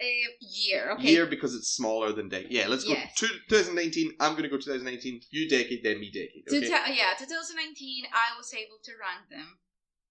uh, 0.00 0.04
year. 0.40 0.92
Okay, 0.92 1.12
Year 1.12 1.26
because 1.26 1.54
it's 1.54 1.68
smaller 1.76 2.10
than 2.12 2.28
decade. 2.30 2.50
Yeah, 2.50 2.68
let's 2.68 2.84
go 2.84 2.94
Yes. 2.94 3.12
two, 3.18 3.28
2019. 3.50 4.12
I'm 4.18 4.32
going 4.32 4.44
to 4.44 4.48
go 4.48 4.56
2019. 4.56 5.20
You 5.30 5.46
decade, 5.48 5.82
then 5.84 6.00
me 6.00 6.10
decade. 6.10 6.44
Okay? 6.48 6.66
yeah, 6.96 7.12
2019, 7.18 8.04
I 8.12 8.36
was 8.38 8.52
able 8.54 8.78
to 8.82 8.92
rank 8.96 9.28
them. 9.30 9.58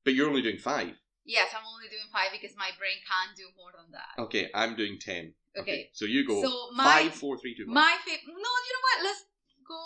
but 0.06 0.14
you're 0.14 0.28
only 0.30 0.42
doing 0.44 0.58
five. 0.60 0.94
Yes, 1.26 1.50
I'm 1.56 1.66
only 1.66 1.90
doing 1.90 2.06
five 2.14 2.30
because 2.32 2.56
my 2.56 2.70
brain 2.78 2.98
can't 3.06 3.36
do 3.38 3.46
more 3.58 3.72
than 3.76 3.92
that. 3.92 4.22
Okay, 4.22 4.50
I'm 4.54 4.76
doing 4.76 4.98
ten. 5.00 5.34
Okay. 5.58 5.90
so 5.94 6.06
you 6.06 6.26
go 6.26 6.42
So 6.42 6.70
my 6.76 6.84
five, 6.84 7.14
four, 7.16 7.38
three, 7.40 7.56
two, 7.56 7.66
one. 7.66 7.74
my 7.76 7.98
favorite. 8.06 8.28
No, 8.28 8.34
you 8.34 8.72
know 8.74 8.86
what? 8.90 9.04
Let's 9.04 9.24
go 9.68 9.82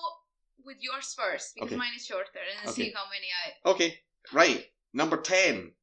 with 0.65 0.77
yours 0.81 1.13
first 1.17 1.55
because 1.55 1.67
Okay. 1.71 1.75
mine 1.77 1.95
is 1.95 2.05
shorter 2.05 2.39
and 2.59 2.69
Okay. 2.69 2.88
see 2.89 2.91
how 2.93 3.05
many 3.09 3.27
I. 3.43 3.69
Okay, 3.71 3.99
right. 4.31 4.65
Number 4.93 5.17
ten. 5.17 5.73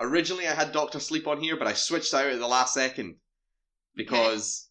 Originally, 0.00 0.46
I 0.46 0.54
had 0.54 0.72
Doctor 0.72 1.00
Sleep 1.00 1.26
on 1.26 1.40
here, 1.40 1.56
but 1.56 1.66
I 1.66 1.72
switched 1.72 2.14
out 2.14 2.26
at 2.26 2.38
the 2.38 2.46
last 2.46 2.74
second 2.74 3.16
because, 3.94 4.68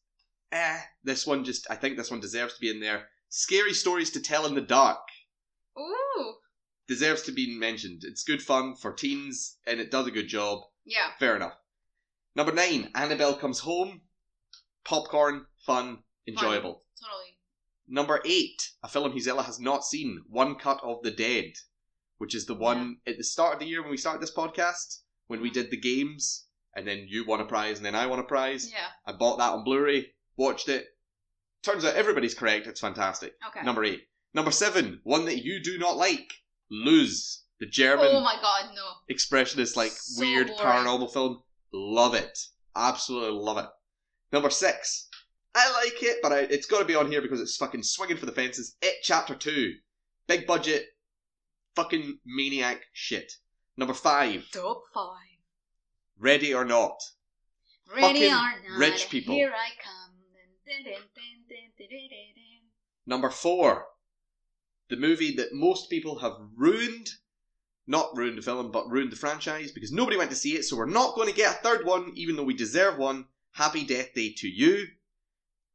eh, 0.51 0.79
this 1.03 1.27
one 1.27 1.43
just. 1.43 1.67
I 1.69 1.75
think 1.75 1.97
this 1.97 2.09
one 2.11 2.19
deserves 2.21 2.53
to 2.55 2.61
be 2.61 2.69
in 2.69 2.79
there. 2.79 3.09
Scary 3.29 3.73
stories 3.73 4.09
to 4.11 4.21
tell 4.21 4.45
in 4.45 4.55
the 4.55 4.61
dark 4.61 4.99
Ooh, 5.77 6.35
deserves 6.87 7.23
to 7.23 7.31
be 7.33 7.57
mentioned. 7.57 8.03
It's 8.05 8.23
good 8.23 8.41
fun 8.41 8.75
for 8.75 8.93
teens, 8.93 9.57
and 9.67 9.79
it 9.81 9.91
does 9.91 10.07
a 10.07 10.11
good 10.11 10.27
job. 10.29 10.61
yeah. 10.85 11.11
Fair 11.19 11.35
enough. 11.35 11.57
Number 12.35 12.53
nine. 12.53 12.89
Annabelle 12.95 13.35
comes 13.35 13.59
home. 13.59 14.01
Popcorn, 14.85 15.45
fun, 15.65 16.03
enjoyable. 16.25 16.83
Totally. 17.03 17.37
Number 17.89 18.21
eight, 18.23 18.71
a 18.83 18.87
film 18.87 19.11
Gisela 19.11 19.43
has 19.43 19.59
not 19.59 19.83
seen, 19.83 20.23
One 20.29 20.55
Cut 20.55 20.79
of 20.83 21.01
the 21.03 21.11
Dead, 21.11 21.53
which 22.17 22.33
is 22.35 22.45
the 22.45 22.53
one 22.53 22.97
at 23.05 23.17
the 23.17 23.23
start 23.23 23.55
of 23.55 23.59
the 23.59 23.65
year 23.65 23.81
when 23.81 23.91
we 23.91 23.97
started 23.97 24.21
this 24.21 24.33
podcast, 24.33 24.99
when 25.27 25.41
we 25.41 25.49
did 25.49 25.69
the 25.71 25.77
games, 25.79 26.45
and 26.75 26.87
then 26.87 27.05
you 27.07 27.25
won 27.25 27.41
a 27.41 27.45
prize 27.45 27.77
and 27.77 27.85
then 27.85 27.95
I 27.95 28.05
won 28.05 28.19
a 28.19 28.23
prize. 28.23 28.71
Yeah. 28.71 28.87
I 29.05 29.11
bought 29.11 29.37
that 29.39 29.51
on 29.51 29.63
Blu-ray, 29.63 30.07
watched 30.37 30.69
it. 30.69 30.85
Turns 31.63 31.83
out 31.83 31.95
everybody's 31.95 32.35
correct, 32.35 32.67
it's 32.67 32.79
fantastic. 32.79 33.33
Okay. 33.47 33.65
Number 33.65 33.83
eight. 33.83 34.03
Number 34.33 34.51
seven, 34.51 34.99
one 35.03 35.25
that 35.25 35.43
you 35.43 35.61
do 35.61 35.77
not 35.79 35.97
like, 35.97 36.31
Luz, 36.69 37.43
the 37.59 37.65
German 37.65 38.07
oh 38.09 38.21
my 38.21 38.35
god, 38.41 38.69
no. 38.75 38.83
expressionist, 39.13 39.75
like 39.75 39.91
So 39.91 40.21
weird 40.21 40.47
boring. 40.47 40.61
paranormal 40.61 41.11
film. 41.11 41.41
Love 41.73 42.13
it. 42.13 42.37
Absolutely 42.75 43.39
love 43.39 43.57
it. 43.57 43.69
Number 44.31 44.49
six. 44.49 45.09
I 45.55 45.71
like 45.83 46.03
it, 46.03 46.19
but 46.21 46.31
I, 46.31 46.39
it's 46.41 46.67
got 46.67 46.79
to 46.79 46.85
be 46.85 46.93
on 46.93 47.11
here 47.11 47.21
because 47.21 47.41
it's 47.41 47.57
fucking 47.57 47.81
swinging 47.81 48.17
for 48.17 48.27
the 48.27 48.31
fences. 48.31 48.75
It 48.81 48.97
Chapter 49.01 49.33
2. 49.33 49.73
Big 50.27 50.45
budget, 50.45 50.85
fucking 51.75 52.19
maniac 52.25 52.81
shit. 52.93 53.31
Number 53.75 53.95
five. 53.95 54.45
Top 54.51 54.83
five. 54.93 55.26
Ready 56.19 56.53
or 56.53 56.65
Not. 56.65 56.99
Ready 57.89 58.01
Fucking 58.01 58.23
or 58.25 58.29
not, 58.29 58.55
rich 58.77 59.09
people. 59.09 59.35
Here 59.35 59.53
I 59.53 59.69
come. 59.81 60.13
Dun, 60.65 60.83
dun, 60.83 61.01
dun. 61.15 61.27
Number 63.05 63.29
four. 63.29 63.85
The 64.89 64.97
movie 64.97 65.35
that 65.35 65.53
most 65.53 65.89
people 65.89 66.19
have 66.19 66.33
ruined. 66.55 67.09
Not 67.85 68.15
ruined 68.17 68.37
the 68.37 68.41
film, 68.41 68.71
but 68.71 68.89
ruined 68.89 69.13
the 69.13 69.17
franchise 69.17 69.71
because 69.71 69.93
nobody 69.93 70.17
went 70.17 70.29
to 70.31 70.35
see 70.35 70.55
it, 70.55 70.63
so 70.63 70.75
we're 70.75 70.85
not 70.85 71.15
going 71.15 71.29
to 71.29 71.35
get 71.35 71.55
a 71.55 71.63
third 71.63 71.85
one, 71.85 72.11
even 72.15 72.35
though 72.35 72.43
we 72.43 72.53
deserve 72.53 72.97
one. 72.97 73.27
Happy 73.53 73.85
Death 73.85 74.13
Day 74.13 74.33
to 74.37 74.47
You. 74.47 74.87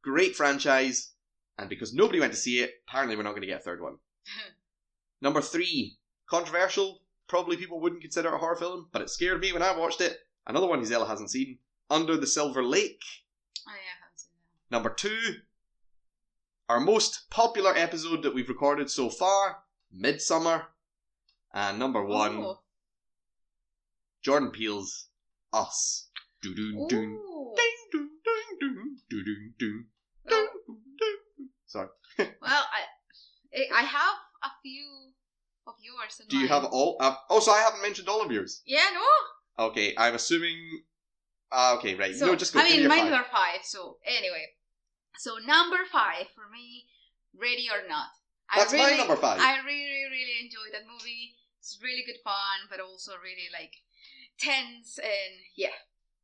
Great 0.03 0.35
franchise. 0.35 1.13
And 1.57 1.69
because 1.69 1.93
nobody 1.93 2.19
went 2.19 2.33
to 2.33 2.37
see 2.37 2.59
it, 2.59 2.71
apparently 2.87 3.15
we're 3.15 3.23
not 3.23 3.31
going 3.31 3.41
to 3.41 3.47
get 3.47 3.61
a 3.61 3.63
third 3.63 3.81
one. 3.81 3.97
Number 5.21 5.41
three. 5.41 5.97
Controversial. 6.27 7.01
Probably 7.27 7.57
people 7.57 7.79
wouldn't 7.79 8.01
consider 8.01 8.29
it 8.29 8.35
a 8.35 8.37
horror 8.37 8.55
film, 8.55 8.89
but 8.91 9.01
it 9.01 9.09
scared 9.09 9.41
me 9.41 9.51
when 9.51 9.63
I 9.63 9.75
watched 9.75 10.01
it. 10.01 10.19
Another 10.47 10.67
one 10.67 10.79
Gisela 10.79 11.07
hasn't 11.07 11.31
seen. 11.31 11.59
Under 11.89 12.17
the 12.17 12.27
Silver 12.27 12.63
Lake. 12.63 13.01
Oh, 13.67 13.71
yeah, 13.71 13.75
I 13.75 14.03
haven't 14.03 14.19
seen 14.19 14.29
that. 14.69 14.75
Number 14.75 14.89
two, 14.89 15.35
our 16.69 16.79
most 16.79 17.29
popular 17.29 17.75
episode 17.75 18.23
that 18.23 18.33
we've 18.33 18.49
recorded 18.49 18.89
so 18.89 19.09
far, 19.09 19.57
Midsommar. 19.95 20.65
And 21.53 21.77
number 21.77 22.03
one, 22.03 22.37
Oh. 22.43 22.59
Jordan 24.23 24.51
Peele's 24.51 25.09
Us. 25.51 26.07
Do 26.41 26.55
do 26.55 26.87
do. 26.89 26.97
Ooh. 26.97 27.53
Ding 27.55 27.75
ding 27.91 28.09
ding 28.23 28.57
ding 28.59 28.97
do 29.09 29.23
do 29.23 29.35
do. 29.59 29.83
Well, 30.25 30.47
Sorry. 31.67 31.87
well, 32.17 32.27
I, 32.41 33.65
I 33.75 33.81
have 33.83 34.15
a 34.43 34.49
few 34.61 35.11
of 35.67 35.73
yours. 35.81 36.19
In 36.21 36.27
Do 36.27 36.37
you 36.37 36.49
mind. 36.49 36.63
have 36.63 36.71
all? 36.71 36.97
Uh, 36.99 37.15
oh, 37.29 37.39
so 37.39 37.51
I 37.51 37.59
haven't 37.59 37.81
mentioned 37.81 38.07
all 38.09 38.21
of 38.23 38.31
yours. 38.31 38.61
Yeah, 38.65 38.85
no. 38.93 39.01
Okay, 39.57 39.93
I'm 39.97 40.15
assuming. 40.15 40.57
Uh, 41.51 41.75
okay, 41.77 41.95
right. 41.95 42.15
So 42.15 42.27
no, 42.27 42.35
just 42.35 42.53
go. 42.53 42.59
I 42.59 42.63
mean, 42.63 42.87
mine 42.87 43.11
five. 43.11 43.13
are 43.13 43.25
five. 43.31 43.59
So 43.63 43.97
anyway, 44.05 44.45
so 45.17 45.37
number 45.45 45.77
five 45.91 46.27
for 46.33 46.49
me, 46.51 46.85
Ready 47.39 47.67
or 47.69 47.87
Not. 47.87 48.09
That's 48.55 48.73
I 48.73 48.77
my 48.77 48.85
really, 48.85 48.97
number 48.97 49.15
five. 49.15 49.39
I 49.39 49.57
really, 49.65 50.05
really 50.09 50.37
enjoyed 50.41 50.73
that 50.73 50.85
movie. 50.91 51.35
It's 51.59 51.79
really 51.81 52.03
good 52.05 52.19
fun, 52.23 52.67
but 52.69 52.79
also 52.79 53.13
really 53.21 53.49
like 53.53 53.73
tense 54.39 54.97
and 54.97 55.33
yeah, 55.55 55.77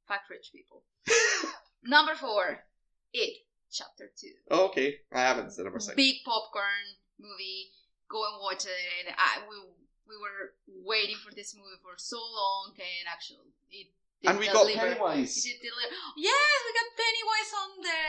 fuck 0.08 0.22
rich 0.30 0.50
people. 0.52 0.84
number 1.84 2.16
four, 2.16 2.66
It 3.14 3.46
Chapter 3.72 4.12
Two. 4.20 4.34
Oh, 4.50 4.66
okay, 4.68 4.98
I 5.14 5.22
haven't 5.22 5.54
said 5.54 5.66
number 5.66 5.80
six. 5.80 5.96
Big 5.96 6.18
popcorn 6.26 6.98
movie. 7.20 7.70
Go 8.10 8.26
and 8.26 8.42
watch 8.42 8.66
it. 8.66 8.84
And 9.06 9.16
I 9.18 9.46
we 9.48 9.56
we 10.10 10.18
were 10.18 10.54
waiting 10.90 11.16
for 11.24 11.30
this 11.34 11.54
movie 11.54 11.78
for 11.86 11.94
so 11.98 12.18
long, 12.18 12.74
and 12.74 13.06
actually 13.06 13.54
it. 13.70 13.88
did 14.22 14.30
and 14.30 14.40
we 14.42 14.48
got. 14.48 14.66
Pennywise. 14.68 15.38
It 15.38 15.44
did 15.48 15.60
deliver. 15.70 15.96
Yes, 16.18 16.56
we 16.66 16.72
got 16.76 16.90
Pennywise 17.04 17.52
on 17.62 17.70
the 17.88 18.02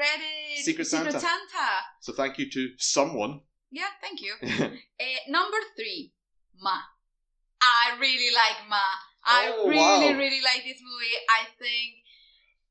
Reddit 0.00 0.62
Secret 0.62 0.86
Santa. 0.86 1.12
Santa. 1.12 1.68
So 2.00 2.12
thank 2.14 2.38
you 2.38 2.48
to 2.50 2.70
someone. 2.78 3.40
Yeah, 3.70 3.90
thank 4.00 4.22
you. 4.22 4.34
Uh, 4.42 4.70
number 5.28 5.58
three, 5.76 6.12
Ma. 6.60 6.78
I 7.60 7.98
really 8.00 8.32
like 8.34 8.68
Ma. 8.68 8.86
I 9.24 9.52
Oh, 9.52 9.68
really, 9.68 9.78
wow. 9.78 10.18
really 10.18 10.40
like 10.40 10.64
this 10.64 10.80
movie. 10.80 11.16
I 11.28 11.44
think 11.58 12.00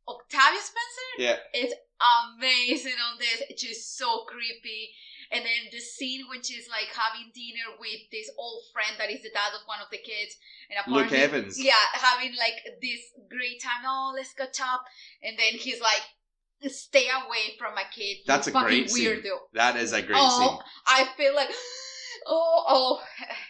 Octavia 0.07 0.59
Spencer 0.59 1.09
yeah. 1.19 1.37
is 1.53 1.73
amazing 2.01 2.97
on 2.97 3.19
this. 3.19 3.43
It's 3.49 3.61
just 3.61 3.97
so 3.97 4.25
creepy. 4.27 4.89
And 5.31 5.45
then 5.45 5.69
the 5.71 5.79
scene 5.79 6.25
when 6.27 6.41
she's 6.41 6.67
like 6.69 6.89
having 6.89 7.31
dinner 7.35 7.77
with 7.79 8.01
this 8.11 8.31
old 8.37 8.63
friend 8.73 8.97
that 8.97 9.11
is 9.11 9.21
the 9.21 9.29
dad 9.29 9.53
of 9.53 9.61
one 9.65 9.79
of 9.79 9.89
the 9.91 9.97
kids, 9.97 10.35
and 10.69 10.93
Luke 10.93 11.11
Evans. 11.11 11.61
yeah, 11.61 11.73
having 11.93 12.35
like 12.35 12.57
this 12.81 12.99
great 13.29 13.61
time. 13.61 13.83
Oh, 13.85 14.13
let's 14.15 14.33
catch 14.33 14.59
up. 14.59 14.83
And 15.21 15.37
then 15.37 15.59
he's 15.59 15.79
like, 15.81 16.71
"Stay 16.71 17.07
away 17.09 17.55
from 17.59 17.75
my 17.75 17.83
kid. 17.95 18.17
That's 18.25 18.47
a 18.47 18.51
great 18.51 18.89
scene. 18.89 19.07
weirdo." 19.07 19.37
That 19.53 19.75
is 19.75 19.93
a 19.93 20.01
great 20.01 20.17
oh, 20.19 20.61
I 20.87 21.07
feel 21.15 21.35
like, 21.35 21.49
oh, 22.25 22.63
oh, 22.67 23.01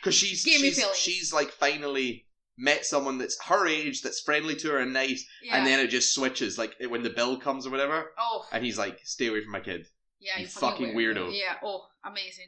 Because 0.01 0.15
she's 0.15 0.41
she's, 0.41 0.83
she's 0.95 1.31
like 1.31 1.49
finally 1.49 2.25
met 2.57 2.85
someone 2.85 3.17
that's 3.17 3.41
her 3.45 3.65
age, 3.67 4.01
that's 4.01 4.19
friendly 4.19 4.55
to 4.57 4.71
her 4.71 4.79
and 4.79 4.91
nice, 4.91 5.25
yeah. 5.41 5.55
and 5.55 5.65
then 5.65 5.79
it 5.79 5.87
just 5.87 6.13
switches. 6.13 6.57
Like 6.57 6.75
when 6.89 7.03
the 7.03 7.09
bill 7.09 7.39
comes 7.39 7.65
or 7.65 7.69
whatever, 7.69 8.11
oh, 8.19 8.43
and 8.51 8.65
he's 8.65 8.77
like, 8.77 8.99
"Stay 9.05 9.27
away 9.27 9.41
from 9.41 9.53
my 9.53 9.61
kid." 9.61 9.87
Yeah, 10.19 10.37
you 10.37 10.43
you 10.43 10.47
fucking 10.47 10.93
weirdo. 10.95 11.29
Yeah. 11.31 11.55
Oh, 11.63 11.85
amazing. 12.03 12.47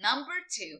Number 0.00 0.32
two, 0.50 0.78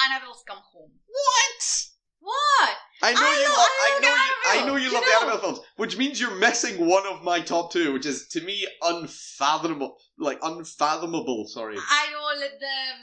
Annabelle's 0.00 0.42
Come 0.46 0.58
Home. 0.72 0.90
What? 1.06 1.86
What? 2.20 2.76
I 3.02 3.12
know 3.14 3.20
I 3.20 3.40
you 3.42 3.48
love. 3.48 3.68
I 3.68 3.96
I 3.96 4.00
know 4.00 4.14
you. 4.14 4.62
I 4.62 4.66
know 4.66 4.76
you 4.76 4.84
you 4.86 4.92
love 4.94 5.02
know. 5.02 5.08
the 5.08 5.16
Annabelle 5.26 5.40
films, 5.40 5.60
which 5.76 5.96
means 5.98 6.20
you're 6.20 6.36
missing 6.36 6.86
one 6.86 7.04
of 7.06 7.22
my 7.24 7.40
top 7.40 7.72
two, 7.72 7.92
which 7.92 8.06
is 8.06 8.28
to 8.28 8.40
me 8.42 8.66
unfathomable. 8.80 9.96
Like 10.18 10.38
unfathomable. 10.42 11.48
Sorry. 11.48 11.76
I 11.76 12.06
don't 12.12 12.38
let 12.40 12.60
them. 12.60 12.98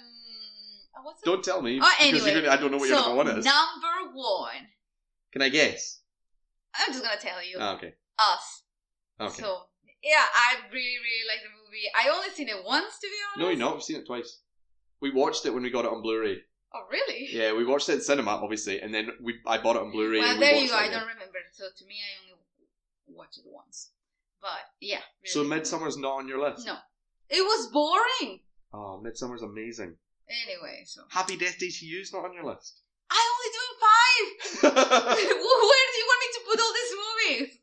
uh, 0.98 1.02
What's? 1.04 1.22
Don't 1.24 1.44
tell 1.44 1.62
me. 1.62 1.80
Oh, 1.84 1.92
because 2.00 2.26
anyway, 2.26 2.42
gonna, 2.42 2.54
I 2.54 2.58
don't 2.58 2.72
know 2.72 2.78
what 2.78 2.88
your 2.88 2.98
number 2.98 3.16
one 3.16 3.28
is. 3.28 3.44
Number 3.46 4.14
one. 4.14 4.68
Can 5.34 5.42
I 5.42 5.50
guess? 5.50 6.00
I'm 6.76 6.94
just 6.94 7.04
gonna 7.04 7.20
tell 7.20 7.44
you. 7.46 7.58
Ah, 7.60 7.76
okay. 7.76 7.94
Us. 8.18 8.64
Okay. 9.20 9.42
So 9.42 9.64
yeah, 10.04 10.24
I 10.34 10.56
really, 10.72 10.98
really 11.00 11.28
like 11.28 11.44
the 11.44 11.52
movie. 11.52 11.86
I 11.96 12.10
only 12.10 12.30
seen 12.30 12.48
it 12.50 12.64
once, 12.66 13.00
to 13.00 13.08
be 13.08 13.14
honest. 13.28 13.40
no, 13.40 13.50
you're 13.50 13.60
not. 13.60 13.74
We've 13.76 13.84
seen 13.84 13.98
it 13.98 14.06
twice. 14.08 14.40
We 15.02 15.12
watched 15.12 15.46
it 15.46 15.54
when 15.54 15.64
we 15.64 15.70
got 15.70 15.86
it 15.86 15.92
on 15.92 16.02
Blu-ray. 16.02 16.38
Oh, 16.74 16.86
really? 16.92 17.28
Yeah, 17.32 17.54
we 17.54 17.66
watched 17.66 17.90
it 17.90 17.94
in 17.94 18.02
cinema, 18.02 18.32
obviously, 18.32 18.80
and 18.82 18.94
then 18.94 19.10
we 19.22 19.40
I 19.48 19.58
bought 19.58 19.76
it 19.76 19.82
on 19.82 19.92
Blu-ray. 19.92 20.20
Well, 20.20 20.32
and 20.32 20.40
we 20.40 20.46
there 20.46 20.56
you 20.56 20.68
go. 20.68 20.76
I 20.76 20.90
don't 20.90 21.08
remember. 21.08 21.40
So 21.54 21.66
to 21.66 21.86
me, 21.86 21.96
I 21.96 22.22
only 22.24 22.38
watched 23.08 23.40
it 23.40 23.46
once. 23.48 23.92
But 24.42 24.50
yeah. 24.80 25.02
So 25.26 25.42
really. 25.42 25.62
Midsommar's 25.62 25.98
not 25.98 26.18
on 26.20 26.28
your 26.28 26.40
list. 26.40 26.66
No, 26.66 26.76
it 27.30 27.42
was 27.42 27.68
boring. 27.72 28.40
Oh, 28.74 29.02
Midsommar's 29.04 29.42
amazing. 29.42 29.96
Anyway, 30.30 30.84
so 30.86 31.02
Happy 31.10 31.36
Death 31.38 31.58
Day 31.58 31.70
to 31.70 31.86
You's 31.86 32.14
not 32.14 32.24
on 32.24 32.34
your 32.34 32.46
list. 32.46 32.82
I 33.10 33.18
only 33.34 33.50
doing 33.58 33.76
five. 33.82 34.74
Where 35.02 35.86
do 35.90 35.98
you 35.98 36.08
want 36.08 36.22
me 36.22 36.30
to 36.34 36.42
put 36.46 36.60
all 36.60 36.74
these 36.74 36.94
movies? 36.94 37.59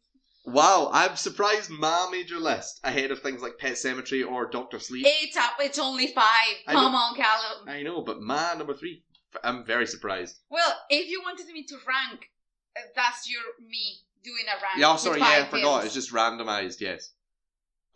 Wow, 0.47 0.91
I'm 0.93 1.17
surprised 1.17 1.71
Ma 1.71 2.09
made 2.09 2.31
your 2.31 2.41
list 2.41 2.79
ahead 2.85 3.11
of 3.11 3.21
things 3.21 3.43
like 3.43 3.59
Pet 3.59 3.73
Sematary 3.73 4.25
or 4.25 4.49
Doctor 4.49 4.79
Sleep. 4.79 5.05
It's 5.07 5.37
up. 5.37 5.55
It's 5.59 5.79
only 5.79 6.07
five. 6.07 6.55
I 6.69 6.73
Come 6.73 6.93
know. 6.93 6.99
on, 6.99 7.17
Callum. 7.17 7.69
I 7.69 7.83
know, 7.83 8.03
but 8.03 8.21
Ma 8.21 8.55
number 8.55 8.75
three. 8.75 9.03
I'm 9.43 9.65
very 9.65 9.87
surprised. 9.87 10.39
Well, 10.49 10.73
if 10.89 11.11
you 11.11 11.21
wanted 11.21 11.47
me 11.53 11.65
to 11.65 11.75
rank, 11.87 12.31
uh, 12.77 12.81
that's 12.95 13.29
your 13.29 13.43
me 13.69 13.99
doing 14.23 14.45
a 14.47 14.55
rank. 14.63 14.79
Yeah, 14.79 14.89
oh, 14.89 14.93
with 14.93 15.01
sorry, 15.01 15.19
yeah, 15.19 15.27
I 15.27 15.41
five 15.41 15.49
forgot. 15.49 15.81
films. 15.83 15.85
It's 15.87 15.95
just 15.95 16.13
randomized. 16.13 16.81
Yes. 16.81 17.11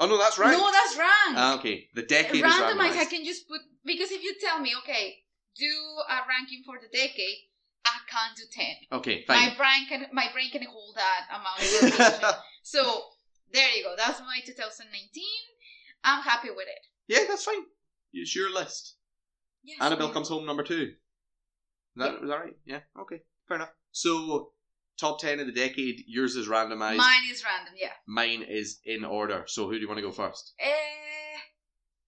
Oh 0.01 0.07
no, 0.07 0.19
that's 0.19 0.39
right. 0.39 0.51
No, 0.53 0.71
that's 0.73 0.97
rank. 0.99 1.37
Ah, 1.37 1.59
okay, 1.59 1.87
the 1.95 2.03
decade 2.03 2.45
is 2.45 2.53
randomized. 2.53 2.97
I 2.99 3.05
can 3.05 3.25
just 3.25 3.49
put 3.49 3.61
because 3.85 4.11
if 4.11 4.23
you 4.23 4.35
tell 4.41 4.59
me, 4.59 4.73
okay, 4.83 5.19
do 5.57 5.73
a 6.09 6.27
ranking 6.29 6.63
for 6.67 6.77
the 6.81 6.89
decade, 6.89 7.37
I 7.85 7.97
can't 8.11 8.37
do 8.37 8.43
ten. 8.53 8.75
Okay, 8.93 9.25
fine. 9.27 9.49
My 9.51 9.55
brain 9.57 9.87
can 9.89 10.07
my 10.13 10.27
brain 10.33 10.51
can 10.51 10.63
hold 10.65 10.97
that 10.97 11.27
amount 11.31 11.61
of 11.61 11.83
information. 11.93 12.35
so 12.63 13.03
there 13.53 13.71
you 13.77 13.83
go. 13.85 13.95
That's 13.97 14.21
my 14.21 14.39
2019. 14.45 15.25
I'm 16.05 16.23
happy 16.23 16.49
with 16.51 16.67
it. 16.69 16.83
yeah, 17.09 17.25
that's 17.29 17.45
fine. 17.45 17.65
It's 18.13 18.35
your 18.35 18.53
list. 18.53 18.97
Yes. 19.63 19.79
Annabelle 19.81 20.11
comes 20.11 20.29
home 20.29 20.47
number 20.47 20.63
two. 20.63 20.93
Is 21.97 21.97
that, 21.97 22.15
is 22.23 22.29
that 22.29 22.41
right? 22.41 22.57
Yeah. 22.65 22.81
Okay. 23.01 23.21
Fair 23.49 23.57
enough. 23.59 23.73
So, 23.93 24.53
top 24.99 25.21
ten 25.21 25.41
of 25.41 25.47
the 25.47 25.53
decade. 25.53 26.05
Yours 26.07 26.37
is 26.37 26.49
randomized. 26.49 26.97
Mine 26.97 27.29
is 27.31 27.45
random. 27.45 27.75
Yeah. 27.77 27.91
Mine 28.07 28.43
is 28.49 28.79
in 28.85 29.05
order. 29.05 29.45
So, 29.47 29.67
who 29.67 29.75
do 29.75 29.81
you 29.81 29.89
want 29.89 29.99
to 29.99 30.03
go 30.03 30.13
first? 30.13 30.55
Eh, 30.59 30.71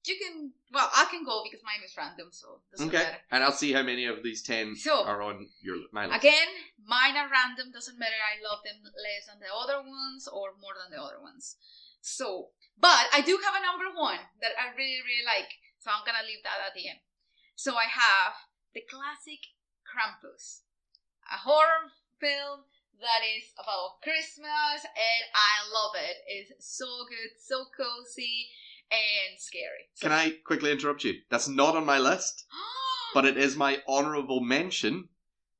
you 0.04 0.16
can. 0.18 0.52
Well, 0.72 0.90
I 0.94 1.06
can 1.10 1.24
go 1.24 1.42
because 1.44 1.62
mine 1.64 1.82
is 1.84 1.96
random, 1.96 2.28
so 2.32 2.60
doesn't 2.70 2.88
Okay. 2.88 3.02
matter. 3.04 3.18
And 3.30 3.44
I'll 3.44 3.52
see 3.52 3.72
how 3.72 3.82
many 3.82 4.06
of 4.06 4.22
these 4.22 4.42
ten 4.42 4.74
So- 4.76 5.04
are 5.04 5.22
on 5.22 5.48
your 5.60 5.78
my 5.92 6.06
list. 6.06 6.18
Again, 6.18 6.48
mine 6.84 7.16
are 7.16 7.28
random. 7.28 7.70
Doesn't 7.72 7.98
matter. 7.98 8.16
I 8.16 8.40
love 8.42 8.62
them 8.64 8.82
less 8.82 9.26
than 9.26 9.38
the 9.40 9.52
other 9.52 9.82
ones 9.82 10.28
or 10.28 10.54
more 10.60 10.74
than 10.80 10.90
the 10.90 11.02
other 11.02 11.20
ones. 11.20 11.56
So, 12.00 12.50
but 12.78 13.08
I 13.12 13.20
do 13.20 13.38
have 13.44 13.54
a 13.54 13.62
number 13.62 13.90
one 13.94 14.18
that 14.40 14.52
I 14.58 14.74
really, 14.74 15.02
really 15.02 15.24
like. 15.24 15.50
So 15.78 15.90
I'm 15.90 16.04
gonna 16.04 16.26
leave 16.26 16.42
that 16.42 16.60
at 16.66 16.74
the 16.74 16.88
end. 16.88 17.00
So 17.54 17.76
I 17.76 17.84
have 17.84 18.34
the 18.72 18.80
classic 18.82 19.40
Krampus, 19.86 20.62
a 21.30 21.36
horror 21.36 21.92
film 22.18 22.64
that 23.00 23.22
is 23.22 23.52
about 23.58 24.00
Christmas, 24.02 24.84
and 24.84 25.22
I 25.34 25.68
love 25.70 25.94
it. 25.96 26.16
It's 26.26 26.64
so 26.66 27.04
good, 27.08 27.38
so 27.38 27.66
cozy, 27.76 28.48
and 28.92 29.38
scary. 29.40 29.88
So, 29.94 30.08
Can 30.08 30.12
I 30.12 30.34
quickly 30.44 30.70
interrupt 30.70 31.04
you? 31.04 31.14
That's 31.30 31.48
not 31.48 31.76
on 31.76 31.86
my 31.86 31.98
list, 31.98 32.44
but 33.14 33.24
it 33.24 33.36
is 33.36 33.56
my 33.56 33.78
honourable 33.88 34.40
mention 34.40 35.08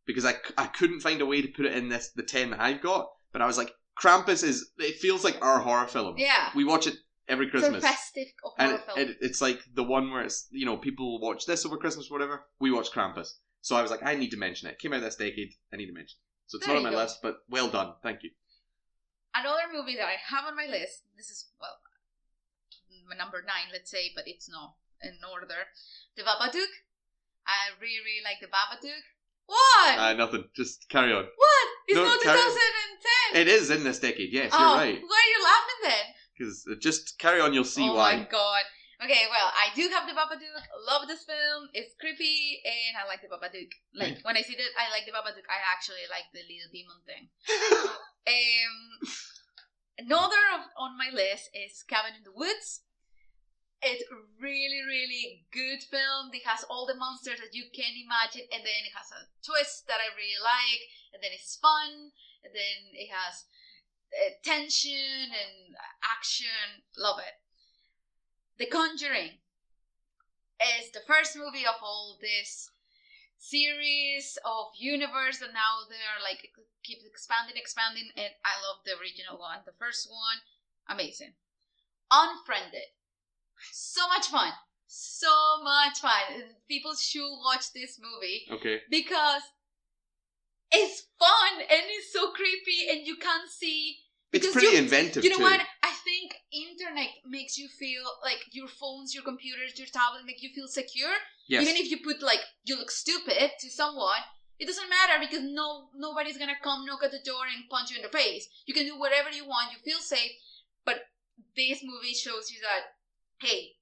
because 0.07 0.25
I, 0.25 0.33
c- 0.33 0.55
I 0.59 0.67
couldn't 0.67 1.01
find 1.01 1.21
a 1.21 1.27
way 1.27 1.43
to 1.43 1.49
put 1.49 1.67
it 1.67 1.75
in 1.75 1.89
this 1.89 2.11
the 2.15 2.23
ten 2.23 2.51
that 2.51 2.61
I've 2.61 2.83
got. 2.83 3.09
But 3.33 3.41
I 3.43 3.47
was 3.47 3.57
like, 3.59 3.73
Krampus 4.01 4.43
is 4.45 4.71
it 4.79 4.97
feels 4.97 5.25
like 5.25 5.39
our 5.43 5.61
horror 5.61 5.87
film. 5.87 6.15
yeah, 6.19 6.51
We 6.55 6.65
watch 6.65 6.87
it 6.87 6.95
every 7.29 7.47
it's 7.47 7.55
a 7.55 7.59
Christmas. 7.59 7.85
festive 7.85 8.27
horror 8.43 8.71
and 8.73 8.81
film. 8.85 8.99
it, 8.99 9.11
it, 9.11 9.17
it's 9.21 9.41
like 9.41 9.61
the 9.75 9.85
one 9.85 10.11
where 10.11 10.23
it's 10.23 10.49
you 10.51 10.67
know 10.67 10.77
people 10.77 11.21
watch 11.21 11.47
this 11.47 11.65
over 11.65 11.77
Christmas 11.77 12.11
or 12.11 12.15
whatever. 12.15 12.45
We 12.61 12.71
watch 12.71 12.91
Krampus, 12.91 13.29
so 13.61 13.77
I 13.77 13.83
was 13.83 13.91
like, 13.91 14.05
I 14.05 14.15
need 14.15 14.31
to 14.33 14.37
mention 14.37 14.69
it. 14.69 14.79
Came 14.79 14.93
out 14.93 15.01
this 15.03 15.17
decade, 15.17 15.53
I 15.73 15.77
need 15.77 15.87
to 15.87 15.93
mention. 15.95 16.17
it. 16.19 16.49
So 16.49 16.57
it's 16.59 16.67
There 16.67 16.75
not 16.75 16.81
on 16.81 16.85
you 16.85 16.91
my 16.91 16.97
go. 16.97 17.03
list, 17.03 17.21
but 17.23 17.37
well 17.49 17.69
done, 17.71 17.95
thank 18.03 18.23
you. 18.23 18.31
Another 19.35 19.63
movie 19.73 19.97
that 19.97 20.05
I 20.09 20.17
have 20.29 20.45
on 20.47 20.57
my 20.57 20.67
list. 20.67 21.05
This 21.17 21.31
is 21.31 21.49
well, 21.59 21.71
number 23.17 23.43
nine, 23.43 23.73
let's 23.73 23.91
say, 23.91 24.13
but 24.15 24.25
it's 24.27 24.49
not 24.49 24.75
in 25.03 25.19
order. 25.27 25.69
The 26.17 26.23
Babadook. 26.23 26.73
I 27.43 27.75
really, 27.81 28.03
really 28.07 28.25
like 28.25 28.39
the 28.41 28.47
Babadook. 28.47 29.03
What? 29.47 29.99
Uh, 29.99 30.15
nothing. 30.15 30.45
Just 30.55 30.89
carry 30.89 31.13
on. 31.13 31.25
what? 31.25 31.69
It's 31.89 31.97
no, 31.97 32.05
not 32.05 32.23
carry- 32.23 32.39
2010. 32.39 33.41
It 33.43 33.49
is 33.49 33.71
in 33.71 33.85
this 33.85 33.99
decade. 33.99 34.33
Yes, 34.33 34.51
oh, 34.55 34.59
you're 34.59 34.77
right. 34.79 35.03
why 35.03 35.19
are 35.19 35.33
you 35.35 35.41
laughing 35.43 35.81
then? 35.83 36.07
Because 36.33 36.69
just 36.81 37.19
carry 37.19 37.41
on, 37.41 37.53
you'll 37.53 37.65
see 37.65 37.89
oh 37.89 37.95
why. 37.95 38.15
Oh 38.15 38.19
my 38.19 38.29
god. 38.31 38.65
Okay, 39.03 39.27
well, 39.27 39.51
I 39.51 39.75
do 39.75 39.91
have 39.91 40.07
the 40.07 40.15
Babadook. 40.15 40.63
Love 40.87 41.09
this 41.09 41.25
film. 41.25 41.67
It's 41.75 41.93
creepy, 41.99 42.63
and 42.63 42.95
I 42.95 43.09
like 43.11 43.19
the 43.19 43.27
Babadook. 43.27 43.75
Like 43.93 44.19
when 44.25 44.37
I 44.37 44.43
see 44.43 44.55
that 44.55 44.73
I 44.79 44.95
like 44.95 45.07
the 45.07 45.13
Babadook, 45.13 45.43
I 45.51 45.59
actually 45.75 46.07
like 46.07 46.31
the 46.31 46.47
little 46.47 46.71
demon 46.71 47.01
thing. 47.07 47.29
Um, 48.23 49.03
another 49.99 50.39
of, 50.55 50.61
on 50.79 50.97
my 50.97 51.11
list 51.13 51.51
is 51.53 51.83
Cabin 51.83 52.13
in 52.17 52.23
the 52.23 52.31
Woods. 52.31 52.83
It's 53.83 54.07
really, 54.39 54.83
really 54.87 55.43
good 55.51 55.83
film. 55.83 56.31
It 56.33 56.47
has 56.47 56.63
all 56.71 56.87
the 56.87 56.95
monsters 56.95 57.43
that 57.43 57.55
you 57.55 57.67
can 57.75 57.91
imagine, 57.99 58.47
and 58.55 58.63
then 58.63 58.83
it 58.87 58.95
has 58.95 59.11
a 59.11 59.27
twist 59.43 59.91
that 59.91 59.99
I 59.99 60.15
really 60.15 60.39
like, 60.39 60.87
and 61.13 61.19
then 61.23 61.35
it's 61.35 61.59
fun, 61.59 62.15
and 62.47 62.55
then 62.55 62.95
it 62.95 63.11
has 63.11 63.45
uh, 64.15 64.39
tension 64.45 65.35
and 65.35 65.75
action. 66.07 66.87
Love 66.97 67.19
it. 67.19 67.43
The 68.59 68.71
Conjuring 68.71 69.43
is 70.79 70.93
the 70.93 71.03
first 71.07 71.35
movie 71.35 71.67
of 71.67 71.83
all 71.83 72.19
this 72.23 72.71
series 73.39 74.39
of 74.47 74.71
universe, 74.79 75.43
and 75.43 75.53
now 75.53 75.83
they're 75.91 76.23
like 76.23 76.55
keep 76.85 77.03
expanding, 77.03 77.57
expanding, 77.57 78.11
and 78.15 78.31
I 78.47 78.55
love 78.63 78.87
the 78.87 78.95
original 78.95 79.43
one. 79.43 79.67
The 79.67 79.75
first 79.79 80.07
one, 80.07 80.39
amazing. 80.87 81.35
Unfriended, 82.13 82.95
so 83.73 84.07
much 84.09 84.27
fun, 84.29 84.51
so 84.87 85.63
much 85.63 85.99
fun. 86.01 86.57
People 86.69 86.95
should 86.95 87.31
watch 87.45 87.73
this 87.73 87.99
movie 88.01 88.47
Okay. 88.51 88.81
because 88.91 89.43
it's 90.71 91.03
fun 91.19 91.61
and 91.61 91.83
it's 91.87 92.13
so 92.13 92.31
creepy, 92.33 92.89
and 92.91 93.07
you 93.07 93.17
can't 93.17 93.51
see. 93.51 93.99
It's 94.33 94.51
pretty 94.51 94.69
you- 94.69 94.79
inventive 94.79 95.23
You 95.25 95.31
know 95.31 95.37
too. 95.37 95.43
what? 95.43 95.61
I 95.83 95.93
think 96.05 96.35
internet 96.51 97.11
makes 97.27 97.59
you 97.59 97.69
feel 97.69 98.03
like 98.23 98.43
your 98.53 98.67
phones, 98.69 99.15
your 99.15 99.23
computers, 99.25 99.79
your 99.79 99.89
tablet 99.89 100.25
make 100.25 100.43
you 100.43 100.49
feel 100.55 100.69
secure. 100.69 101.13
Yes. 101.47 101.63
Even 101.63 101.77
if 101.77 101.91
you 101.91 101.99
put 102.01 102.23
like 102.23 102.41
you 102.65 102.77
look 102.79 102.91
stupid 102.91 103.51
to 103.61 103.69
someone, 103.71 104.23
it 104.59 104.65
doesn't 104.67 104.89
matter 104.89 105.19
because 105.21 105.43
no 105.43 105.91
nobody's 105.95 106.39
gonna 106.39 106.57
come 106.63 106.87
knock 106.87 107.03
at 107.05 107.11
the 107.11 107.19
door 107.21 107.45
and 107.47 107.69
punch 107.69 107.91
you 107.91 107.97
in 107.97 108.03
the 108.03 108.09
face. 108.09 108.49
You 108.65 108.73
can 108.73 108.87
do 108.87 108.99
whatever 108.99 109.29
you 109.31 109.45
want. 109.45 109.73
You 109.73 109.79
feel 109.85 110.01
safe. 110.01 110.33
But 110.87 111.05
this 111.55 111.81
movie 111.85 112.15
shows 112.15 112.51
you 112.51 112.61
that 112.63 112.95
hey, 113.43 113.73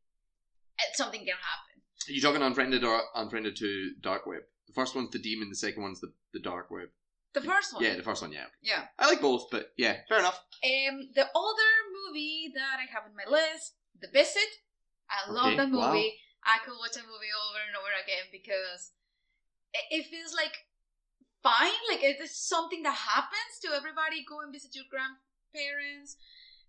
something 0.94 1.20
can 1.20 1.28
happen. 1.28 1.82
Are 2.08 2.12
you 2.12 2.20
talking 2.20 2.42
unfriended 2.42 2.82
or 2.84 3.00
unfriended 3.14 3.56
to 3.56 3.92
dark 4.00 4.26
web? 4.26 4.42
The 4.66 4.72
first 4.72 4.94
one's 4.94 5.10
the 5.10 5.18
demon. 5.18 5.48
The 5.50 5.56
second 5.56 5.82
one's 5.82 6.00
the, 6.00 6.12
the 6.32 6.40
dark 6.40 6.70
web. 6.70 6.88
The 7.34 7.40
first 7.42 7.74
one. 7.74 7.84
Yeah, 7.84 7.94
the 7.96 8.02
first 8.02 8.22
one. 8.22 8.32
Yeah. 8.32 8.46
Yeah. 8.62 8.84
I 8.98 9.06
like 9.06 9.20
both, 9.20 9.50
but 9.50 9.72
yeah, 9.76 9.98
fair 10.08 10.18
enough. 10.18 10.42
Um, 10.64 11.10
the 11.14 11.22
other 11.22 11.72
movie 12.08 12.50
that 12.54 12.78
I 12.80 12.90
have 12.92 13.04
on 13.06 13.14
my 13.14 13.30
list, 13.30 13.74
The 14.00 14.08
Visit. 14.12 14.50
I 15.10 15.30
love 15.30 15.46
Okay, 15.46 15.56
that 15.56 15.70
wow. 15.70 15.92
movie. 15.92 16.14
I 16.42 16.58
could 16.64 16.74
watch 16.78 16.96
a 16.96 17.04
movie 17.06 17.30
over 17.30 17.60
and 17.66 17.76
over 17.76 17.92
again 18.02 18.26
because 18.32 18.92
it, 19.74 19.84
it 20.02 20.06
feels 20.10 20.34
like 20.34 20.56
fine. 21.42 21.76
Like 21.90 22.02
it 22.02 22.18
is 22.20 22.34
something 22.34 22.82
that 22.82 22.96
happens 22.96 23.60
to 23.62 23.76
everybody. 23.76 24.24
Go 24.26 24.40
and 24.40 24.52
visit 24.52 24.74
your 24.74 24.88
grandparents, 24.90 26.16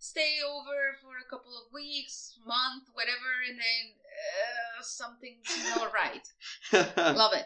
stay 0.02 0.42
over 0.42 0.98
for 1.00 1.22
a 1.22 1.30
couple 1.30 1.54
of 1.54 1.72
weeks, 1.72 2.34
month, 2.46 2.90
whatever, 2.94 3.46
and 3.48 3.56
then 3.56 3.84
uh, 4.02 4.82
something's 4.82 5.46
not 5.70 5.94
right. 6.02 6.26
Love 7.16 7.34
it. 7.34 7.46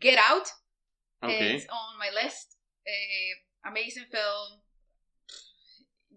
Get 0.00 0.18
Out 0.18 0.50
okay. 1.22 1.56
is 1.56 1.66
on 1.70 1.98
my 2.00 2.08
list. 2.10 2.56
Amazing 3.64 4.06
film. 4.10 4.60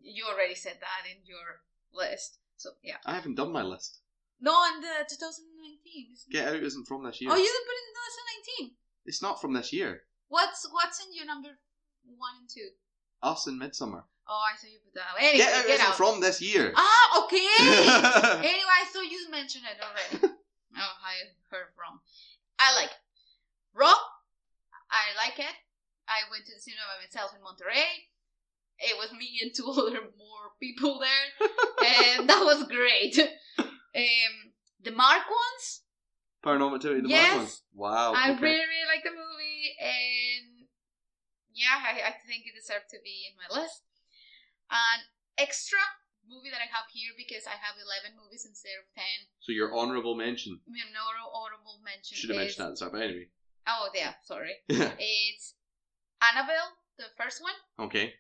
You 0.01 0.25
already 0.31 0.55
said 0.55 0.77
that 0.79 1.11
in 1.11 1.17
your 1.25 1.61
list, 1.93 2.39
so 2.57 2.71
yeah. 2.81 2.97
I 3.05 3.13
haven't 3.13 3.35
done 3.35 3.51
my 3.51 3.63
list. 3.63 3.99
No, 4.39 4.63
in 4.73 4.81
the 4.81 5.05
2019. 5.09 6.07
isn't? 6.13 6.31
Get 6.31 6.47
Out 6.47 6.63
isn't 6.63 6.87
from 6.87 7.03
this 7.03 7.21
year. 7.21 7.31
Oh, 7.31 7.35
you 7.35 7.43
didn't 7.43 7.67
put 7.67 7.75
it 7.75 7.85
in 7.85 8.67
2019. 8.67 8.75
It's 9.05 9.21
not 9.21 9.41
from 9.41 9.53
this 9.53 9.73
year. 9.73 10.03
What's 10.29 10.67
what's 10.71 10.99
in 11.05 11.13
your 11.13 11.25
number 11.25 11.49
one 12.17 12.35
and 12.39 12.49
two? 12.49 12.69
Us 13.21 13.45
in 13.47 13.59
Midsommar. 13.59 14.03
Oh, 14.27 14.41
I 14.41 14.57
saw 14.57 14.67
you 14.67 14.81
put 14.81 14.95
that. 14.97 15.13
Anyway, 15.21 15.37
Get 15.37 15.53
Out 15.53 15.67
get 15.67 15.95
from 15.95 16.19
this 16.19 16.41
year. 16.41 16.73
Ah, 16.75 17.23
okay. 17.23 17.37
anyway, 18.41 18.73
I 18.81 18.85
thought 18.89 19.05
you 19.05 19.29
mentioned 19.29 19.65
it 19.69 19.77
already. 19.77 20.33
oh, 20.77 20.95
I 21.05 21.13
heard 21.53 21.69
wrong. 21.77 21.99
I 22.57 22.73
like 22.75 22.89
it. 22.89 23.03
Raw. 23.75 23.93
I 24.89 25.13
like 25.17 25.37
it. 25.37 25.55
I 26.07 26.25
went 26.31 26.45
to 26.45 26.53
the 26.53 26.61
cinema 26.61 26.81
by 26.89 27.05
myself 27.05 27.33
in 27.35 27.43
Monterey. 27.43 28.09
It 28.79 28.97
was 28.97 29.13
me 29.13 29.39
and 29.41 29.53
two 29.53 29.65
other 29.71 30.01
more 30.17 30.57
people 30.59 30.99
there, 30.99 31.49
and 32.17 32.29
that 32.29 32.41
was 32.41 32.65
great. 32.67 33.17
Um, 33.59 34.33
the 34.83 34.91
Mark 34.91 35.23
ones. 35.29 35.81
Paranormal 36.43 36.75
Activity, 36.75 37.01
the 37.01 37.09
Yes. 37.09 37.35
Mark 37.35 37.49
one. 37.73 37.91
Wow. 37.91 38.13
I 38.15 38.31
okay. 38.31 38.41
really, 38.41 38.65
really 38.65 38.89
like 38.89 39.03
the 39.03 39.11
movie, 39.11 39.75
and 39.79 40.67
yeah, 41.53 41.77
I, 41.77 42.09
I 42.09 42.13
think 42.25 42.45
it 42.45 42.57
deserved 42.57 42.89
to 42.91 42.97
be 43.03 43.29
in 43.29 43.37
my 43.37 43.61
list. 43.61 43.81
An 44.71 44.99
extra 45.37 45.79
movie 46.27 46.49
that 46.49 46.61
I 46.61 46.69
have 46.73 46.89
here 46.91 47.13
because 47.17 47.45
I 47.45 47.57
have 47.57 47.77
eleven 47.77 48.17
movies 48.17 48.45
instead 48.49 48.73
of 48.81 48.85
ten. 48.95 49.29
So 49.41 49.51
your 49.51 49.77
honourable 49.77 50.15
mention. 50.15 50.59
My 50.67 50.81
honorable 50.89 51.31
honorable 51.33 51.77
mention 51.85 52.17
Should 52.17 52.29
have 52.33 52.41
is 52.41 52.57
mentioned 52.57 52.77
that 52.77 52.85
at 52.85 52.91
the 52.91 52.97
anyway. 53.03 53.27
oh 53.67 53.89
yeah, 53.93 54.13
sorry. 54.23 54.53
It's 54.69 55.53
Annabelle, 56.21 56.71
the 56.97 57.05
first 57.17 57.41
one. 57.41 57.53
Okay. 57.87 58.13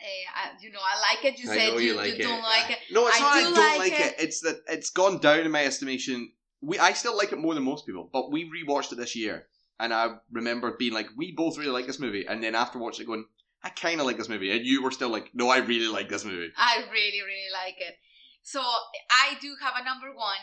Uh, 0.00 0.26
I, 0.34 0.50
you 0.60 0.72
know, 0.72 0.80
I 0.82 0.98
like 1.14 1.24
it. 1.24 1.38
You 1.38 1.50
I 1.50 1.54
said 1.56 1.68
know 1.72 1.78
you, 1.78 1.92
you 1.92 1.94
like 1.94 2.18
you 2.18 2.24
it. 2.24 2.28
don't 2.28 2.42
like 2.42 2.70
it. 2.70 2.78
No, 2.90 3.06
it's 3.06 3.16
I 3.16 3.20
not. 3.20 3.32
I 3.32 3.38
do 3.38 3.44
don't 3.54 3.78
like 3.78 3.78
like 3.78 4.00
it. 4.00 4.14
it. 4.18 4.24
It's 4.24 4.40
that 4.40 4.56
it's 4.68 4.90
gone 4.90 5.18
down 5.18 5.40
in 5.40 5.50
my 5.50 5.64
estimation. 5.64 6.32
We 6.60 6.78
I 6.78 6.92
still 6.94 7.16
like 7.16 7.32
it 7.32 7.38
more 7.38 7.54
than 7.54 7.62
most 7.62 7.86
people, 7.86 8.08
but 8.12 8.32
we 8.32 8.50
rewatched 8.50 8.92
it 8.92 8.96
this 8.96 9.14
year, 9.14 9.46
and 9.78 9.92
I 9.92 10.16
remember 10.32 10.74
being 10.78 10.92
like, 10.94 11.08
we 11.16 11.32
both 11.32 11.58
really 11.58 11.70
like 11.70 11.86
this 11.86 12.00
movie, 12.00 12.26
and 12.26 12.42
then 12.42 12.54
after 12.54 12.78
watching 12.78 13.04
it, 13.04 13.06
going, 13.06 13.26
I 13.64 13.68
kind 13.70 14.00
of 14.00 14.06
like 14.06 14.16
this 14.18 14.28
movie, 14.28 14.50
and 14.50 14.66
you 14.66 14.82
were 14.82 14.90
still 14.90 15.08
like, 15.08 15.30
no, 15.34 15.48
I 15.48 15.58
really 15.58 15.86
like 15.86 16.08
this 16.08 16.24
movie. 16.24 16.50
I 16.56 16.78
really, 16.90 17.20
really 17.22 17.50
like 17.52 17.76
it. 17.78 17.94
So 18.42 18.60
I 18.60 19.36
do 19.40 19.54
have 19.62 19.74
a 19.80 19.84
number 19.84 20.08
one. 20.16 20.38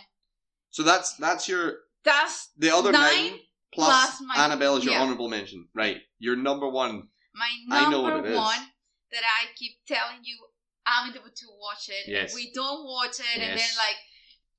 So 0.72 0.84
that's 0.84 1.16
that's 1.16 1.50
your 1.50 1.80
That's 2.04 2.50
the 2.58 2.74
other 2.74 2.92
nine, 2.92 3.32
Nine 3.32 3.40
plus, 3.74 4.18
plus 4.18 4.22
my- 4.26 4.44
Annabelle 4.46 4.78
is 4.78 4.86
your 4.86 4.94
yeah. 4.94 5.02
honorable 5.02 5.28
mention, 5.30 5.68
right? 5.74 5.98
Your 6.20 6.36
number 6.36 6.70
one. 6.70 7.10
my 7.36 7.50
I 7.72 7.90
know 7.90 8.02
what 8.04 8.14
number 8.14 8.30
it 8.30 8.32
is. 8.32 8.38
one 8.38 8.64
that 9.12 9.24
I 9.24 9.48
keep 9.58 9.74
telling 9.88 10.22
you 10.24 10.38
I'm 10.86 11.12
able 11.12 11.30
to 11.30 11.48
watch 11.60 11.90
it. 11.90 12.08
Yes. 12.08 12.34
We 12.34 12.52
don't 12.54 12.86
watch 12.86 13.20
it, 13.20 13.36
and 13.36 13.60
then 13.60 13.72
like 13.78 14.00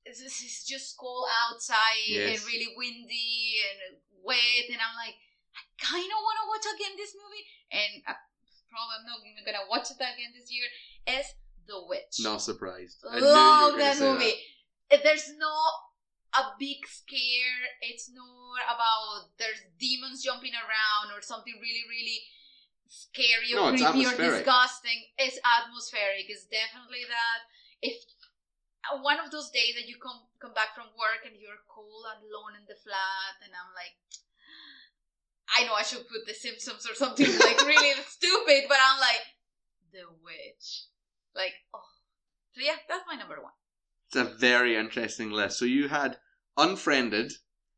this 0.05 0.21
it's 0.21 0.43
it's 0.43 0.63
just 0.65 0.97
cold 0.97 1.27
outside 1.49 2.07
and 2.09 2.39
really 2.45 2.73
windy 2.77 3.57
and 3.67 3.97
wet, 4.23 4.65
and 4.69 4.79
I'm 4.79 4.95
like, 4.95 5.15
I 5.57 5.61
kind 5.81 6.05
of 6.05 6.19
want 6.21 6.37
to 6.39 6.45
watch 6.47 6.67
again 6.75 6.93
this 6.95 7.13
movie, 7.17 7.45
and 7.71 8.03
I 8.07 8.13
probably 8.71 9.03
I'm 9.03 9.05
not 9.05 9.19
even 9.27 9.43
gonna 9.43 9.67
watch 9.67 9.91
it 9.91 9.99
again 9.99 10.31
this 10.31 10.47
year. 10.47 10.65
Is 11.05 11.27
The 11.67 11.77
Witch. 11.83 12.23
Not 12.23 12.39
surprised. 12.41 13.03
I 13.03 13.19
knew 13.19 13.27
you 13.27 13.27
were 13.27 13.35
Love 13.35 13.77
that 13.77 13.99
movie. 13.99 14.39
There's 14.87 15.35
no 15.35 15.51
a 16.31 16.55
big 16.55 16.87
scare. 16.87 17.75
It's 17.83 18.07
not 18.07 18.63
about 18.71 19.35
there's 19.35 19.59
demons 19.75 20.23
jumping 20.23 20.55
around 20.55 21.11
or 21.11 21.19
something 21.19 21.59
really, 21.59 21.83
really 21.91 22.23
scary 22.87 23.51
or 23.51 23.75
it's 23.75 23.83
creepy 23.83 24.07
or 24.07 24.15
disgusting. 24.15 25.11
It's 25.19 25.39
atmospheric. 25.43 26.31
It's 26.31 26.47
definitely 26.47 27.03
that. 27.11 27.39
If 27.83 27.99
one 29.03 29.19
of 29.19 29.31
those 29.31 29.51
days 29.51 29.75
that 29.75 29.91
you 29.91 29.99
come 29.99 30.31
come 30.39 30.55
back 30.55 30.71
from 30.73 30.91
work 30.95 31.27
and 31.27 31.35
you're 31.35 31.59
cold 31.67 32.07
and 32.15 32.23
alone 32.23 32.55
in 32.55 32.63
the 32.71 32.79
flat, 32.79 33.35
and 33.43 33.51
I'm 33.51 33.75
like. 33.75 33.99
I 35.57 35.65
know 35.65 35.73
I 35.73 35.83
should 35.83 36.07
put 36.07 36.25
The 36.25 36.33
Simpsons 36.33 36.87
or 36.89 36.95
something 36.95 37.27
like 37.27 37.65
really 37.65 37.93
stupid, 38.07 38.63
but 38.67 38.77
I'm 38.81 38.99
like, 38.99 39.21
The 39.91 40.03
Witch. 40.23 40.85
Like, 41.35 41.53
oh. 41.73 41.81
So 42.53 42.61
yeah, 42.61 42.75
that's 42.87 43.03
my 43.07 43.15
number 43.15 43.41
one. 43.41 43.51
It's 44.07 44.15
a 44.17 44.37
very 44.37 44.75
interesting 44.75 45.31
list. 45.31 45.57
So 45.57 45.65
you 45.65 45.87
had 45.87 46.17
Unfriended, 46.57 47.31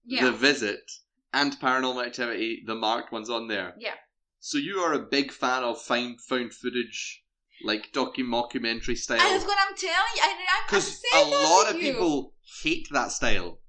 Yeah. 0.04 0.26
The 0.26 0.32
Visit, 0.32 0.92
and 1.32 1.60
Paranormal 1.60 2.06
Activity, 2.06 2.64
the 2.66 2.76
marked 2.76 3.12
ones 3.12 3.30
on 3.30 3.48
there. 3.48 3.76
Yeah. 3.78 3.96
So 4.40 4.58
you 4.58 4.80
are 4.80 4.94
a 4.94 5.00
big 5.00 5.32
fan 5.32 5.64
of 5.64 5.82
find 5.82 6.20
found 6.20 6.54
footage, 6.54 7.24
like 7.64 7.92
docu 7.94 8.20
mockumentary 8.20 8.98
style. 8.98 9.20
That's 9.20 9.46
what 9.46 9.58
I'm 9.60 9.76
telling 9.76 9.96
you. 10.16 10.24
Because 10.68 11.02
a 11.16 11.24
lot 11.24 11.70
of 11.70 11.82
you. 11.82 11.94
people 11.94 12.34
hate 12.62 12.88
that 12.92 13.12
style, 13.12 13.60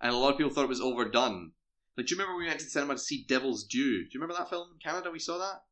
and 0.00 0.12
a 0.12 0.16
lot 0.16 0.32
of 0.32 0.38
people 0.38 0.52
thought 0.52 0.64
it 0.64 0.68
was 0.68 0.80
overdone. 0.80 1.52
Like, 1.98 2.06
do 2.06 2.14
you 2.14 2.20
remember 2.20 2.38
we 2.38 2.46
went 2.46 2.60
to 2.60 2.64
the 2.64 2.70
cinema 2.70 2.94
to 2.94 3.00
see 3.00 3.24
Devil's 3.28 3.64
Due? 3.64 4.04
Do 4.04 4.08
you 4.12 4.20
remember 4.20 4.34
that 4.38 4.48
film 4.48 4.68
in 4.72 4.78
Canada? 4.78 5.10
We 5.10 5.18
saw 5.18 5.36
that 5.38 5.62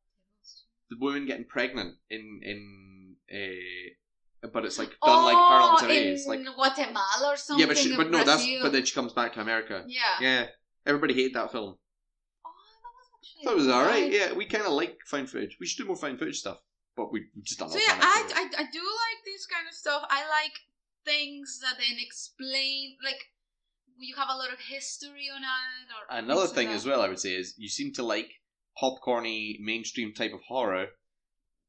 the 0.89 0.97
woman 0.99 1.25
getting 1.25 1.45
pregnant 1.45 1.95
in 2.09 2.41
in 2.43 3.15
a, 3.31 4.47
but 4.51 4.65
it's 4.65 4.77
like 4.77 4.89
done 5.05 5.23
like 5.23 5.37
oh, 5.37 5.75
Activity. 5.75 6.07
in 6.07 6.13
It's 6.13 6.27
like 6.27 6.41
Guatemala 6.43 7.31
or 7.31 7.37
something. 7.37 7.61
yeah, 7.61 7.67
but 7.67 7.77
she, 7.77 7.95
but 7.95 8.11
no, 8.11 8.25
that's 8.25 8.45
but 8.61 8.73
then 8.73 8.83
she 8.83 8.93
comes 8.93 9.13
back 9.13 9.35
to 9.35 9.41
America. 9.41 9.85
yeah. 9.87 10.01
Yeah, 10.19 10.45
everybody 10.85 11.13
hated 11.13 11.35
that 11.35 11.53
film. 11.53 11.77
Oh, 12.45 12.51
that 12.83 12.91
was 12.93 13.07
actually. 13.15 13.51
It 13.51 13.55
was 13.55 13.67
alright. 13.69 14.11
Yeah, 14.11 14.33
we 14.33 14.45
kind 14.47 14.65
of 14.65 14.73
like 14.73 14.97
found 15.05 15.29
footage. 15.29 15.55
We 15.61 15.65
should 15.65 15.81
do 15.83 15.87
more 15.87 15.95
found 15.95 16.19
footage 16.19 16.39
stuff, 16.39 16.57
but 16.97 17.09
we 17.09 17.27
we 17.37 17.41
just 17.41 17.57
don't. 17.57 17.71
So 17.71 17.79
yeah, 17.79 17.97
I. 18.01 18.23
I 18.35 18.63
I 18.63 18.65
do 18.69 18.83
like 18.83 19.19
this 19.23 19.45
kind 19.45 19.65
of 19.65 19.73
stuff. 19.73 20.03
I 20.09 20.27
like 20.27 20.59
things 21.05 21.61
that 21.61 21.77
then 21.77 21.97
explain 22.01 22.97
like 23.01 23.31
you 23.99 24.15
have 24.15 24.29
a 24.29 24.37
lot 24.37 24.51
of 24.53 24.59
history 24.59 25.27
on 25.33 25.41
it. 25.43 26.13
Or 26.13 26.17
Another 26.17 26.47
thing 26.47 26.69
as 26.69 26.85
well, 26.85 27.01
I 27.01 27.07
would 27.09 27.19
say, 27.19 27.35
is 27.35 27.53
you 27.57 27.69
seem 27.69 27.93
to 27.93 28.03
like 28.03 28.29
popcorny 28.81 29.59
mainstream 29.59 30.13
type 30.13 30.33
of 30.33 30.41
horror, 30.47 30.87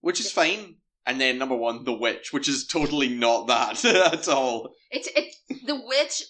which 0.00 0.20
is 0.20 0.30
fine. 0.30 0.76
And 1.06 1.18
then 1.20 1.38
number 1.38 1.56
one, 1.56 1.84
The 1.84 1.92
Witch, 1.94 2.32
which 2.34 2.48
is 2.48 2.66
totally 2.66 3.08
not 3.08 3.46
that 3.46 3.82
at 4.12 4.28
all. 4.28 4.74
It's 4.90 5.08
it's 5.16 5.36
the 5.64 5.74
witch. 5.76 6.22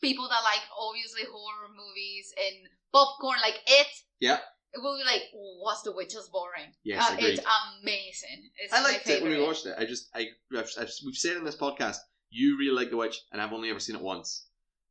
People 0.00 0.28
that 0.28 0.42
like 0.44 0.62
obviously 0.78 1.22
horror 1.30 1.68
movies 1.70 2.32
and 2.36 2.68
popcorn, 2.92 3.38
like 3.40 3.60
it. 3.66 3.86
Yeah. 4.20 4.38
It 4.72 4.82
will 4.82 4.98
be 4.98 5.04
like, 5.04 5.22
what's 5.62 5.82
the 5.82 5.92
witch 5.92 6.14
is 6.14 6.28
boring. 6.30 6.72
Yes, 6.84 7.08
Uh, 7.08 7.14
agreed. 7.14 7.38
it's 7.38 7.46
amazing. 7.82 8.50
It's 8.58 8.72
I 8.74 8.82
liked 8.82 9.08
it 9.08 9.22
when 9.22 9.30
we 9.32 9.40
watched 9.42 9.64
it. 9.64 9.74
I 9.78 9.86
just, 9.86 10.08
I, 10.14 10.26
I've, 10.54 10.68
I've, 10.78 10.90
we've 11.04 11.14
said 11.16 11.36
in 11.36 11.44
this 11.44 11.56
podcast, 11.56 11.96
you 12.28 12.58
really 12.58 12.74
like 12.76 12.90
The 12.90 12.96
Witch, 12.98 13.22
and 13.32 13.40
I've 13.40 13.52
only 13.54 13.70
ever 13.70 13.80
seen 13.80 13.96
it 13.96 14.02
once, 14.02 14.45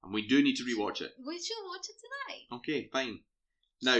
and 0.05 0.13
we 0.13 0.27
do 0.27 0.41
need 0.41 0.55
to 0.55 0.63
rewatch 0.63 1.01
it. 1.01 1.11
We 1.25 1.37
should 1.37 1.65
watch 1.67 1.87
it 1.89 1.95
tonight. 1.99 2.59
Okay, 2.59 2.89
fine. 2.93 3.19
Now, 3.81 3.97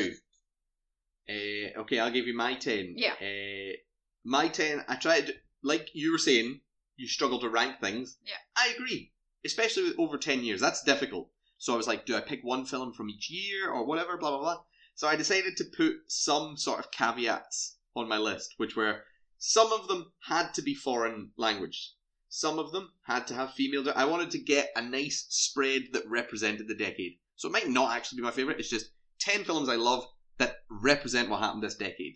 uh, 1.27 1.81
okay, 1.81 1.99
I'll 1.99 2.11
give 2.11 2.27
you 2.27 2.37
my 2.37 2.53
ten. 2.53 2.93
Yeah. 2.95 3.13
Uh, 3.19 3.75
my 4.23 4.47
ten. 4.47 4.85
I 4.87 4.95
tried, 4.95 5.33
like 5.63 5.89
you 5.93 6.11
were 6.11 6.17
saying, 6.17 6.61
you 6.95 7.07
struggle 7.07 7.39
to 7.39 7.49
rank 7.49 7.81
things. 7.81 8.17
Yeah. 8.23 8.35
I 8.55 8.73
agree, 8.75 9.11
especially 9.43 9.83
with 9.83 9.99
over 9.99 10.17
ten 10.17 10.43
years. 10.43 10.61
That's 10.61 10.83
difficult. 10.83 11.29
So 11.57 11.73
I 11.73 11.77
was 11.77 11.87
like, 11.87 12.05
do 12.05 12.15
I 12.15 12.21
pick 12.21 12.41
one 12.43 12.65
film 12.65 12.93
from 12.93 13.09
each 13.09 13.29
year 13.29 13.71
or 13.71 13.85
whatever? 13.85 14.17
Blah 14.17 14.29
blah 14.29 14.39
blah. 14.39 14.57
So 14.93 15.07
I 15.07 15.15
decided 15.15 15.57
to 15.57 15.65
put 15.75 15.95
some 16.07 16.55
sort 16.57 16.79
of 16.79 16.91
caveats 16.91 17.77
on 17.95 18.07
my 18.07 18.17
list, 18.17 18.53
which 18.57 18.75
were 18.75 19.01
some 19.37 19.73
of 19.73 19.87
them 19.87 20.11
had 20.27 20.53
to 20.53 20.61
be 20.61 20.73
foreign 20.73 21.31
language. 21.37 21.94
Some 22.37 22.59
of 22.59 22.73
them 22.73 22.91
had 23.07 23.27
to 23.27 23.33
have 23.33 23.53
female. 23.53 23.85
I 23.95 24.03
wanted 24.03 24.29
to 24.31 24.39
get 24.43 24.69
a 24.75 24.81
nice 24.81 25.25
spread 25.29 25.83
that 25.93 26.03
represented 26.05 26.67
the 26.67 26.75
decade. 26.75 27.13
So 27.37 27.47
it 27.47 27.53
might 27.53 27.69
not 27.69 27.95
actually 27.95 28.17
be 28.17 28.23
my 28.23 28.31
favorite. 28.31 28.59
It's 28.59 28.69
just 28.69 28.91
ten 29.19 29.45
films 29.45 29.69
I 29.69 29.75
love 29.77 30.03
that 30.37 30.57
represent 30.69 31.29
what 31.29 31.39
happened 31.39 31.63
this 31.63 31.75
decade. 31.77 32.15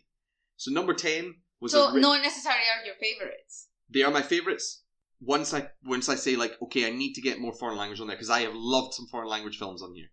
So 0.57 0.71
number 0.71 0.93
ten 0.93 1.35
was 1.61 1.71
So 1.71 1.93
ri- 1.93 2.01
not 2.01 2.21
necessarily 2.21 2.63
are 2.63 2.85
your 2.85 2.95
favorites. 2.95 3.69
they 3.89 4.03
are 4.03 4.11
my 4.11 4.21
favorites. 4.21 4.83
Once 5.21 5.53
I 5.53 5.69
once 5.85 6.09
I 6.09 6.15
say 6.15 6.35
like 6.35 6.61
okay, 6.63 6.85
I 6.85 6.89
need 6.91 7.13
to 7.13 7.21
get 7.21 7.39
more 7.39 7.53
foreign 7.53 7.77
language 7.77 8.01
on 8.01 8.07
there 8.07 8.17
because 8.17 8.29
I 8.29 8.41
have 8.41 8.55
loved 8.55 8.95
some 8.95 9.07
foreign 9.07 9.29
language 9.29 9.57
films 9.57 9.81
on 9.81 9.93
here 9.95 10.09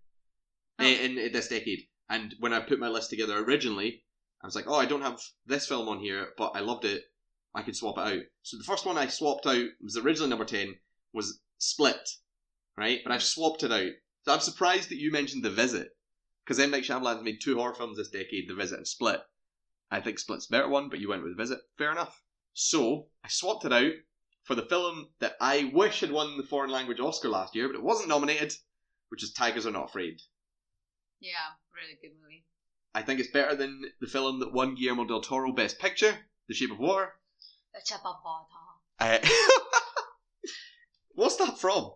Oh. 0.78 0.84
Eh, 0.84 1.04
in, 1.04 1.18
in 1.18 1.32
this 1.32 1.48
decade. 1.48 1.80
And 2.08 2.34
when 2.38 2.52
I 2.52 2.60
put 2.60 2.78
my 2.78 2.88
list 2.88 3.10
together 3.10 3.36
originally, 3.38 4.04
I 4.40 4.46
was 4.46 4.54
like, 4.54 4.66
oh, 4.68 4.76
I 4.76 4.86
don't 4.86 5.02
have 5.02 5.20
this 5.46 5.66
film 5.66 5.88
on 5.88 5.98
here, 5.98 6.28
but 6.38 6.52
I 6.54 6.60
loved 6.60 6.84
it. 6.84 7.02
I 7.56 7.62
could 7.62 7.74
swap 7.74 7.96
it 7.96 8.02
out. 8.02 8.22
So 8.42 8.58
the 8.58 8.64
first 8.64 8.84
one 8.84 8.98
I 8.98 9.06
swapped 9.06 9.46
out 9.46 9.66
was 9.82 9.96
originally 9.96 10.28
number 10.28 10.44
ten 10.44 10.76
was 11.14 11.40
Split, 11.56 12.08
right? 12.76 13.00
But 13.02 13.12
I've 13.12 13.22
swapped 13.22 13.62
it 13.62 13.72
out. 13.72 13.92
So 14.24 14.32
I'm 14.32 14.40
surprised 14.40 14.90
that 14.90 14.98
you 14.98 15.10
mentioned 15.10 15.42
The 15.42 15.50
Visit 15.50 15.88
because 16.44 16.60
M 16.60 16.70
Night 16.70 16.84
Shyamalan's 16.84 17.24
made 17.24 17.40
two 17.40 17.56
horror 17.56 17.74
films 17.74 17.96
this 17.96 18.10
decade, 18.10 18.46
The 18.46 18.54
Visit 18.54 18.76
and 18.76 18.86
Split. 18.86 19.20
I 19.90 20.00
think 20.00 20.18
Split's 20.18 20.48
better 20.48 20.68
one, 20.68 20.90
but 20.90 20.98
you 20.98 21.08
went 21.08 21.22
with 21.22 21.34
The 21.34 21.42
Visit. 21.42 21.60
Fair 21.78 21.90
enough. 21.92 22.22
So 22.52 23.06
I 23.24 23.28
swapped 23.28 23.64
it 23.64 23.72
out 23.72 23.92
for 24.44 24.54
the 24.54 24.66
film 24.66 25.08
that 25.20 25.36
I 25.40 25.70
wish 25.72 26.00
had 26.00 26.12
won 26.12 26.36
the 26.36 26.42
foreign 26.42 26.70
language 26.70 27.00
Oscar 27.00 27.30
last 27.30 27.56
year, 27.56 27.68
but 27.68 27.76
it 27.76 27.82
wasn't 27.82 28.10
nominated, 28.10 28.52
which 29.08 29.22
is 29.22 29.32
Tigers 29.32 29.66
Are 29.66 29.70
Not 29.70 29.88
Afraid. 29.88 30.20
Yeah, 31.20 31.32
really 31.74 31.98
good 32.02 32.16
movie. 32.22 32.44
I 32.94 33.02
think 33.02 33.18
it's 33.18 33.30
better 33.30 33.56
than 33.56 33.82
the 34.00 34.06
film 34.06 34.40
that 34.40 34.52
won 34.52 34.74
Guillermo 34.74 35.06
del 35.06 35.22
Toro 35.22 35.52
Best 35.52 35.78
Picture, 35.78 36.14
The 36.48 36.54
Shape 36.54 36.72
of 36.72 36.78
Water. 36.78 37.12
The 37.76 37.82
Chapapata. 37.82 38.46
I... 38.98 39.20
What's 41.14 41.36
that 41.36 41.58
from? 41.58 41.92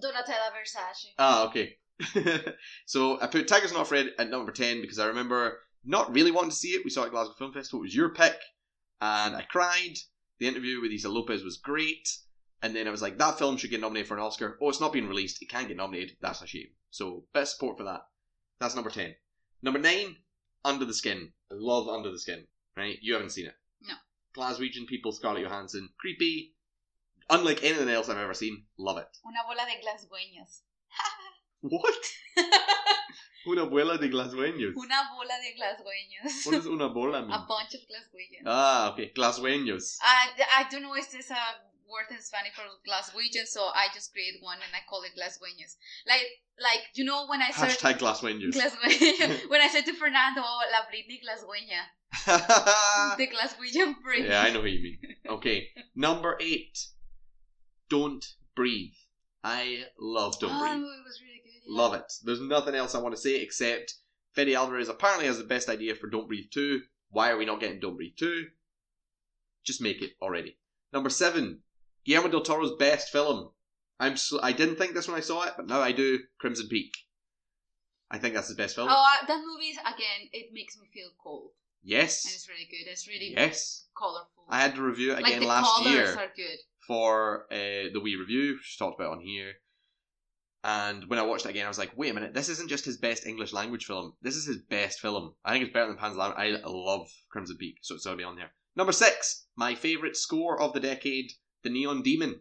Donatella 0.00 0.52
Versace. 0.54 1.08
Ah, 1.18 1.48
okay. 1.48 1.76
so 2.86 3.20
I 3.20 3.26
put 3.26 3.48
Tigers 3.48 3.72
Not 3.72 3.82
Afraid 3.82 4.10
at 4.16 4.30
number 4.30 4.52
10 4.52 4.80
because 4.80 5.00
I 5.00 5.06
remember 5.06 5.58
not 5.84 6.14
really 6.14 6.30
wanting 6.30 6.50
to 6.50 6.56
see 6.56 6.68
it. 6.68 6.84
We 6.84 6.90
saw 6.90 7.02
it 7.02 7.06
at 7.06 7.10
Glasgow 7.10 7.34
Film 7.36 7.52
Festival. 7.52 7.80
It 7.80 7.86
was 7.86 7.96
your 7.96 8.10
pick. 8.10 8.36
And 9.00 9.34
I 9.34 9.42
cried. 9.42 9.96
The 10.38 10.46
interview 10.46 10.80
with 10.80 10.92
Issa 10.92 11.08
Lopez 11.08 11.42
was 11.42 11.56
great. 11.56 12.08
And 12.62 12.76
then 12.76 12.86
I 12.86 12.90
was 12.90 13.02
like, 13.02 13.18
that 13.18 13.38
film 13.38 13.56
should 13.56 13.70
get 13.70 13.80
nominated 13.80 14.06
for 14.06 14.16
an 14.16 14.22
Oscar. 14.22 14.56
Oh, 14.62 14.68
it's 14.68 14.80
not 14.80 14.92
being 14.92 15.08
released. 15.08 15.42
It 15.42 15.48
can't 15.48 15.66
get 15.66 15.76
nominated. 15.76 16.16
That's 16.20 16.42
a 16.42 16.46
shame. 16.46 16.68
So, 16.90 17.24
best 17.34 17.54
support 17.54 17.76
for 17.76 17.84
that. 17.84 18.02
That's 18.60 18.76
number 18.76 18.90
10. 18.90 19.14
Number 19.62 19.80
9, 19.80 20.16
Under 20.64 20.84
the 20.84 20.94
Skin. 20.94 21.32
I 21.50 21.54
love 21.56 21.88
Under 21.88 22.12
the 22.12 22.18
Skin. 22.20 22.46
Right? 22.76 22.98
You 23.02 23.14
haven't 23.14 23.30
seen 23.30 23.46
it. 23.46 23.54
Glaswegian 24.36 24.86
people, 24.86 25.12
Scarlett 25.12 25.44
Johansson. 25.44 25.88
Creepy. 25.98 26.54
Unlike 27.30 27.62
anything 27.64 27.88
else 27.88 28.08
I've 28.08 28.18
ever 28.18 28.34
seen. 28.34 28.64
Love 28.78 28.98
it. 28.98 29.08
Una 29.24 29.42
bola 29.46 29.66
de 29.66 29.80
glasgueños. 29.82 30.62
What? 31.60 31.94
Una 33.46 33.62
abuela 33.62 33.98
de 33.98 34.08
glasweños. 34.08 34.74
Una 34.76 35.10
bola 35.14 35.38
de 35.40 35.54
glasgueños. 35.54 36.46
What 36.46 36.52
does 36.52 36.66
una 36.66 36.88
bola 36.88 37.22
mean? 37.22 37.32
A 37.32 37.46
bunch 37.46 37.74
of 37.74 37.80
glasgueños. 37.88 38.42
Ah, 38.46 38.90
okay. 38.92 39.12
Glasweños. 39.14 39.96
I, 40.02 40.30
I 40.58 40.66
don't 40.70 40.82
know 40.82 40.94
if 40.94 41.10
there's 41.10 41.30
a 41.30 41.68
word 41.88 42.06
in 42.10 42.20
Spanish 42.20 42.52
for 42.52 42.62
Glaswegian, 42.86 43.46
so 43.46 43.64
I 43.74 43.88
just 43.94 44.12
create 44.12 44.36
one 44.40 44.58
and 44.60 44.72
I 44.76 44.84
call 44.88 45.02
it 45.02 45.16
Glasgueños. 45.16 45.76
Like, 46.06 46.28
like 46.60 46.84
you 46.94 47.04
know 47.04 47.26
when 47.26 47.40
I 47.40 47.50
search 47.50 47.80
Hashtag 47.80 47.98
Glasweños. 47.98 48.52
Glasgueña, 48.52 49.48
when 49.50 49.60
I 49.60 49.68
said 49.68 49.86
to 49.86 49.94
Fernando, 49.94 50.42
la 50.42 50.84
Britney 50.92 51.18
Glasgueña, 51.24 51.88
the 52.26 53.26
class 53.26 53.54
Glaswegian 53.54 53.94
Britney. 54.06 54.28
yeah, 54.28 54.42
I 54.42 54.52
know 54.52 54.60
what 54.60 54.70
you 54.70 54.82
mean. 54.82 54.98
Okay. 55.28 55.68
Number 55.94 56.36
eight. 56.40 56.78
Don't 57.90 58.24
breathe. 58.54 58.92
I 59.44 59.84
love 59.98 60.38
Don't 60.40 60.52
oh, 60.52 60.60
Breathe. 60.60 60.82
it 60.82 61.04
was 61.04 61.20
really 61.22 61.40
good. 61.44 61.62
yeah. 61.66 61.80
Love 61.82 61.94
it. 61.94 62.12
There's 62.24 62.40
nothing 62.40 62.74
else 62.74 62.94
I 62.94 63.00
want 63.00 63.14
to 63.14 63.20
say 63.20 63.40
except 63.40 63.94
Fede 64.32 64.54
Alvarez 64.54 64.88
apparently 64.88 65.26
has 65.26 65.38
the 65.38 65.44
best 65.44 65.68
idea 65.68 65.94
for 65.94 66.08
Don't 66.08 66.28
Breathe 66.28 66.50
2. 66.52 66.80
Why 67.10 67.30
are 67.30 67.36
we 67.36 67.44
not 67.44 67.60
getting 67.60 67.80
Don't 67.80 67.96
Breathe 67.96 68.16
2? 68.18 68.46
Just 69.64 69.80
make 69.80 70.02
it 70.02 70.12
already. 70.20 70.58
Number 70.92 71.10
seven, 71.10 71.60
Guillermo 72.04 72.28
del 72.28 72.42
Toro's 72.42 72.76
best 72.78 73.10
film. 73.10 73.50
I'm 74.00 74.16
so, 74.16 74.40
I 74.42 74.52
didn't 74.52 74.76
think 74.76 74.94
this 74.94 75.08
when 75.08 75.16
I 75.16 75.20
saw 75.20 75.42
it, 75.44 75.54
but 75.56 75.66
now 75.66 75.80
I 75.80 75.92
do. 75.92 76.20
Crimson 76.38 76.68
Peak. 76.68 76.92
I 78.10 78.18
think 78.18 78.34
that's 78.34 78.48
his 78.48 78.56
best 78.56 78.74
film. 78.74 78.88
Oh, 78.90 79.16
that 79.26 79.42
movie 79.44 79.72
again. 79.80 80.28
It 80.32 80.52
makes 80.52 80.78
me 80.78 80.88
feel 80.94 81.10
cold, 81.22 81.50
and 81.82 81.90
yes. 81.90 82.24
it's 82.24 82.48
really 82.48 82.66
good. 82.70 82.90
It's 82.90 83.06
really 83.08 83.32
Yes. 83.36 83.86
colorful. 83.96 84.44
I 84.48 84.60
had 84.60 84.74
to 84.76 84.82
review 84.82 85.12
it 85.12 85.16
like 85.22 85.26
again 85.26 85.40
the 85.40 85.46
last 85.46 85.84
year 85.84 86.14
are 86.16 86.32
good. 86.34 86.58
for 86.86 87.46
uh, 87.52 87.90
the 87.92 88.00
wee 88.02 88.16
review, 88.16 88.54
which 88.54 88.76
we 88.80 88.84
talked 88.84 89.00
about 89.00 89.12
on 89.12 89.20
here. 89.20 89.52
And 90.64 91.08
when 91.08 91.18
I 91.18 91.22
watched 91.22 91.46
it 91.46 91.50
again, 91.50 91.66
I 91.66 91.68
was 91.68 91.78
like, 91.78 91.92
wait 91.96 92.10
a 92.10 92.14
minute, 92.14 92.34
this 92.34 92.48
isn't 92.48 92.68
just 92.68 92.84
his 92.84 92.96
best 92.96 93.26
English 93.26 93.52
language 93.52 93.84
film. 93.84 94.14
This 94.22 94.34
is 94.36 94.44
his 94.46 94.58
best 94.58 95.00
film. 95.00 95.34
I 95.44 95.52
think 95.52 95.64
it's 95.64 95.72
better 95.72 95.86
than 95.86 95.96
Pan's 95.96 96.16
Labyrinth. 96.16 96.64
I 96.64 96.68
love 96.68 97.08
Crimson 97.30 97.56
Peak, 97.58 97.76
so 97.82 97.94
it's 97.94 98.04
got 98.04 98.10
to 98.12 98.16
be 98.16 98.24
on 98.24 98.36
there. 98.36 98.50
Number 98.74 98.92
six, 98.92 99.46
my 99.56 99.74
favourite 99.74 100.16
score 100.16 100.60
of 100.60 100.72
the 100.72 100.80
decade, 100.80 101.32
The 101.62 101.70
Neon 101.70 102.02
Demon. 102.02 102.40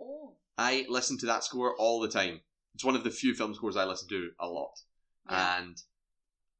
Oh, 0.00 0.36
I 0.56 0.86
listen 0.88 1.18
to 1.18 1.26
that 1.26 1.44
score 1.44 1.74
all 1.78 2.00
the 2.00 2.08
time. 2.08 2.40
It's 2.74 2.84
one 2.84 2.94
of 2.96 3.02
the 3.04 3.10
few 3.10 3.34
film 3.34 3.54
scores 3.54 3.76
I 3.76 3.84
listen 3.84 4.08
to 4.10 4.30
a 4.40 4.46
lot. 4.46 4.72
yeah. 5.28 5.58
And 5.60 5.76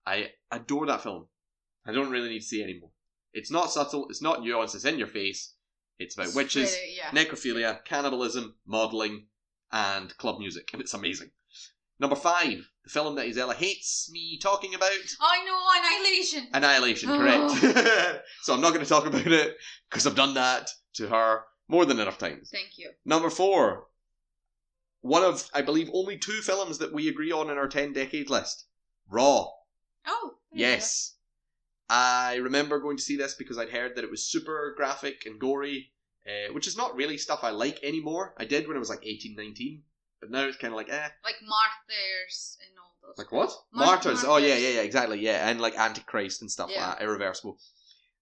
I 0.05 0.33
adore 0.51 0.87
that 0.87 1.03
film. 1.03 1.29
I 1.89 1.93
don't 1.93 2.11
really 2.11 2.29
need 2.29 2.41
to 2.41 2.45
see 2.45 2.63
anymore. 2.63 2.91
It's 3.33 3.51
not 3.51 3.73
subtle, 3.73 4.07
it's 4.11 4.23
not 4.23 4.41
nuanced, 4.41 4.75
it's 4.75 4.85
in 4.85 4.99
your 4.99 5.07
face. 5.09 5.55
It's 5.99 6.15
about 6.15 6.35
witches, 6.35 6.77
yeah. 6.95 7.11
necrophilia, 7.11 7.83
cannibalism, 7.85 8.55
modelling, 8.67 9.27
and 9.73 10.17
club 10.19 10.39
music, 10.39 10.69
and 10.73 10.81
it's 10.81 10.95
amazing. 10.95 11.31
Number 11.99 12.15
five, 12.15 12.71
the 12.85 12.91
film 12.91 13.17
that 13.17 13.27
Gisela 13.27 13.55
hates 13.55 14.09
me 14.13 14.39
talking 14.41 14.75
about. 14.75 14.91
I 15.21 15.45
know 15.45 15.61
Annihilation. 15.77 16.49
Annihilation, 16.53 17.11
Oh. 17.11 17.19
correct. 17.19 18.25
so 18.43 18.55
I'm 18.55 18.61
not 18.61 18.73
going 18.73 18.85
to 18.85 18.89
talk 18.89 19.07
about 19.07 19.27
it 19.27 19.57
because 19.91 20.07
I've 20.07 20.15
done 20.15 20.35
that 20.35 20.71
to 20.95 21.09
her 21.09 21.43
more 21.67 21.85
than 21.85 21.99
enough 21.99 22.19
times. 22.19 22.51
Thank 22.51 22.79
you. 22.79 22.91
Number 23.05 23.31
four, 23.31 23.89
one 25.01 25.25
of, 25.25 25.49
I 25.53 25.63
believe, 25.63 25.91
only 25.93 26.19
two 26.19 26.41
films 26.43 26.79
that 26.79 26.93
we 26.93 27.09
agree 27.09 27.33
on 27.33 27.51
in 27.51 27.59
our 27.59 27.69
10 27.69 27.93
decade 27.93 28.31
list 28.31 28.67
Raw. 29.11 29.49
Oh. 30.07 30.35
Yes. 30.53 31.15
I 31.91 32.37
remember 32.37 32.79
going 32.81 32.97
to 32.99 33.03
see 33.03 33.17
this 33.17 33.35
because 33.35 33.59
I'd 33.59 33.71
heard 33.71 33.97
that 33.97 34.05
it 34.05 34.11
was 34.11 34.25
super 34.25 34.75
graphic 34.77 35.25
and 35.27 35.41
gory, 35.41 35.91
uh, 36.27 36.53
which 36.53 36.67
is 36.67 36.77
not 36.77 36.95
really 36.95 37.17
stuff 37.17 37.41
I 37.43 37.51
like 37.51 37.83
anymore. 37.83 38.35
I 38.37 38.45
did 38.45 38.67
when 38.69 38.77
I 38.77 38.81
was 38.81 38.91
like 38.91 39.05
18, 39.07 39.35
19, 39.37 39.83
but 40.21 40.31
now 40.31 40.45
it's 40.45 40.59
kind 40.59 40.73
of 40.73 40.77
like, 40.77 40.91
eh. 40.91 41.09
Like 41.25 41.37
Martyrs 41.43 42.59
and 42.61 42.79
all 42.79 42.95
those. 43.09 43.19
Like 43.19 43.33
what? 43.33 43.51
Mar- 43.73 43.87
Martyrs. 43.87 44.25
Oh, 44.27 44.37
yeah, 44.37 44.57
yeah, 44.57 44.69
yeah, 44.71 44.81
exactly, 44.83 45.21
yeah. 45.21 45.49
And 45.49 45.61
like 45.61 45.79
Antichrist 45.79 46.43
and 46.43 46.51
stuff 46.51 46.71
Yeah. 46.71 46.89
like 46.89 46.99
that, 46.99 47.05
Irreversible. 47.05 47.59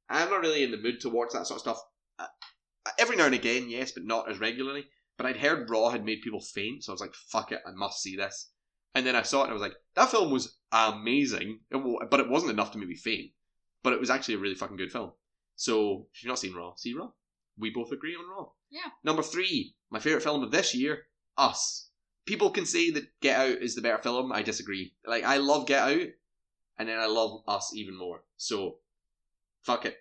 I'm 0.09 0.31
not 0.31 0.41
really 0.41 0.63
in 0.63 0.71
the 0.71 0.77
mood 0.77 1.01
to 1.01 1.09
watch 1.11 1.31
that 1.33 1.47
sort 1.49 1.57
of 1.59 1.63
stuff. 1.63 1.81
Uh, 2.19 2.27
every 2.99 3.17
now 3.17 3.27
and 3.27 3.35
again, 3.35 3.69
yes, 3.69 3.91
but 3.91 4.05
not 4.05 4.31
as 4.31 4.39
regularly. 4.39 4.87
But 5.17 5.27
I'd 5.27 5.39
heard 5.39 5.69
Raw 5.71 5.89
had 5.89 6.05
made 6.05 6.21
people 6.23 6.41
faint, 6.41 6.85
so 6.85 6.93
I 6.93 6.95
was 6.95 7.01
like, 7.01 7.15
fuck 7.15 7.51
it, 7.51 7.61
I 7.67 7.73
must 7.73 8.03
see 8.03 8.17
this. 8.17 8.51
And 8.95 9.07
then 9.07 9.17
I 9.17 9.23
saw 9.23 9.41
it 9.41 9.45
and 9.45 9.51
I 9.51 9.55
was 9.55 9.63
like, 9.63 9.75
that 9.95 10.11
film 10.11 10.31
was 10.31 10.57
amazing, 10.71 11.61
but 11.71 12.21
it 12.21 12.29
wasn't 12.29 12.53
enough 12.53 12.71
to 12.73 12.79
make 12.79 12.89
me 12.89 12.97
faint. 12.97 13.33
But 13.83 13.93
it 13.93 14.01
was 14.01 14.11
actually 14.11 14.35
a 14.35 14.39
really 14.39 14.55
fucking 14.55 14.77
good 14.77 14.93
film. 14.93 15.13
So, 15.55 16.09
if 16.13 16.23
you've 16.23 16.29
not 16.29 16.39
seen 16.39 16.55
Raw, 16.55 16.75
see 16.75 16.95
Raw. 16.95 17.11
We 17.59 17.71
both 17.71 17.93
agree 17.93 18.15
on 18.15 18.29
Raw. 18.29 18.51
Yeah. 18.71 18.91
Number 19.05 19.23
three, 19.23 19.75
my 19.91 19.99
favourite 19.99 20.23
film 20.23 20.43
of 20.43 20.51
this 20.51 20.75
year, 20.75 21.07
Us. 21.39 21.91
People 22.27 22.51
can 22.51 22.67
say 22.67 22.91
that 22.91 23.09
Get 23.21 23.39
Out 23.39 23.63
is 23.63 23.75
the 23.75 23.81
better 23.81 24.03
film. 24.03 24.33
I 24.33 24.43
disagree. 24.43 24.95
Like, 25.07 25.25
I 25.25 25.39
love 25.39 25.67
Get 25.67 25.83
Out, 25.83 26.09
and 26.79 26.89
then 26.89 26.99
I 26.99 27.07
love 27.07 27.43
Us 27.47 27.73
even 27.75 27.97
more. 27.97 28.25
So, 28.37 28.79
fuck 29.63 29.87
it. 29.87 29.97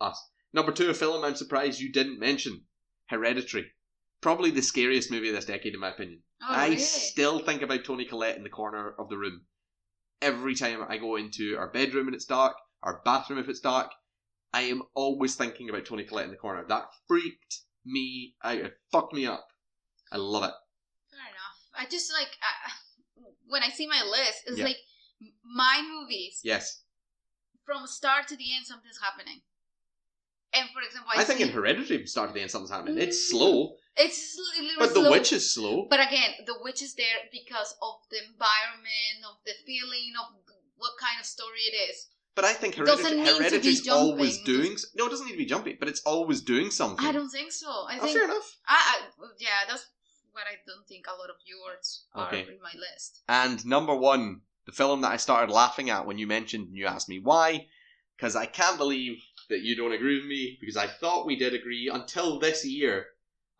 Us. 0.00 0.30
Number 0.52 0.72
two, 0.72 0.88
a 0.88 0.94
film 0.94 1.24
I'm 1.24 1.36
surprised 1.36 1.80
you 1.80 1.92
didn't 1.92 2.20
mention 2.20 2.62
Hereditary. 3.06 3.72
Probably 4.20 4.50
the 4.50 4.62
scariest 4.62 5.10
movie 5.10 5.28
of 5.28 5.34
this 5.34 5.44
decade, 5.44 5.74
in 5.74 5.80
my 5.80 5.90
opinion. 5.90 6.22
Oh, 6.42 6.46
I 6.48 6.68
really? 6.68 6.78
still 6.78 7.38
think 7.40 7.62
about 7.62 7.84
Toni 7.84 8.04
Collette 8.04 8.36
in 8.36 8.42
the 8.42 8.48
corner 8.48 8.94
of 8.98 9.08
the 9.08 9.18
room. 9.18 9.42
Every 10.22 10.54
time 10.54 10.82
I 10.88 10.96
go 10.96 11.16
into 11.16 11.56
our 11.58 11.68
bedroom 11.68 12.06
and 12.06 12.14
it's 12.14 12.24
dark, 12.24 12.56
our 12.82 13.00
bathroom 13.04 13.38
if 13.38 13.48
it's 13.48 13.60
dark, 13.60 13.90
I 14.52 14.62
am 14.62 14.82
always 14.94 15.34
thinking 15.34 15.68
about 15.68 15.84
Toni 15.84 16.04
Collette 16.04 16.26
in 16.26 16.30
the 16.30 16.36
corner. 16.36 16.64
That 16.68 16.86
freaked 17.06 17.60
me 17.84 18.34
out. 18.42 18.56
It 18.56 18.74
fucked 18.90 19.12
me 19.12 19.26
up. 19.26 19.46
I 20.12 20.16
love 20.16 20.44
it. 20.44 20.54
Fair 21.10 21.20
enough. 21.20 21.58
I 21.74 21.86
just 21.90 22.12
like 22.12 22.28
I, 22.42 22.72
when 23.48 23.62
I 23.62 23.68
see 23.68 23.86
my 23.86 24.02
list, 24.02 24.44
it's 24.46 24.58
Yeah. 24.58 24.66
like 24.66 24.78
my 25.44 25.82
movies 25.86 26.40
Yes. 26.42 26.82
from 27.64 27.86
start 27.86 28.28
to 28.28 28.36
the 28.36 28.54
end. 28.54 28.66
Something's 28.66 29.00
happening. 29.00 29.42
And 30.52 30.70
for 30.70 30.80
example, 30.80 31.10
I, 31.14 31.20
I, 31.20 31.24
think 31.24 31.40
in 31.40 31.50
Hereditary, 31.50 31.98
from 31.98 32.06
start 32.06 32.30
to 32.30 32.34
the 32.34 32.40
end, 32.40 32.50
something's 32.50 32.70
happening. 32.70 32.98
It's 32.98 33.18
mm. 33.26 33.30
slow, 33.30 33.76
it's 33.96 34.38
a 34.58 34.62
little 34.62 34.78
but 34.78 34.88
The 34.94 35.00
slow. 35.00 35.10
Witch 35.10 35.32
is 35.32 35.52
slow. 35.52 35.86
But 35.90 36.00
again, 36.00 36.32
the 36.46 36.56
witch 36.62 36.80
is 36.80 36.94
there 36.94 37.28
because 37.30 37.74
of 37.82 37.96
the 38.10 38.18
environment, 38.24 39.20
of 39.28 39.36
the 39.44 39.52
feeling, 39.66 40.12
of 40.16 40.32
what 40.76 40.92
kind 41.00 41.20
of 41.20 41.26
story 41.26 41.60
it 41.60 41.76
is. 41.90 42.08
But 42.36 42.44
I 42.44 42.52
think 42.52 42.76
Doesn't 42.76 43.18
Hereditary, 43.18 43.38
be 43.38 43.44
Hereditary's 43.74 43.88
always 43.88 44.42
doing. 44.42 44.76
No, 44.94 45.06
it 45.06 45.10
doesn't 45.10 45.26
need 45.26 45.32
to 45.32 45.38
be 45.38 45.46
jumpy, 45.46 45.72
but 45.72 45.88
it's 45.88 46.02
always 46.02 46.42
doing 46.42 46.70
something. 46.70 47.04
I 47.04 47.10
don't 47.10 47.30
think 47.30 47.50
so. 47.50 47.66
I 47.88 47.96
Oh, 47.98 48.02
think 48.02 48.12
fair 48.18 48.24
enough. 48.26 48.56
I, 48.68 48.74
I 48.76 49.26
yeah, 49.38 49.48
that's 49.66 49.86
what 50.32 50.44
I 50.46 50.56
don't 50.66 50.86
think 50.86 51.06
a 51.06 51.18
lot 51.18 51.30
of 51.30 51.36
yours 51.46 52.04
are 52.14 52.28
Okay. 52.28 52.42
in 52.42 52.60
my 52.62 52.72
list. 52.78 53.22
And 53.26 53.64
number 53.64 53.96
one, 53.96 54.42
the 54.66 54.72
film 54.72 55.00
that 55.00 55.12
I 55.12 55.16
started 55.16 55.50
laughing 55.50 55.88
at 55.88 56.06
when 56.06 56.18
you 56.18 56.26
mentioned 56.26 56.68
and 56.68 56.76
you 56.76 56.84
asked 56.86 57.08
me 57.08 57.20
why, 57.20 57.68
because 58.16 58.36
I 58.36 58.44
can't 58.44 58.76
believe 58.76 59.16
that 59.48 59.62
you 59.62 59.74
don't 59.74 59.92
agree 59.92 60.18
with 60.18 60.26
me, 60.26 60.58
because 60.60 60.76
I 60.76 60.88
thought 60.88 61.24
we 61.26 61.36
did 61.36 61.54
agree 61.54 61.88
until 61.90 62.38
this 62.38 62.66
year, 62.66 63.06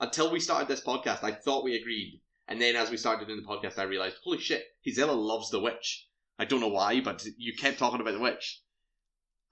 until 0.01 0.31
we 0.31 0.39
started 0.39 0.69
this 0.69 0.85
podcast, 0.85 1.25
I 1.25 1.33
thought 1.33 1.65
we 1.65 1.77
agreed. 1.77 2.21
And 2.47 2.61
then 2.61 2.77
as 2.77 2.91
we 2.91 2.99
started 2.99 3.27
doing 3.27 3.41
the 3.41 3.49
podcast, 3.49 3.79
I 3.79 3.85
realized, 3.85 4.17
holy 4.23 4.39
shit, 4.39 4.65
Gisela 4.85 5.13
loves 5.13 5.49
The 5.51 5.61
Witch. 5.61 6.07
I 6.39 6.45
don't 6.45 6.61
know 6.61 6.69
why, 6.69 7.01
but 7.01 7.25
you 7.39 7.55
kept 7.55 7.79
talking 7.79 8.03
about 8.03 8.13
The 8.13 8.21
Witch. 8.21 8.61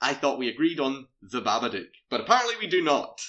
I 0.05 0.13
thought 0.15 0.39
we 0.39 0.49
agreed 0.49 0.79
on 0.81 1.07
The 1.23 1.41
Babadook, 1.41 1.89
but 2.11 2.21
apparently 2.21 2.55
we 2.61 2.67
do 2.67 2.83
not. 2.83 3.21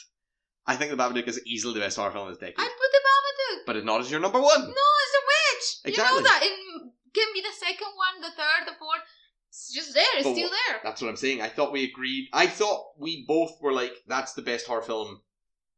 I 0.67 0.75
think 0.75 0.91
The 0.91 0.97
Babadook 0.97 1.27
is 1.27 1.39
easily 1.45 1.73
the 1.75 1.79
best 1.79 1.95
horror 1.97 2.11
film 2.11 2.27
of 2.27 2.33
this 2.33 2.39
decade, 2.39 2.55
I 2.57 2.67
put 2.67 2.91
the 2.91 3.03
Babadook. 3.09 3.65
but 3.67 3.75
it's 3.77 3.85
not 3.85 4.01
as 4.01 4.11
your 4.11 4.19
number 4.19 4.41
one. 4.41 4.61
No, 4.61 4.67
it's 5.03 5.15
a 5.21 5.23
witch. 5.31 5.95
You 5.95 6.03
know 6.03 6.21
that. 6.21 6.41
It 6.43 6.53
can 7.13 7.27
be 7.33 7.41
the 7.41 7.55
second 7.65 7.91
one, 7.95 8.21
the 8.21 8.35
third, 8.35 8.67
the 8.67 8.77
fourth. 8.77 9.01
It's 9.49 9.73
just 9.73 9.93
there. 9.93 10.03
It's 10.15 10.25
But 10.27 10.33
still 10.35 10.49
there. 10.49 10.81
That's 10.83 11.01
what 11.01 11.07
I'm 11.09 11.15
saying. 11.15 11.41
I 11.41 11.47
thought 11.49 11.71
we 11.71 11.85
agreed. 11.85 12.27
I 12.33 12.45
thought 12.47 12.91
we 12.99 13.23
both 13.25 13.53
were 13.61 13.71
like, 13.71 13.93
that's 14.07 14.33
the 14.33 14.41
best 14.41 14.67
horror 14.67 14.81
film 14.81 15.21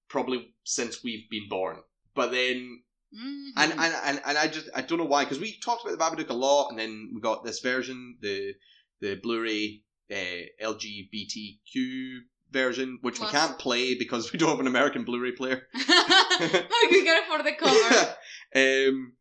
probably 0.10 0.56
since 0.64 1.04
we've 1.04 1.30
been 1.30 1.48
born. 1.50 1.78
But 2.16 2.32
then, 2.32 2.82
Mhm. 3.16 3.50
and, 3.56 3.72
and, 3.74 3.93
and, 4.04 4.22
and 4.26 4.38
I 4.38 4.48
just, 4.48 4.70
I 4.74 4.82
don't 4.82 4.98
know 4.98 5.06
why, 5.06 5.24
because 5.26 5.39
we 5.39 5.60
talked 5.60 5.86
about 5.86 5.95
the 5.98 6.24
Babadook 6.24 6.30
a 6.30 6.34
lot, 6.34 6.70
and 6.72 6.80
then 6.80 7.12
we 7.14 7.22
got 7.22 7.43
this 7.43 7.60
version, 7.60 8.18
the 8.22 8.54
the 9.00 9.16
Blu-ray 9.16 9.84
uh, 10.12 10.64
LGBTQ 10.64 12.20
version, 12.51 12.99
which 13.01 13.20
we 13.20 13.28
can't 13.28 13.60
play 13.60 13.95
because 13.95 14.32
we 14.32 14.39
don't 14.39 14.49
have 14.49 14.60
an 14.60 14.68
American 14.68 15.03
Blu-ray 15.03 15.34
player. 15.34 15.68
Could 15.74 15.84
get 15.89 17.24
it 17.24 17.28
for 17.30 17.43
the 17.43 17.53
cover. 17.58 18.16
um, 18.55 19.14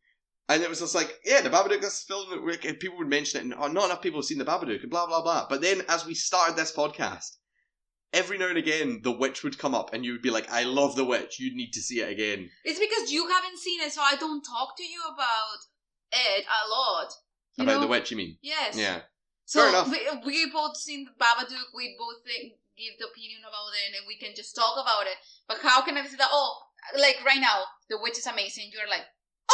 and 0.48 0.62
it 0.62 0.68
was 0.68 0.80
just 0.80 0.94
like, 0.94 1.18
yeah, 1.24 1.40
the 1.40 1.50
Babadook, 1.50 1.80
the 1.80 1.90
film 1.90 2.30
that 2.30 2.64
and 2.64 2.78
people 2.78 2.98
would 2.98 3.08
mention 3.08 3.40
it, 3.40 3.44
and 3.44 3.54
oh, 3.54 3.66
not 3.66 3.86
enough 3.86 4.02
people 4.02 4.20
have 4.20 4.26
seen 4.26 4.38
the 4.38 4.44
Babadook, 4.44 4.82
and 4.82 4.90
blah, 4.90 5.06
blah, 5.06 5.22
blah. 5.22 5.46
But 5.48 5.60
then 5.60 5.82
as 5.88 6.06
we 6.06 6.14
started 6.14 6.56
this 6.56 6.74
podcast, 6.74 7.36
every 8.12 8.38
now 8.38 8.48
and 8.48 8.58
again, 8.58 9.00
The 9.02 9.10
Witch 9.10 9.42
would 9.42 9.58
come 9.58 9.74
up, 9.74 9.92
and 9.92 10.04
you 10.04 10.12
would 10.12 10.22
be 10.22 10.30
like, 10.30 10.50
I 10.50 10.62
love 10.62 10.94
The 10.94 11.04
Witch, 11.04 11.40
you 11.40 11.54
need 11.56 11.72
to 11.72 11.80
see 11.80 12.00
it 12.00 12.10
again. 12.10 12.48
It's 12.64 12.78
because 12.78 13.10
you 13.10 13.28
haven't 13.28 13.58
seen 13.58 13.80
it, 13.80 13.92
so 13.92 14.02
I 14.02 14.14
don't 14.14 14.42
talk 14.42 14.76
to 14.76 14.84
you 14.84 15.00
about 15.12 15.58
it 16.12 16.44
a 16.44 16.70
lot. 16.70 17.12
You 17.56 17.64
About 17.64 17.74
know? 17.74 17.80
The 17.80 17.86
Witch, 17.88 18.10
you 18.12 18.16
mean? 18.16 18.38
Yes. 18.40 18.78
Yeah. 18.78 19.00
So 19.46 19.62
Fair. 19.62 20.20
We, 20.24 20.44
we 20.44 20.50
both 20.50 20.76
seen 20.76 21.06
the 21.06 21.14
Babadook. 21.22 21.70
We 21.74 21.96
both 21.98 22.22
think, 22.26 22.54
give 22.76 22.98
the 22.98 23.06
opinion 23.06 23.40
about 23.46 23.70
it, 23.72 23.96
and 23.96 24.04
we 24.06 24.18
can 24.18 24.34
just 24.34 24.54
talk 24.54 24.74
about 24.74 25.06
it. 25.06 25.16
But 25.48 25.58
how 25.62 25.82
can 25.82 25.96
I 25.96 26.04
say 26.04 26.16
that? 26.18 26.28
Oh, 26.30 26.58
like 26.98 27.18
right 27.24 27.40
now, 27.40 27.62
The 27.88 27.98
Witch 28.02 28.18
is 28.18 28.26
amazing. 28.26 28.70
You're 28.74 28.90
like, 28.90 29.06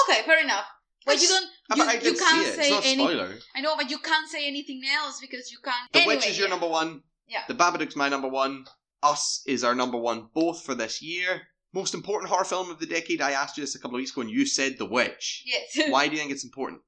okay, 0.04 0.22
fair 0.26 0.42
enough. 0.42 0.64
But 1.04 1.20
you 1.20 1.28
don't. 1.28 1.46
You, 1.76 1.82
I 1.84 1.96
did 1.96 2.04
you 2.04 2.18
can't 2.18 2.46
it. 2.46 2.54
say 2.54 2.62
It's 2.62 2.70
not 2.70 2.84
a 2.84 2.88
any. 2.88 3.04
spoiler. 3.04 3.34
I 3.54 3.60
know, 3.60 3.76
but 3.76 3.90
you 3.90 3.98
can't 3.98 4.28
say 4.28 4.46
anything 4.46 4.82
else 4.96 5.20
because 5.20 5.50
you 5.52 5.58
can't. 5.62 5.92
The 5.92 6.00
anyway, 6.00 6.16
Witch 6.16 6.26
is 6.28 6.38
your 6.38 6.48
yeah. 6.48 6.54
number 6.54 6.68
one. 6.68 7.02
Yeah. 7.28 7.42
The 7.48 7.54
Babadook's 7.54 7.96
my 7.96 8.08
number 8.08 8.28
one. 8.28 8.64
Us 9.02 9.42
is 9.46 9.64
our 9.64 9.74
number 9.74 9.98
one, 9.98 10.28
both 10.32 10.62
for 10.62 10.74
this 10.74 11.02
year. 11.02 11.42
Most 11.74 11.92
important 11.92 12.30
horror 12.30 12.44
film 12.44 12.70
of 12.70 12.78
the 12.78 12.86
decade. 12.86 13.20
I 13.20 13.32
asked 13.32 13.56
you 13.56 13.62
this 13.62 13.74
a 13.74 13.78
couple 13.80 13.96
of 13.96 14.00
weeks 14.00 14.12
ago, 14.12 14.20
and 14.20 14.30
you 14.30 14.46
said 14.46 14.78
The 14.78 14.86
Witch. 14.86 15.42
Yes. 15.44 15.88
Why 15.90 16.06
do 16.06 16.12
you 16.14 16.18
think 16.20 16.30
it's 16.32 16.44
important? 16.44 16.82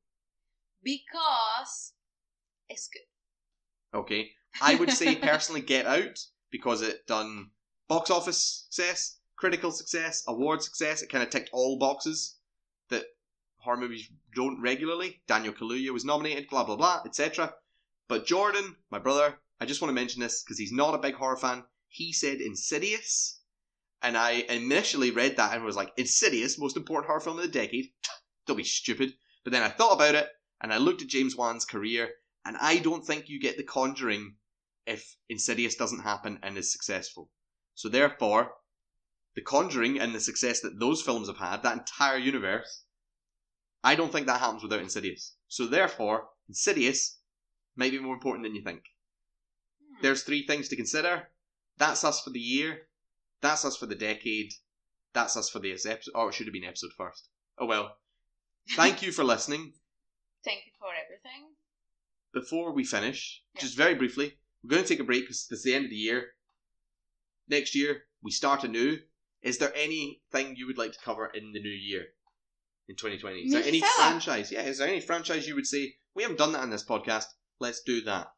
because 0.84 1.93
it's 2.74 2.88
good. 2.88 3.98
Okay. 3.98 4.30
I 4.60 4.74
would 4.74 4.90
say 4.90 5.14
personally 5.30 5.60
Get 5.60 5.86
Out 5.86 6.18
because 6.50 6.82
it 6.82 7.06
done 7.06 7.50
box 7.88 8.10
office 8.10 8.66
success, 8.70 9.18
critical 9.36 9.72
success, 9.72 10.24
award 10.28 10.62
success. 10.62 11.02
It 11.02 11.10
kind 11.10 11.24
of 11.24 11.30
ticked 11.30 11.50
all 11.52 11.78
boxes 11.78 12.36
that 12.90 13.04
horror 13.56 13.76
movies 13.76 14.08
don't 14.34 14.60
regularly. 14.60 15.22
Daniel 15.26 15.54
Kaluuya 15.54 15.90
was 15.90 16.04
nominated, 16.04 16.48
blah 16.48 16.64
blah 16.64 16.76
blah, 16.76 17.02
etc. 17.06 17.54
But 18.08 18.26
Jordan, 18.26 18.76
my 18.90 18.98
brother, 18.98 19.38
I 19.60 19.66
just 19.66 19.80
want 19.80 19.90
to 19.90 20.00
mention 20.00 20.20
this 20.20 20.42
because 20.42 20.58
he's 20.58 20.72
not 20.72 20.94
a 20.94 20.98
big 20.98 21.14
horror 21.14 21.36
fan. 21.36 21.64
He 21.88 22.12
said 22.12 22.40
Insidious, 22.40 23.40
and 24.02 24.16
I 24.16 24.44
initially 24.48 25.10
read 25.10 25.36
that 25.36 25.54
and 25.54 25.64
was 25.64 25.76
like, 25.76 25.92
Insidious, 25.96 26.58
most 26.58 26.76
important 26.76 27.06
horror 27.06 27.20
film 27.20 27.38
of 27.38 27.44
the 27.44 27.50
decade. 27.50 27.92
don't 28.46 28.56
be 28.56 28.64
stupid. 28.64 29.14
But 29.44 29.52
then 29.52 29.62
I 29.62 29.68
thought 29.68 29.94
about 29.94 30.14
it 30.14 30.28
and 30.60 30.72
I 30.72 30.78
looked 30.78 31.02
at 31.02 31.08
James 31.08 31.36
Wan's 31.36 31.64
career 31.64 32.10
and 32.44 32.56
I 32.58 32.78
don't 32.78 33.04
think 33.04 33.28
you 33.28 33.40
get 33.40 33.56
The 33.56 33.62
Conjuring 33.62 34.36
if 34.86 35.16
Insidious 35.28 35.74
doesn't 35.74 36.02
happen 36.02 36.38
and 36.42 36.58
is 36.58 36.72
successful. 36.72 37.30
So 37.74 37.88
therefore, 37.88 38.54
The 39.34 39.42
Conjuring 39.42 39.98
and 39.98 40.14
the 40.14 40.20
success 40.20 40.60
that 40.60 40.78
those 40.78 41.02
films 41.02 41.28
have 41.28 41.38
had, 41.38 41.62
that 41.62 41.78
entire 41.78 42.18
universe, 42.18 42.84
I 43.82 43.94
don't 43.94 44.12
think 44.12 44.26
that 44.26 44.40
happens 44.40 44.62
without 44.62 44.80
Insidious. 44.80 45.36
So 45.48 45.66
therefore, 45.66 46.28
Insidious 46.48 47.18
might 47.76 47.92
be 47.92 47.98
more 47.98 48.14
important 48.14 48.44
than 48.44 48.54
you 48.54 48.62
think. 48.62 48.82
Hmm. 49.80 50.02
There's 50.02 50.22
three 50.22 50.46
things 50.46 50.68
to 50.68 50.76
consider. 50.76 51.28
That's 51.78 52.04
us 52.04 52.20
for 52.20 52.30
the 52.30 52.40
year. 52.40 52.88
That's 53.40 53.64
us 53.64 53.76
for 53.76 53.86
the 53.86 53.94
decade. 53.94 54.52
That's 55.12 55.36
us 55.36 55.48
for 55.48 55.58
this 55.58 55.86
episode. 55.86 56.12
Oh, 56.14 56.28
it 56.28 56.34
should 56.34 56.46
have 56.46 56.52
been 56.52 56.64
episode 56.64 56.92
first. 56.96 57.28
Oh 57.58 57.66
well. 57.66 57.96
Thank 58.70 59.02
you 59.02 59.12
for 59.12 59.24
listening. 59.24 59.74
Thank 60.44 60.66
you 60.66 60.72
for 60.78 60.88
everything. 60.88 61.53
Before 62.34 62.72
we 62.72 62.84
finish, 62.84 63.42
Yeah. 63.54 63.60
just 63.62 63.76
very 63.76 63.94
briefly, 63.94 64.38
we're 64.62 64.70
going 64.70 64.82
to 64.82 64.88
take 64.88 65.00
a 65.00 65.04
break 65.04 65.22
because 65.22 65.46
it's 65.50 65.62
the 65.62 65.74
end 65.74 65.84
of 65.84 65.90
the 65.90 65.96
year. 65.96 66.26
Next 67.48 67.74
year, 67.74 68.02
we 68.22 68.30
start 68.30 68.64
anew. 68.64 68.98
Is 69.42 69.58
there 69.58 69.72
anything 69.74 70.56
you 70.56 70.66
would 70.66 70.78
like 70.78 70.92
to 70.92 70.98
cover 71.04 71.26
in 71.26 71.52
the 71.52 71.60
new 71.60 71.68
year? 71.68 72.04
In 72.88 72.96
2020? 72.96 73.40
Is 73.40 73.52
there 73.52 73.62
any 73.64 73.80
franchise? 73.80 74.50
Yeah, 74.52 74.62
is 74.62 74.78
there 74.78 74.88
any 74.88 75.00
franchise 75.00 75.46
you 75.46 75.54
would 75.54 75.66
say, 75.66 75.94
we 76.14 76.22
haven't 76.22 76.38
done 76.38 76.52
that 76.52 76.60
on 76.62 76.70
this 76.70 76.84
podcast, 76.84 77.26
let's 77.60 77.80
do 77.82 78.00
that? 78.02 78.28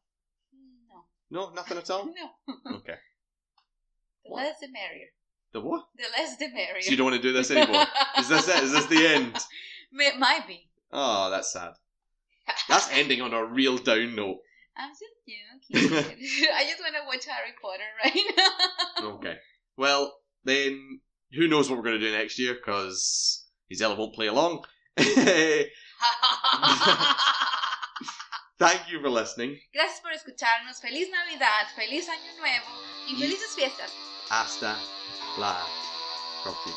No. 1.29 1.47
No, 1.47 1.53
nothing 1.53 1.77
at 1.77 1.89
all? 1.89 2.05
No. 2.67 2.75
Okay. 2.77 2.95
The 4.23 4.31
What? 4.33 4.43
less 4.43 4.59
the 4.59 4.67
merrier. 4.67 5.07
The 5.53 5.61
what? 5.61 5.85
The 5.95 6.03
less 6.17 6.35
the 6.37 6.49
merrier. 6.49 6.81
So 6.81 6.91
you 6.91 6.97
don't 6.97 7.05
want 7.09 7.15
to 7.15 7.21
do 7.21 7.31
this 7.31 7.49
anymore? 7.49 7.85
Is 8.19 8.27
this 8.27 8.47
it? 8.49 8.61
Is 8.61 8.73
this 8.73 8.85
the 8.87 9.07
end? 9.07 9.37
It 9.93 10.19
might 10.19 10.45
be. 10.45 10.67
Oh, 10.91 11.29
that's 11.29 11.53
sad. 11.53 11.71
That's 12.69 12.89
ending 12.91 13.21
on 13.21 13.33
a 13.33 13.43
real 13.45 13.77
down 13.77 14.15
note. 14.15 14.37
I'm 14.77 14.91
just 14.91 15.15
joking. 15.27 15.91
I 16.53 16.63
just 16.65 16.79
want 16.79 16.95
to 16.95 17.05
watch 17.07 17.25
Harry 17.25 17.53
Potter 17.61 17.83
right 18.03 18.15
now. 19.01 19.07
Okay. 19.15 19.35
Well, 19.75 20.13
then, 20.43 20.99
who 21.33 21.47
knows 21.47 21.69
what 21.69 21.77
we're 21.77 21.83
going 21.85 21.99
to 21.99 22.05
do 22.05 22.15
next 22.15 22.37
year, 22.39 22.53
because 22.55 23.45
Gisela 23.69 23.95
won't 23.95 24.13
play 24.15 24.27
along. 24.27 24.63
Thank 28.59 28.89
you 28.91 28.99
for 29.01 29.09
listening. 29.09 29.57
Gracias 29.73 29.99
por 30.01 30.11
escucharnos. 30.11 30.79
Feliz 30.81 31.09
Navidad, 31.11 31.67
feliz 31.75 32.07
Año 32.09 32.37
Nuevo 32.39 32.65
Y- 33.07 33.19
felices 33.19 33.55
fiestas. 33.55 33.91
Hasta 34.29 34.75
la 35.37 35.63
próxima. 36.43 36.75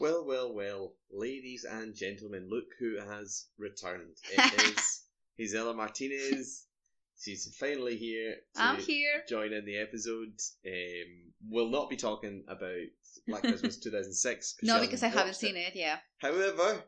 Well, 0.00 0.24
well, 0.26 0.54
well, 0.54 0.94
ladies 1.12 1.64
and 1.64 1.94
gentlemen, 1.94 2.48
look 2.48 2.64
who 2.78 2.98
has 2.98 3.46
returned. 3.58 4.16
It 4.32 4.78
is 4.78 5.02
Gisela 5.38 5.74
Martinez, 5.74 6.66
She's 7.20 7.54
finally 7.58 7.98
here. 7.98 8.36
To 8.54 8.62
I'm 8.62 8.76
here. 8.76 9.22
Join 9.28 9.52
in 9.52 9.66
the 9.66 9.76
episode. 9.76 10.32
Um, 10.66 11.32
we'll 11.50 11.68
not 11.68 11.90
be 11.90 11.96
talking 11.96 12.44
about 12.48 12.86
Black 13.28 13.42
Christmas 13.42 13.76
2006. 13.82 14.56
No, 14.62 14.80
because 14.80 15.02
I 15.02 15.08
haven't 15.08 15.36
seen 15.36 15.56
it. 15.56 15.74
Yeah. 15.74 15.98
However, 16.16 16.82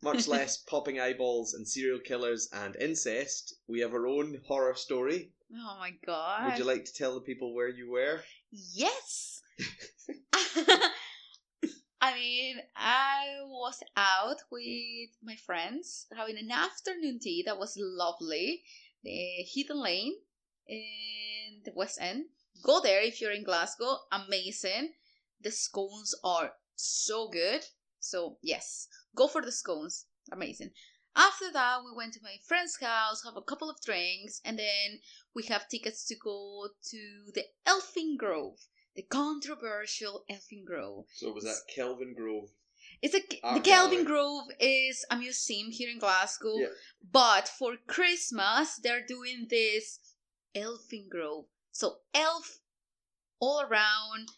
much 0.00 0.28
less 0.36 0.58
popping 0.58 1.00
eyeballs 1.00 1.54
and 1.54 1.66
serial 1.66 1.98
killers 1.98 2.48
and 2.52 2.76
incest, 2.76 3.54
we 3.66 3.80
have 3.80 3.92
our 3.92 4.06
own 4.06 4.40
horror 4.46 4.76
story. 4.76 5.32
Oh 5.52 5.76
my 5.80 5.90
god. 6.06 6.50
Would 6.50 6.58
you 6.58 6.64
like 6.64 6.84
to 6.84 6.94
tell 6.94 7.14
the 7.14 7.20
people 7.20 7.52
where 7.52 7.68
you 7.68 7.90
were? 7.90 8.20
Yes. 8.52 9.42
I 12.06 12.14
mean, 12.14 12.60
I 12.76 13.38
was 13.46 13.82
out 13.96 14.36
with 14.52 15.10
my 15.24 15.34
friends 15.34 16.06
having 16.16 16.38
an 16.38 16.52
afternoon 16.52 17.18
tea 17.18 17.42
that 17.44 17.58
was 17.58 17.76
lovely. 17.76 18.62
The 19.02 19.42
Hidden 19.52 19.82
Lane 19.82 20.14
in 20.68 21.62
the 21.64 21.72
West 21.74 21.98
End. 22.00 22.26
Go 22.62 22.80
there 22.80 23.00
if 23.00 23.20
you're 23.20 23.32
in 23.32 23.42
Glasgow. 23.42 23.96
Amazing. 24.12 24.92
The 25.40 25.50
scones 25.50 26.14
are 26.22 26.52
so 26.76 27.28
good. 27.28 27.62
So, 27.98 28.38
yes, 28.40 28.86
go 29.16 29.26
for 29.26 29.42
the 29.42 29.50
scones. 29.50 30.06
Amazing. 30.30 30.70
After 31.16 31.50
that, 31.54 31.80
we 31.84 31.90
went 31.96 32.12
to 32.12 32.22
my 32.22 32.36
friend's 32.46 32.76
house, 32.80 33.24
have 33.24 33.36
a 33.36 33.42
couple 33.42 33.68
of 33.68 33.82
drinks, 33.84 34.40
and 34.44 34.56
then 34.56 35.00
we 35.34 35.42
have 35.46 35.68
tickets 35.68 36.06
to 36.06 36.14
go 36.22 36.68
to 36.84 37.32
the 37.34 37.46
Elfin 37.66 38.16
Grove, 38.16 38.60
the 38.96 39.02
controversial 39.02 40.24
Elfin 40.28 40.64
Grove. 40.64 41.04
So 41.14 41.32
was 41.32 41.44
that 41.44 41.60
Kelvin 41.74 42.14
Grove? 42.16 42.48
It's 43.02 43.14
a 43.14 43.20
ah, 43.44 43.54
the 43.54 43.60
Kelvin. 43.60 44.04
Grove 44.04 44.48
is 44.58 45.04
a 45.10 45.16
museum 45.16 45.70
here 45.70 45.90
in 45.90 45.98
Glasgow, 45.98 46.56
Yeah. 46.56 46.68
but 47.12 47.46
for 47.46 47.76
Christmas 47.86 48.76
they're 48.82 49.04
doing 49.06 49.46
this 49.50 50.00
Elfin 50.54 51.08
Grove. 51.10 51.44
So 51.72 51.98
elf 52.14 52.60
all 53.38 53.60
around 53.60 54.30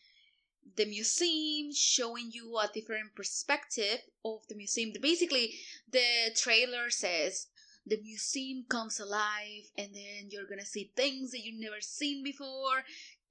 the 0.76 0.86
museum, 0.86 1.72
showing 1.72 2.30
you 2.32 2.56
a 2.58 2.68
different 2.72 3.14
perspective 3.14 4.00
of 4.24 4.46
the 4.48 4.56
museum. 4.56 4.92
Basically, 5.00 5.54
the 5.90 6.32
trailer 6.36 6.90
says 6.90 7.46
the 7.86 8.00
museum 8.02 8.64
comes 8.68 9.00
alive, 9.00 9.70
and 9.76 9.94
then 9.94 10.28
you're 10.30 10.46
gonna 10.48 10.66
see 10.66 10.92
things 10.96 11.30
that 11.30 11.44
you've 11.44 11.60
never 11.60 11.80
seen 11.80 12.22
before, 12.24 12.84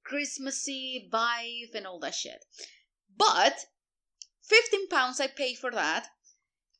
Christmassy 0.08 1.08
vibe, 1.12 1.74
and 1.74 1.86
all 1.86 2.00
that 2.00 2.14
shit. 2.14 2.44
But 3.16 3.66
15 4.42 4.88
pounds 4.88 5.20
I 5.20 5.26
pay 5.26 5.54
for 5.54 5.70
that, 5.70 6.08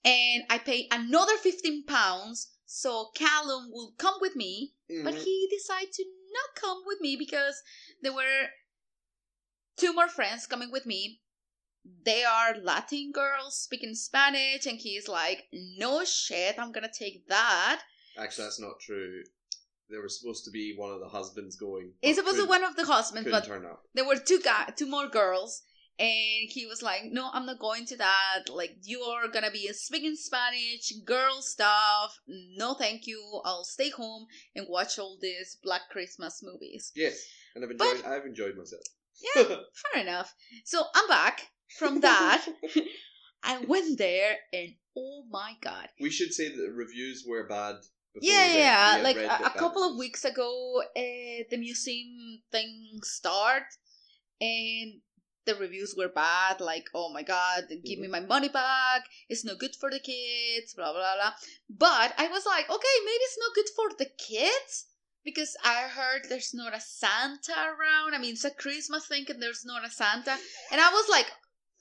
and 0.04 0.44
I 0.48 0.58
pay 0.58 0.88
another 0.90 1.36
15 1.36 1.84
pounds 1.84 2.54
so 2.64 3.10
Callum 3.14 3.70
will 3.70 3.94
come 3.98 4.16
with 4.20 4.36
me 4.36 4.74
but 4.88 5.14
Mhm. 5.14 5.24
he 5.24 5.48
decided 5.50 5.92
to 5.94 6.04
not 6.32 6.54
come 6.54 6.82
with 6.86 7.00
me 7.00 7.16
because 7.16 7.62
there 8.00 8.12
were 8.12 8.50
two 9.76 9.92
more 9.92 10.08
friends 10.08 10.46
coming 10.46 10.70
with 10.70 10.86
me. 10.86 11.20
They 11.84 12.24
are 12.24 12.58
Latin 12.58 13.12
girls 13.12 13.58
speaking 13.62 13.94
Spanish, 13.94 14.66
and 14.66 14.78
he's 14.78 15.08
like, 15.08 15.48
"No 15.52 16.04
shit, 16.04 16.58
I'm 16.58 16.72
gonna 16.72 16.92
take 16.92 17.26
that." 17.28 17.84
Actually, 18.16 18.44
that's 18.44 18.60
not 18.60 18.80
true. 18.80 19.24
There 19.90 20.02
was 20.02 20.20
supposed 20.20 20.44
to 20.44 20.50
be 20.50 20.74
one 20.76 20.92
of 20.92 21.00
the 21.00 21.08
husbands 21.08 21.56
going. 21.56 21.92
It's 22.02 22.18
but 22.18 22.24
supposed 22.26 22.36
to 22.38 22.42
be 22.44 22.48
one 22.48 22.64
of 22.64 22.76
the 22.76 22.84
husbands, 22.84 23.28
but 23.30 23.48
there 23.94 24.04
were 24.06 24.16
two 24.16 24.40
guys, 24.40 24.72
two 24.76 24.86
more 24.86 25.08
girls, 25.08 25.62
and 25.98 26.48
he 26.50 26.66
was 26.66 26.82
like, 26.82 27.04
"No, 27.06 27.30
I'm 27.32 27.46
not 27.46 27.58
going 27.58 27.86
to 27.86 27.96
that. 27.96 28.50
Like, 28.50 28.76
you're 28.82 29.28
gonna 29.32 29.50
be 29.50 29.66
a 29.66 29.72
speaking 29.74 30.14
Spanish, 30.16 30.92
girl 31.04 31.40
stuff. 31.40 32.18
No, 32.26 32.74
thank 32.74 33.06
you. 33.06 33.40
I'll 33.44 33.64
stay 33.64 33.90
home 33.90 34.26
and 34.54 34.66
watch 34.68 34.98
all 34.98 35.16
these 35.20 35.56
Black 35.62 35.88
Christmas 35.90 36.40
movies." 36.42 36.92
Yes, 36.94 37.18
and 37.54 37.64
I've 37.64 37.76
But- 37.78 37.96
enjoyed. 37.96 38.04
I've 38.12 38.26
enjoyed 38.26 38.56
myself. 38.56 38.82
Yeah, 39.34 39.56
fair 39.92 40.02
enough. 40.02 40.34
So 40.64 40.84
I'm 40.94 41.08
back 41.08 41.50
from 41.78 42.00
that. 42.08 42.46
I 43.42 43.58
went 43.60 43.98
there, 43.98 44.36
and 44.52 44.74
oh 44.96 45.24
my 45.30 45.54
god! 45.62 45.88
we 46.00 46.10
should 46.10 46.34
say 46.34 46.48
that 46.48 46.56
the 46.60 46.72
reviews 46.72 47.24
were 47.26 47.46
bad. 47.46 47.76
Yeah, 48.20 48.46
yeah. 48.96 49.00
Like 49.02 49.16
a, 49.16 49.46
a 49.46 49.50
couple 49.50 49.82
of 49.82 49.96
weeks 49.96 50.24
ago, 50.24 50.82
uh, 50.96 51.44
the 51.50 51.56
museum 51.58 52.40
thing 52.50 53.00
started, 53.02 53.66
and 54.40 55.00
the 55.44 55.54
reviews 55.54 55.94
were 55.96 56.08
bad. 56.08 56.60
Like, 56.60 56.88
oh 56.94 57.12
my 57.12 57.22
god, 57.22 57.64
give 57.84 57.98
me 57.98 58.06
Mm-hmm. 58.08 58.12
my 58.12 58.20
money 58.20 58.48
back. 58.48 59.04
It's 59.28 59.44
no 59.44 59.54
good 59.56 59.74
for 59.78 59.90
the 59.90 60.00
kids. 60.00 60.74
Blah 60.74 60.92
blah 60.92 61.14
blah. 61.16 61.32
But 61.70 62.14
I 62.18 62.28
was 62.28 62.44
like, 62.46 62.68
okay, 62.68 62.96
maybe 63.04 63.24
it's 63.24 63.38
not 63.38 63.54
good 63.54 63.68
for 63.76 63.88
the 63.96 64.10
kids 64.18 64.86
because 65.24 65.56
I 65.64 65.82
heard 65.88 66.22
there's 66.28 66.52
not 66.54 66.74
a 66.74 66.80
Santa 66.80 67.52
around. 67.52 68.14
I 68.14 68.18
mean, 68.18 68.32
it's 68.32 68.44
a 68.44 68.50
Christmas 68.50 69.06
thing 69.06 69.26
and 69.28 69.40
there's 69.42 69.64
not 69.64 69.86
a 69.86 69.90
Santa, 69.90 70.36
and 70.72 70.80
I 70.80 70.90
was 70.90 71.08
like, 71.08 71.26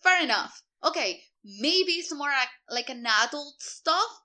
fair 0.03 0.21
enough. 0.23 0.61
Okay, 0.83 1.23
maybe 1.43 1.93
it's 1.93 2.13
more 2.13 2.29
like, 2.29 2.49
like 2.69 2.89
an 2.89 3.05
adult 3.05 3.61
stuff 3.61 4.21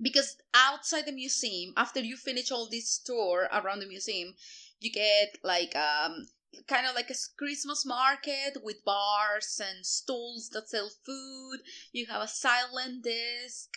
because 0.00 0.36
outside 0.54 1.06
the 1.06 1.12
museum 1.12 1.72
after 1.76 2.00
you 2.00 2.16
finish 2.16 2.50
all 2.50 2.68
this 2.70 2.98
tour 2.98 3.48
around 3.52 3.80
the 3.80 3.86
museum 3.86 4.34
you 4.80 4.90
get 4.92 5.38
like 5.42 5.74
um 5.76 6.26
kind 6.66 6.86
of 6.86 6.94
like 6.94 7.10
a 7.10 7.14
christmas 7.36 7.84
market 7.84 8.56
with 8.62 8.84
bars 8.84 9.60
and 9.64 9.84
stalls 9.84 10.48
that 10.50 10.68
sell 10.68 10.90
food. 11.04 11.60
You 11.92 12.06
have 12.06 12.22
a 12.22 12.28
silent 12.28 13.04
disc 13.04 13.68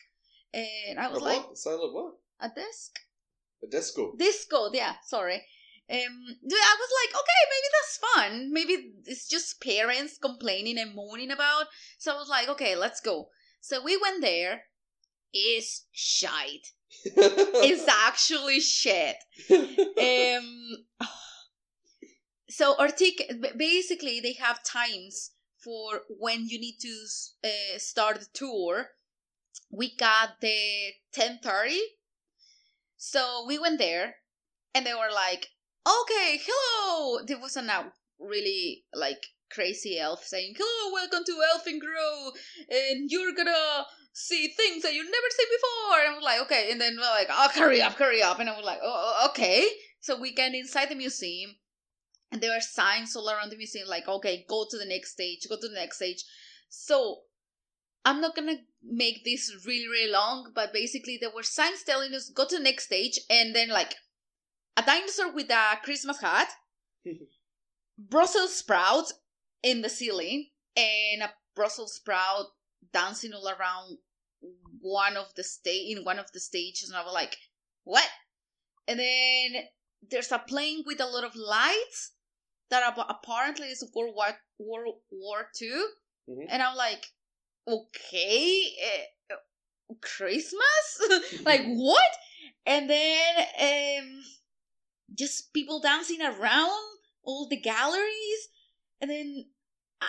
and 0.54 1.00
i 1.00 1.08
was 1.10 1.22
like 1.22 1.48
what? 1.48 1.58
Silent 1.58 1.94
what? 1.94 2.14
a 2.40 2.50
disc 2.50 3.00
A 3.64 3.68
disco. 3.68 4.14
disco 4.18 4.70
yeah 4.74 4.96
sorry. 5.06 5.36
Um 5.90 6.16
i 6.44 6.76
was 6.82 6.92
like 7.02 7.14
okay 7.22 7.42
maybe 7.52 7.70
that's 7.74 7.98
fun. 8.08 8.54
Maybe 8.54 8.94
it's 9.06 9.28
just 9.28 9.62
parents 9.62 10.18
complaining 10.18 10.78
and 10.80 10.96
moaning 10.96 11.32
about. 11.32 11.66
So 11.98 12.14
i 12.14 12.16
was 12.16 12.30
like 12.30 12.48
okay 12.50 12.76
let's 12.76 13.02
go. 13.02 13.30
So 13.60 13.84
we 13.84 13.98
went 13.98 14.22
there 14.22 14.64
it's 15.34 15.86
shite. 15.92 16.74
It's 17.06 17.88
actually 17.88 18.60
shit. 18.60 19.16
Um 19.50 20.86
so 22.50 22.76
b- 22.78 23.52
basically 23.58 24.20
they 24.20 24.34
have 24.34 24.64
times 24.64 25.32
for 25.64 26.02
when 26.10 26.48
you 26.48 26.60
need 26.60 26.78
to 26.82 27.06
uh, 27.44 27.78
start 27.78 28.20
the 28.20 28.28
tour. 28.34 28.90
We 29.72 29.96
got 29.96 30.42
the 30.42 30.94
10:30 31.16 31.78
so 32.98 33.46
we 33.48 33.58
went 33.58 33.80
there 33.80 34.18
and 34.76 34.86
they 34.86 34.94
were 34.94 35.12
like 35.14 35.48
okay 35.88 36.40
hello. 36.46 37.24
There 37.26 37.40
was 37.40 37.56
a 37.56 37.62
now 37.62 37.94
really 38.20 38.86
like 38.94 39.26
crazy 39.50 39.98
elf 39.98 40.24
saying 40.24 40.54
hello 40.58 40.94
welcome 40.94 41.24
to 41.26 41.42
elfin 41.52 41.80
grove 41.80 42.34
and 42.70 43.10
you're 43.10 43.34
gonna 43.34 43.86
see 44.14 44.50
things 44.50 44.84
that 44.84 44.94
you've 44.94 45.06
never 45.06 45.28
seen 45.30 45.48
before. 45.50 46.00
And 46.00 46.14
i 46.14 46.16
was 46.16 46.24
like 46.24 46.42
okay. 46.42 46.72
And 46.72 46.82
then 46.82 46.96
we're 46.96 47.04
like 47.04 47.28
oh 47.30 47.50
hurry 47.54 47.82
up 47.82 47.94
hurry 47.94 48.22
up. 48.22 48.40
And 48.40 48.50
i 48.50 48.56
was 48.56 48.66
like 48.66 48.80
oh, 48.84 49.16
oh 49.18 49.30
okay. 49.30 49.68
So 50.00 50.20
we 50.20 50.34
get 50.34 50.54
inside 50.54 50.90
the 50.90 50.96
museum 50.96 51.56
and 52.32 52.42
there 52.42 52.56
are 52.56 52.62
signs 52.62 53.16
all 53.16 53.30
around 53.30 53.52
the 53.52 53.58
museum 53.58 53.88
like 53.88 54.08
okay 54.08 54.46
go 54.48 54.66
to 54.70 54.78
the 54.78 54.86
next 54.86 55.12
stage 55.12 55.46
go 55.50 55.56
to 55.56 55.68
the 55.68 55.76
next 55.76 55.98
stage. 55.98 56.24
So 56.70 57.22
i'm 58.04 58.20
not 58.20 58.36
gonna 58.36 58.58
make 58.84 59.24
this 59.24 59.54
really 59.66 59.88
really 59.88 60.12
long 60.12 60.52
but 60.56 60.74
basically 60.74 61.18
there 61.22 61.30
were 61.34 61.44
signs 61.44 61.84
telling 61.84 62.14
us 62.14 62.32
go 62.34 62.46
to 62.48 62.58
the 62.58 62.64
next 62.64 62.86
stage. 62.86 63.20
And 63.30 63.56
then 63.56 63.70
like 63.70 63.96
a 64.78 64.82
dinosaur 64.82 65.34
with 65.34 65.50
a 65.50 65.78
christmas 65.84 66.22
hat 66.22 66.50
brussels 67.98 68.56
sprouts 68.56 69.14
in 69.64 69.82
the 69.82 69.90
ceiling 69.90 70.48
and 70.76 71.24
a 71.24 71.32
brussels 71.56 71.96
sprout 71.96 72.48
dancing 72.94 73.34
all 73.34 73.48
around 73.48 73.98
one 74.82 75.18
of 75.18 75.34
the 75.36 75.44
stage 75.44 75.96
in 75.96 76.04
one 76.04 76.18
of 76.20 76.32
the 76.32 76.40
stages 76.40 76.90
and 76.90 76.98
i 76.98 77.04
was 77.04 77.14
like 77.14 77.38
what? 77.84 78.08
And 78.88 79.00
then 79.00 79.64
there's 80.10 80.32
a 80.32 80.40
plane 80.40 80.84
with 80.86 81.00
a 81.00 81.06
lot 81.06 81.24
of 81.24 81.36
lights 81.36 82.12
that 82.70 82.96
apparently 83.10 83.68
is 83.68 83.84
World 83.94 84.16
War 84.16 84.38
World 84.60 84.96
War 85.12 85.50
2 85.56 85.88
Mhm. 86.30 86.46
and 86.50 86.64
I'm 86.64 86.76
like, 86.76 87.06
okay, 87.68 88.76
eh, 88.82 89.36
Christmas, 90.02 90.86
like 91.46 91.66
what? 91.66 92.12
And 92.66 92.90
then 92.90 93.36
um, 93.60 94.24
just 95.14 95.54
people 95.54 95.82
dancing 95.82 96.22
around 96.22 96.98
all 97.24 97.48
the 97.48 97.58
galleries, 97.60 98.48
and 99.02 99.12
then 99.12 99.50
I, 100.00 100.08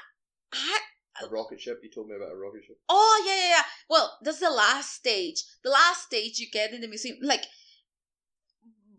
I 0.52 0.80
A 1.20 1.28
rocket 1.28 1.60
ship. 1.60 1.80
You 1.82 1.90
told 1.90 2.08
me 2.08 2.16
about 2.16 2.32
a 2.32 2.36
rocket 2.36 2.64
ship. 2.66 2.78
Oh 2.88 3.24
yeah, 3.26 3.34
yeah, 3.34 3.48
yeah. 3.56 3.62
Well, 3.88 4.18
that's 4.22 4.40
the 4.40 4.50
last 4.50 4.94
stage. 4.94 5.42
The 5.62 5.70
last 5.70 6.04
stage 6.04 6.38
you 6.38 6.46
get 6.50 6.72
in 6.72 6.80
the 6.80 6.88
museum, 6.88 7.18
like, 7.20 7.44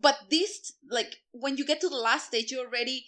but 0.00 0.18
this, 0.30 0.74
like, 0.88 1.16
when 1.32 1.56
you 1.56 1.64
get 1.64 1.80
to 1.80 1.88
the 1.88 1.96
last 1.96 2.28
stage, 2.28 2.52
you 2.52 2.60
already 2.60 3.06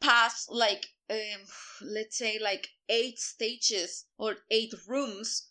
pass 0.00 0.48
like, 0.48 0.86
um, 1.10 1.42
let's 1.82 2.16
say 2.18 2.38
like 2.40 2.68
eight 2.88 3.18
stages 3.18 4.06
or 4.18 4.36
eight 4.50 4.72
rooms 4.88 5.50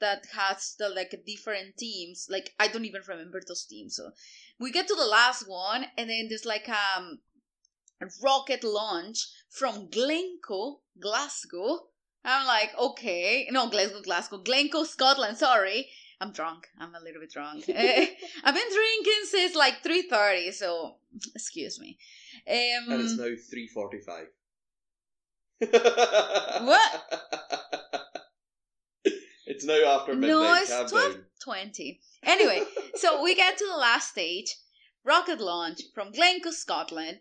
that 0.00 0.26
has 0.32 0.74
the 0.78 0.88
like 0.88 1.14
different 1.26 1.76
teams. 1.76 2.26
Like 2.28 2.54
I 2.58 2.68
don't 2.68 2.86
even 2.86 3.02
remember 3.06 3.40
those 3.46 3.66
teams. 3.66 3.96
So 3.96 4.10
we 4.58 4.72
get 4.72 4.88
to 4.88 4.94
the 4.94 5.06
last 5.06 5.48
one, 5.48 5.86
and 5.96 6.10
then 6.10 6.26
there's 6.28 6.46
like 6.46 6.68
um, 6.68 7.20
a 8.00 8.06
rocket 8.22 8.64
launch 8.64 9.26
from 9.48 9.88
Glencoe, 9.90 10.80
Glasgow. 10.98 11.89
I'm 12.24 12.46
like, 12.46 12.70
okay, 12.78 13.48
no, 13.50 13.68
Glasgow, 13.70 14.02
Glasgow, 14.02 14.38
Glencoe, 14.38 14.84
Scotland. 14.84 15.38
Sorry, 15.38 15.88
I'm 16.20 16.32
drunk. 16.32 16.68
I'm 16.78 16.94
a 16.94 17.00
little 17.00 17.20
bit 17.20 17.30
drunk. 17.32 17.64
Eh, 17.68 18.06
I've 18.44 18.54
been 18.54 18.72
drinking 18.72 19.24
since 19.24 19.54
like 19.54 19.82
three 19.82 20.02
thirty, 20.02 20.52
so 20.52 20.96
excuse 21.34 21.80
me. 21.80 21.98
Um, 22.48 22.92
and 22.92 23.00
it's 23.02 23.16
now 23.16 23.34
three 23.50 23.68
forty-five. 23.68 24.26
What? 26.66 27.02
It's 29.46 29.64
now 29.64 29.98
after 29.98 30.14
midnight. 30.14 30.28
No, 30.28 30.54
it's 30.54 30.70
Calm 30.70 30.86
12 30.88 31.12
down. 31.14 31.24
20. 31.42 32.00
Anyway, 32.22 32.62
so 32.94 33.22
we 33.22 33.34
get 33.34 33.58
to 33.58 33.66
the 33.66 33.76
last 33.76 34.10
stage, 34.10 34.54
rocket 35.04 35.40
launch 35.40 35.80
from 35.94 36.12
Glencoe, 36.12 36.50
Scotland. 36.52 37.18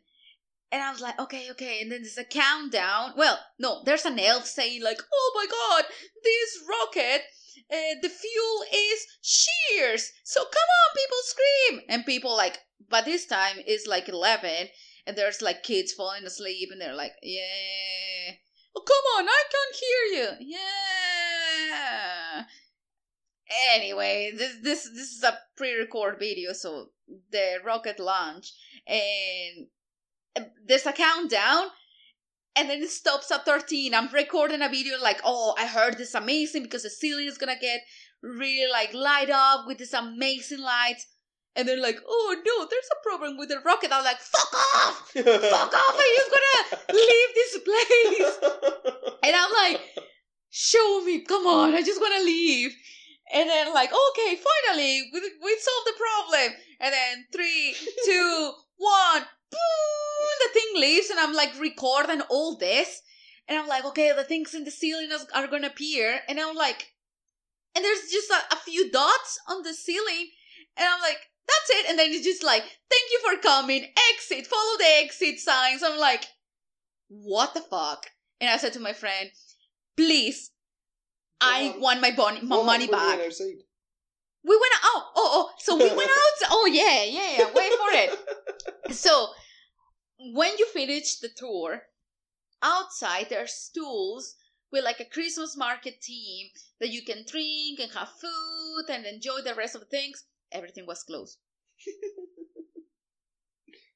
And 0.72 0.84
I 0.84 0.92
was 0.92 1.02
like, 1.02 1.20
okay, 1.20 1.50
okay. 1.52 1.82
And 1.82 1.92
then 1.92 2.02
there's 2.02 2.18
a 2.18 2.24
countdown. 2.24 3.14
Well, 3.18 3.40
no, 3.58 3.82
there's 3.86 4.06
an 4.06 4.20
elf 4.20 4.46
saying, 4.46 4.84
like, 4.84 5.02
oh 5.12 5.32
my 5.36 5.48
god, 5.50 5.86
this 6.24 6.60
rocket, 6.70 7.24
uh, 7.72 7.96
the 8.02 8.10
fuel 8.10 8.64
is 8.72 9.08
shears. 9.22 10.12
So 10.24 10.42
come 10.42 10.52
on, 10.52 10.96
people 10.96 11.18
scream. 11.24 11.82
And 11.90 12.06
people, 12.06 12.36
like, 12.38 12.60
but 12.88 13.06
this 13.06 13.26
time 13.26 13.58
it's 13.66 13.88
like 13.88 14.10
11. 14.10 14.70
And 15.08 15.18
there's 15.18 15.42
like 15.42 15.64
kids 15.64 15.92
falling 15.94 16.24
asleep. 16.26 16.70
And 16.72 16.80
they're 16.80 16.94
like, 16.96 17.14
yeah. 17.24 18.36
Oh, 18.76 18.84
come 18.86 19.06
on, 19.18 19.28
I 19.28 19.44
can't 19.52 19.76
hear 19.76 20.22
you. 20.22 20.56
Yeah. 20.56 22.46
Anyway, 23.74 24.32
this 24.38 24.58
this 24.62 24.84
this 24.94 25.12
is 25.12 25.24
a 25.24 25.40
pre-record 25.58 26.20
video, 26.20 26.54
so 26.54 26.92
the 27.32 27.58
rocket 27.66 28.00
launch 28.00 28.54
and 28.86 29.68
there's 30.66 30.86
a 30.86 30.94
countdown, 30.94 31.68
and 32.56 32.70
then 32.70 32.82
it 32.82 32.90
stops 32.90 33.32
at 33.32 33.46
thirteen. 33.46 33.94
I'm 33.94 34.08
recording 34.14 34.62
a 34.62 34.70
video 34.70 35.02
like, 35.02 35.22
oh, 35.24 35.56
I 35.58 35.66
heard 35.66 35.98
this 35.98 36.14
amazing 36.14 36.64
because 36.64 36.84
the 36.84 36.90
ceiling 36.90 37.28
is 37.28 37.38
gonna 37.38 37.60
get 37.60 37.82
really 38.22 38.70
like 38.72 38.94
light 38.94 39.30
up 39.30 39.66
with 39.68 39.78
this 39.78 39.94
amazing 39.94 40.62
lights. 40.62 41.06
And 41.56 41.68
they're 41.68 41.82
like, 41.82 42.00
oh 42.08 42.36
no, 42.46 42.68
there's 42.70 42.90
a 42.92 43.04
problem 43.04 43.38
with 43.38 43.50
the 43.50 43.60
rocket. 43.66 43.92
I'm 43.92 44.04
like, 44.04 44.20
fuck 44.20 44.54
off! 44.54 45.12
Fuck 45.14 45.74
off! 45.74 45.98
Are 45.98 46.04
you 46.04 46.26
gonna 46.32 46.82
leave 46.94 47.36
this 47.36 47.60
place? 47.66 48.54
And 49.22 49.36
I'm 49.36 49.52
like, 49.52 49.82
show 50.50 51.02
me, 51.06 51.22
come 51.22 51.46
on, 51.46 51.76
I 51.76 51.82
just 51.82 52.00
want 52.00 52.16
to 52.18 52.24
leave. 52.24 52.74
And 53.32 53.50
then 53.50 53.74
like, 53.74 53.92
okay, 53.92 54.40
finally, 54.68 55.10
we, 55.14 55.20
we 55.20 55.58
solved 55.60 55.88
the 55.88 55.94
problem. 55.98 56.58
And 56.80 56.94
then 56.94 57.26
three, 57.32 57.76
two, 58.06 58.52
one, 58.78 59.24
the 59.52 60.50
thing 60.54 60.82
leaves, 60.82 61.10
and 61.10 61.20
I'm 61.20 61.34
like 61.34 61.60
recording 61.60 62.22
all 62.30 62.58
this. 62.58 63.02
And 63.48 63.58
I'm 63.58 63.68
like, 63.68 63.84
okay, 63.86 64.12
the 64.16 64.24
things 64.24 64.54
in 64.54 64.64
the 64.64 64.72
ceiling 64.72 65.10
are 65.34 65.48
gonna 65.48 65.68
appear. 65.68 66.20
And 66.30 66.40
I'm 66.40 66.56
like, 66.56 66.86
and 67.76 67.84
there's 67.84 68.12
just 68.12 68.30
a, 68.30 68.54
a 68.54 68.58
few 68.58 68.92
dots 68.92 69.40
on 69.48 69.64
the 69.64 69.74
ceiling. 69.74 70.30
And 70.78 70.88
I'm 70.88 71.02
like, 71.02 71.18
that's 71.48 71.70
it. 71.80 71.90
And 71.90 71.98
then 71.98 72.12
it's 72.12 72.24
just 72.24 72.44
like, 72.44 72.62
thank 72.62 73.04
you 73.12 73.20
for 73.24 73.42
coming, 73.42 73.86
exit, 74.14 74.46
follow 74.46 74.78
the 74.78 74.86
exit 75.04 75.40
signs. 75.40 75.82
I'm 75.84 76.00
like, 76.00 76.26
what 77.08 77.56
the 77.56 77.62
fuck? 77.62 78.06
And 78.40 78.50
I 78.50 78.58
said 78.58 78.74
to 78.74 78.80
my 78.80 78.94
friend, 78.94 79.30
please, 79.98 80.52
I 81.42 81.70
What 81.70 81.82
want 81.82 82.02
my, 82.02 82.12
bon- 82.12 82.48
my 82.48 82.58
What 82.58 82.66
money 82.66 82.86
happened 82.86 83.00
when 83.00 83.50
you 83.50 83.56
back. 83.58 83.66
We 84.44 84.56
went 84.56 84.74
out. 84.76 84.82
Oh, 84.86 85.12
oh, 85.16 85.30
oh. 85.34 85.52
So 85.58 85.76
we 85.76 85.90
went 85.96 86.10
out. 86.12 86.50
Oh, 86.52 86.70
yeah, 86.72 87.04
yeah, 87.04 87.38
yeah. 87.40 87.52
Wait 87.54 87.74
for 87.74 87.92
it. 87.92 88.20
So 88.92 89.28
when 90.20 90.58
you 90.58 90.66
finish 90.68 91.18
the 91.20 91.30
tour, 91.30 91.84
outside 92.62 93.28
there 93.30 93.44
are 93.44 93.48
stools 93.48 94.36
with 94.72 94.84
like 94.84 95.00
a 95.00 95.06
Christmas 95.06 95.56
market 95.58 96.04
theme 96.04 96.48
that 96.80 96.90
you 96.90 97.04
can 97.04 97.26
drink 97.26 97.80
and 97.80 97.92
have 97.94 98.10
food 98.10 98.86
and 98.90 99.06
enjoy 99.06 99.42
the 99.42 99.56
rest 99.56 99.76
of 99.76 99.82
the 99.82 99.88
things. 99.88 100.26
Everything 100.52 100.86
was 100.86 101.04
closed. 101.04 101.38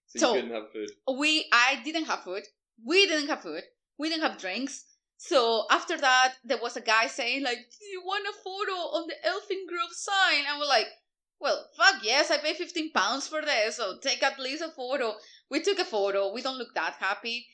So, 0.07 0.17
So- 0.19 0.33
you 0.35 0.41
couldn't 0.41 0.55
have 0.55 0.71
food. 0.71 0.89
we 1.17 1.47
I 1.51 1.81
didn't 1.83 2.05
have 2.05 2.23
food. 2.23 2.43
We 2.85 3.05
didn't 3.07 3.27
have 3.29 3.41
food. 3.41 3.63
We 3.97 4.09
didn't 4.09 4.23
have 4.23 4.39
drinks. 4.39 4.85
So 5.17 5.65
after 5.69 5.97
that, 5.97 6.35
there 6.43 6.57
was 6.61 6.75
a 6.75 6.81
guy 6.81 7.07
saying 7.07 7.43
like, 7.43 7.57
"Do 7.79 7.85
you 7.85 8.01
want 8.03 8.27
a 8.27 8.33
photo 8.43 8.73
on 8.97 9.07
the 9.07 9.25
Elfin 9.25 9.65
Grove 9.67 9.93
sign?" 9.93 10.43
And 10.47 10.59
we're 10.59 10.67
like, 10.67 10.87
"Well, 11.39 11.69
fuck 11.77 12.03
yes! 12.03 12.29
I 12.31 12.37
paid 12.37 12.57
fifteen 12.57 12.91
pounds 12.91 13.27
for 13.27 13.41
this, 13.41 13.77
so 13.77 13.99
take 13.99 14.21
at 14.23 14.39
least 14.39 14.63
a 14.63 14.69
photo." 14.69 15.15
We 15.53 15.61
took 15.61 15.77
a 15.77 15.85
photo. 15.85 16.33
We 16.33 16.41
don't 16.41 16.57
look 16.57 16.73
that 16.73 16.95
happy. 16.99 17.45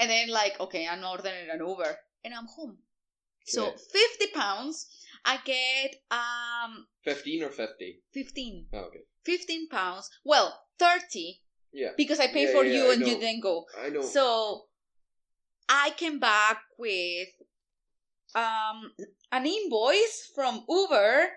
And 0.00 0.08
then 0.08 0.30
like, 0.30 0.58
okay, 0.58 0.88
I'm 0.88 1.04
ordering 1.04 1.50
an 1.52 1.60
Uber, 1.60 1.92
and 2.24 2.32
I'm 2.32 2.46
home. 2.46 2.78
So 3.44 3.66
Okay. 3.66 3.76
fifty 3.92 4.28
pounds. 4.32 4.86
I 5.22 5.36
get 5.44 5.96
um 6.10 6.86
15 7.04 7.42
or 7.42 7.50
50? 7.50 8.00
fifteen. 8.12 8.66
Oh, 8.72 8.88
okay. 8.88 9.04
15 9.24 9.68
pounds. 9.68 10.08
Well, 10.24 10.48
30 10.78 11.42
Yeah. 11.72 11.92
because 11.96 12.20
I 12.20 12.28
paid 12.28 12.46
Yeah, 12.48 12.52
for 12.52 12.64
yeah, 12.64 12.74
you 12.74 12.90
I 12.90 12.92
and 12.94 13.00
you 13.06 13.18
didn't 13.20 13.40
go. 13.40 13.66
I 13.78 13.90
know. 13.90 14.00
So 14.00 14.68
I 15.68 15.90
came 15.90 16.18
back 16.18 16.58
with 16.78 17.28
um 18.34 18.92
an 19.30 19.44
invoice 19.46 20.30
from 20.34 20.64
Uber 20.68 21.28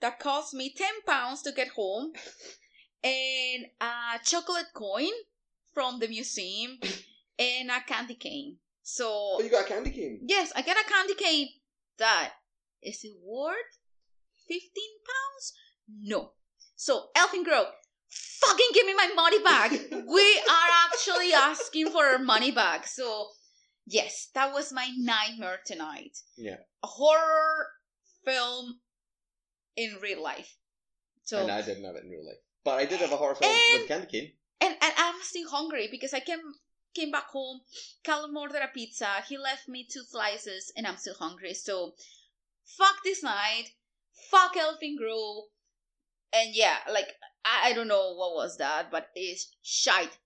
that 0.00 0.20
cost 0.20 0.52
me 0.52 0.74
ten 0.76 0.96
pounds 1.06 1.40
to 1.42 1.52
get 1.52 1.68
home, 1.68 2.12
and 3.02 3.66
a 3.80 4.18
chocolate 4.22 4.72
coin 4.74 5.16
from 5.78 6.00
the 6.00 6.08
museum, 6.08 6.76
and 7.38 7.70
a 7.70 7.80
candy 7.86 8.16
cane. 8.16 8.56
So 8.82 9.06
oh, 9.06 9.40
you 9.40 9.48
got 9.48 9.64
a 9.64 9.68
candy 9.68 9.92
cane? 9.92 10.18
yes, 10.26 10.52
I 10.56 10.62
get 10.62 10.76
a 10.76 10.88
candy 10.90 11.14
cane. 11.14 11.50
That 11.98 12.32
is 12.82 13.04
it 13.04 13.12
worth 13.24 13.78
fifteen 14.48 14.94
pounds? 15.06 15.52
No. 16.00 16.32
So 16.74 17.10
Elfin 17.14 17.44
Grove, 17.44 17.68
fucking 18.10 18.70
give 18.74 18.86
me 18.86 18.94
my 18.94 19.08
money 19.14 19.40
back. 19.40 19.70
we 19.92 20.42
are 20.50 20.70
actually 20.86 21.32
asking 21.32 21.90
for 21.90 22.04
our 22.04 22.18
money 22.18 22.50
back. 22.50 22.88
So 22.88 23.28
yes, 23.86 24.30
that 24.34 24.52
was 24.52 24.72
my 24.72 24.88
nightmare 24.98 25.60
tonight. 25.64 26.18
Yeah. 26.36 26.56
A 26.82 26.88
horror 26.88 27.68
film 28.24 28.80
in 29.76 29.96
real 30.02 30.24
life. 30.24 30.56
So 31.22 31.40
and 31.40 31.52
I 31.52 31.62
didn't 31.62 31.84
have 31.84 31.94
it 31.94 32.02
in 32.02 32.10
real 32.10 32.26
life. 32.26 32.42
But 32.64 32.78
I 32.80 32.84
did 32.84 32.98
have 32.98 33.12
a 33.12 33.16
horse 33.16 33.38
with 33.38 33.48
And- 33.48 33.86
candy 33.86 34.06
cane. 34.08 34.32
And, 34.60 34.74
and 34.80 34.92
I'm 34.96 35.22
still 35.22 35.48
hungry 35.48 35.88
because 35.90 36.14
I 36.14 36.20
came 36.20 36.40
came 36.94 37.10
back 37.10 37.28
home. 37.28 37.60
Callum 38.02 38.36
ordered 38.36 38.62
a 38.62 38.68
pizza. 38.68 39.22
He 39.28 39.38
left 39.38 39.68
me 39.68 39.86
two 39.88 40.02
slices, 40.02 40.72
and 40.76 40.86
I'm 40.86 40.96
still 40.96 41.14
hungry. 41.14 41.54
So, 41.54 41.94
fuck 42.64 42.96
this 43.04 43.22
night. 43.22 43.70
Fuck 44.30 44.56
Elfin 44.56 44.96
Grove. 44.96 45.44
And 46.32 46.54
yeah, 46.54 46.78
like 46.92 47.14
I, 47.44 47.70
I 47.70 47.72
don't 47.72 47.88
know 47.88 48.14
what 48.14 48.34
was 48.34 48.56
that, 48.58 48.90
but 48.90 49.08
it's 49.14 49.54
shite. 49.62 50.18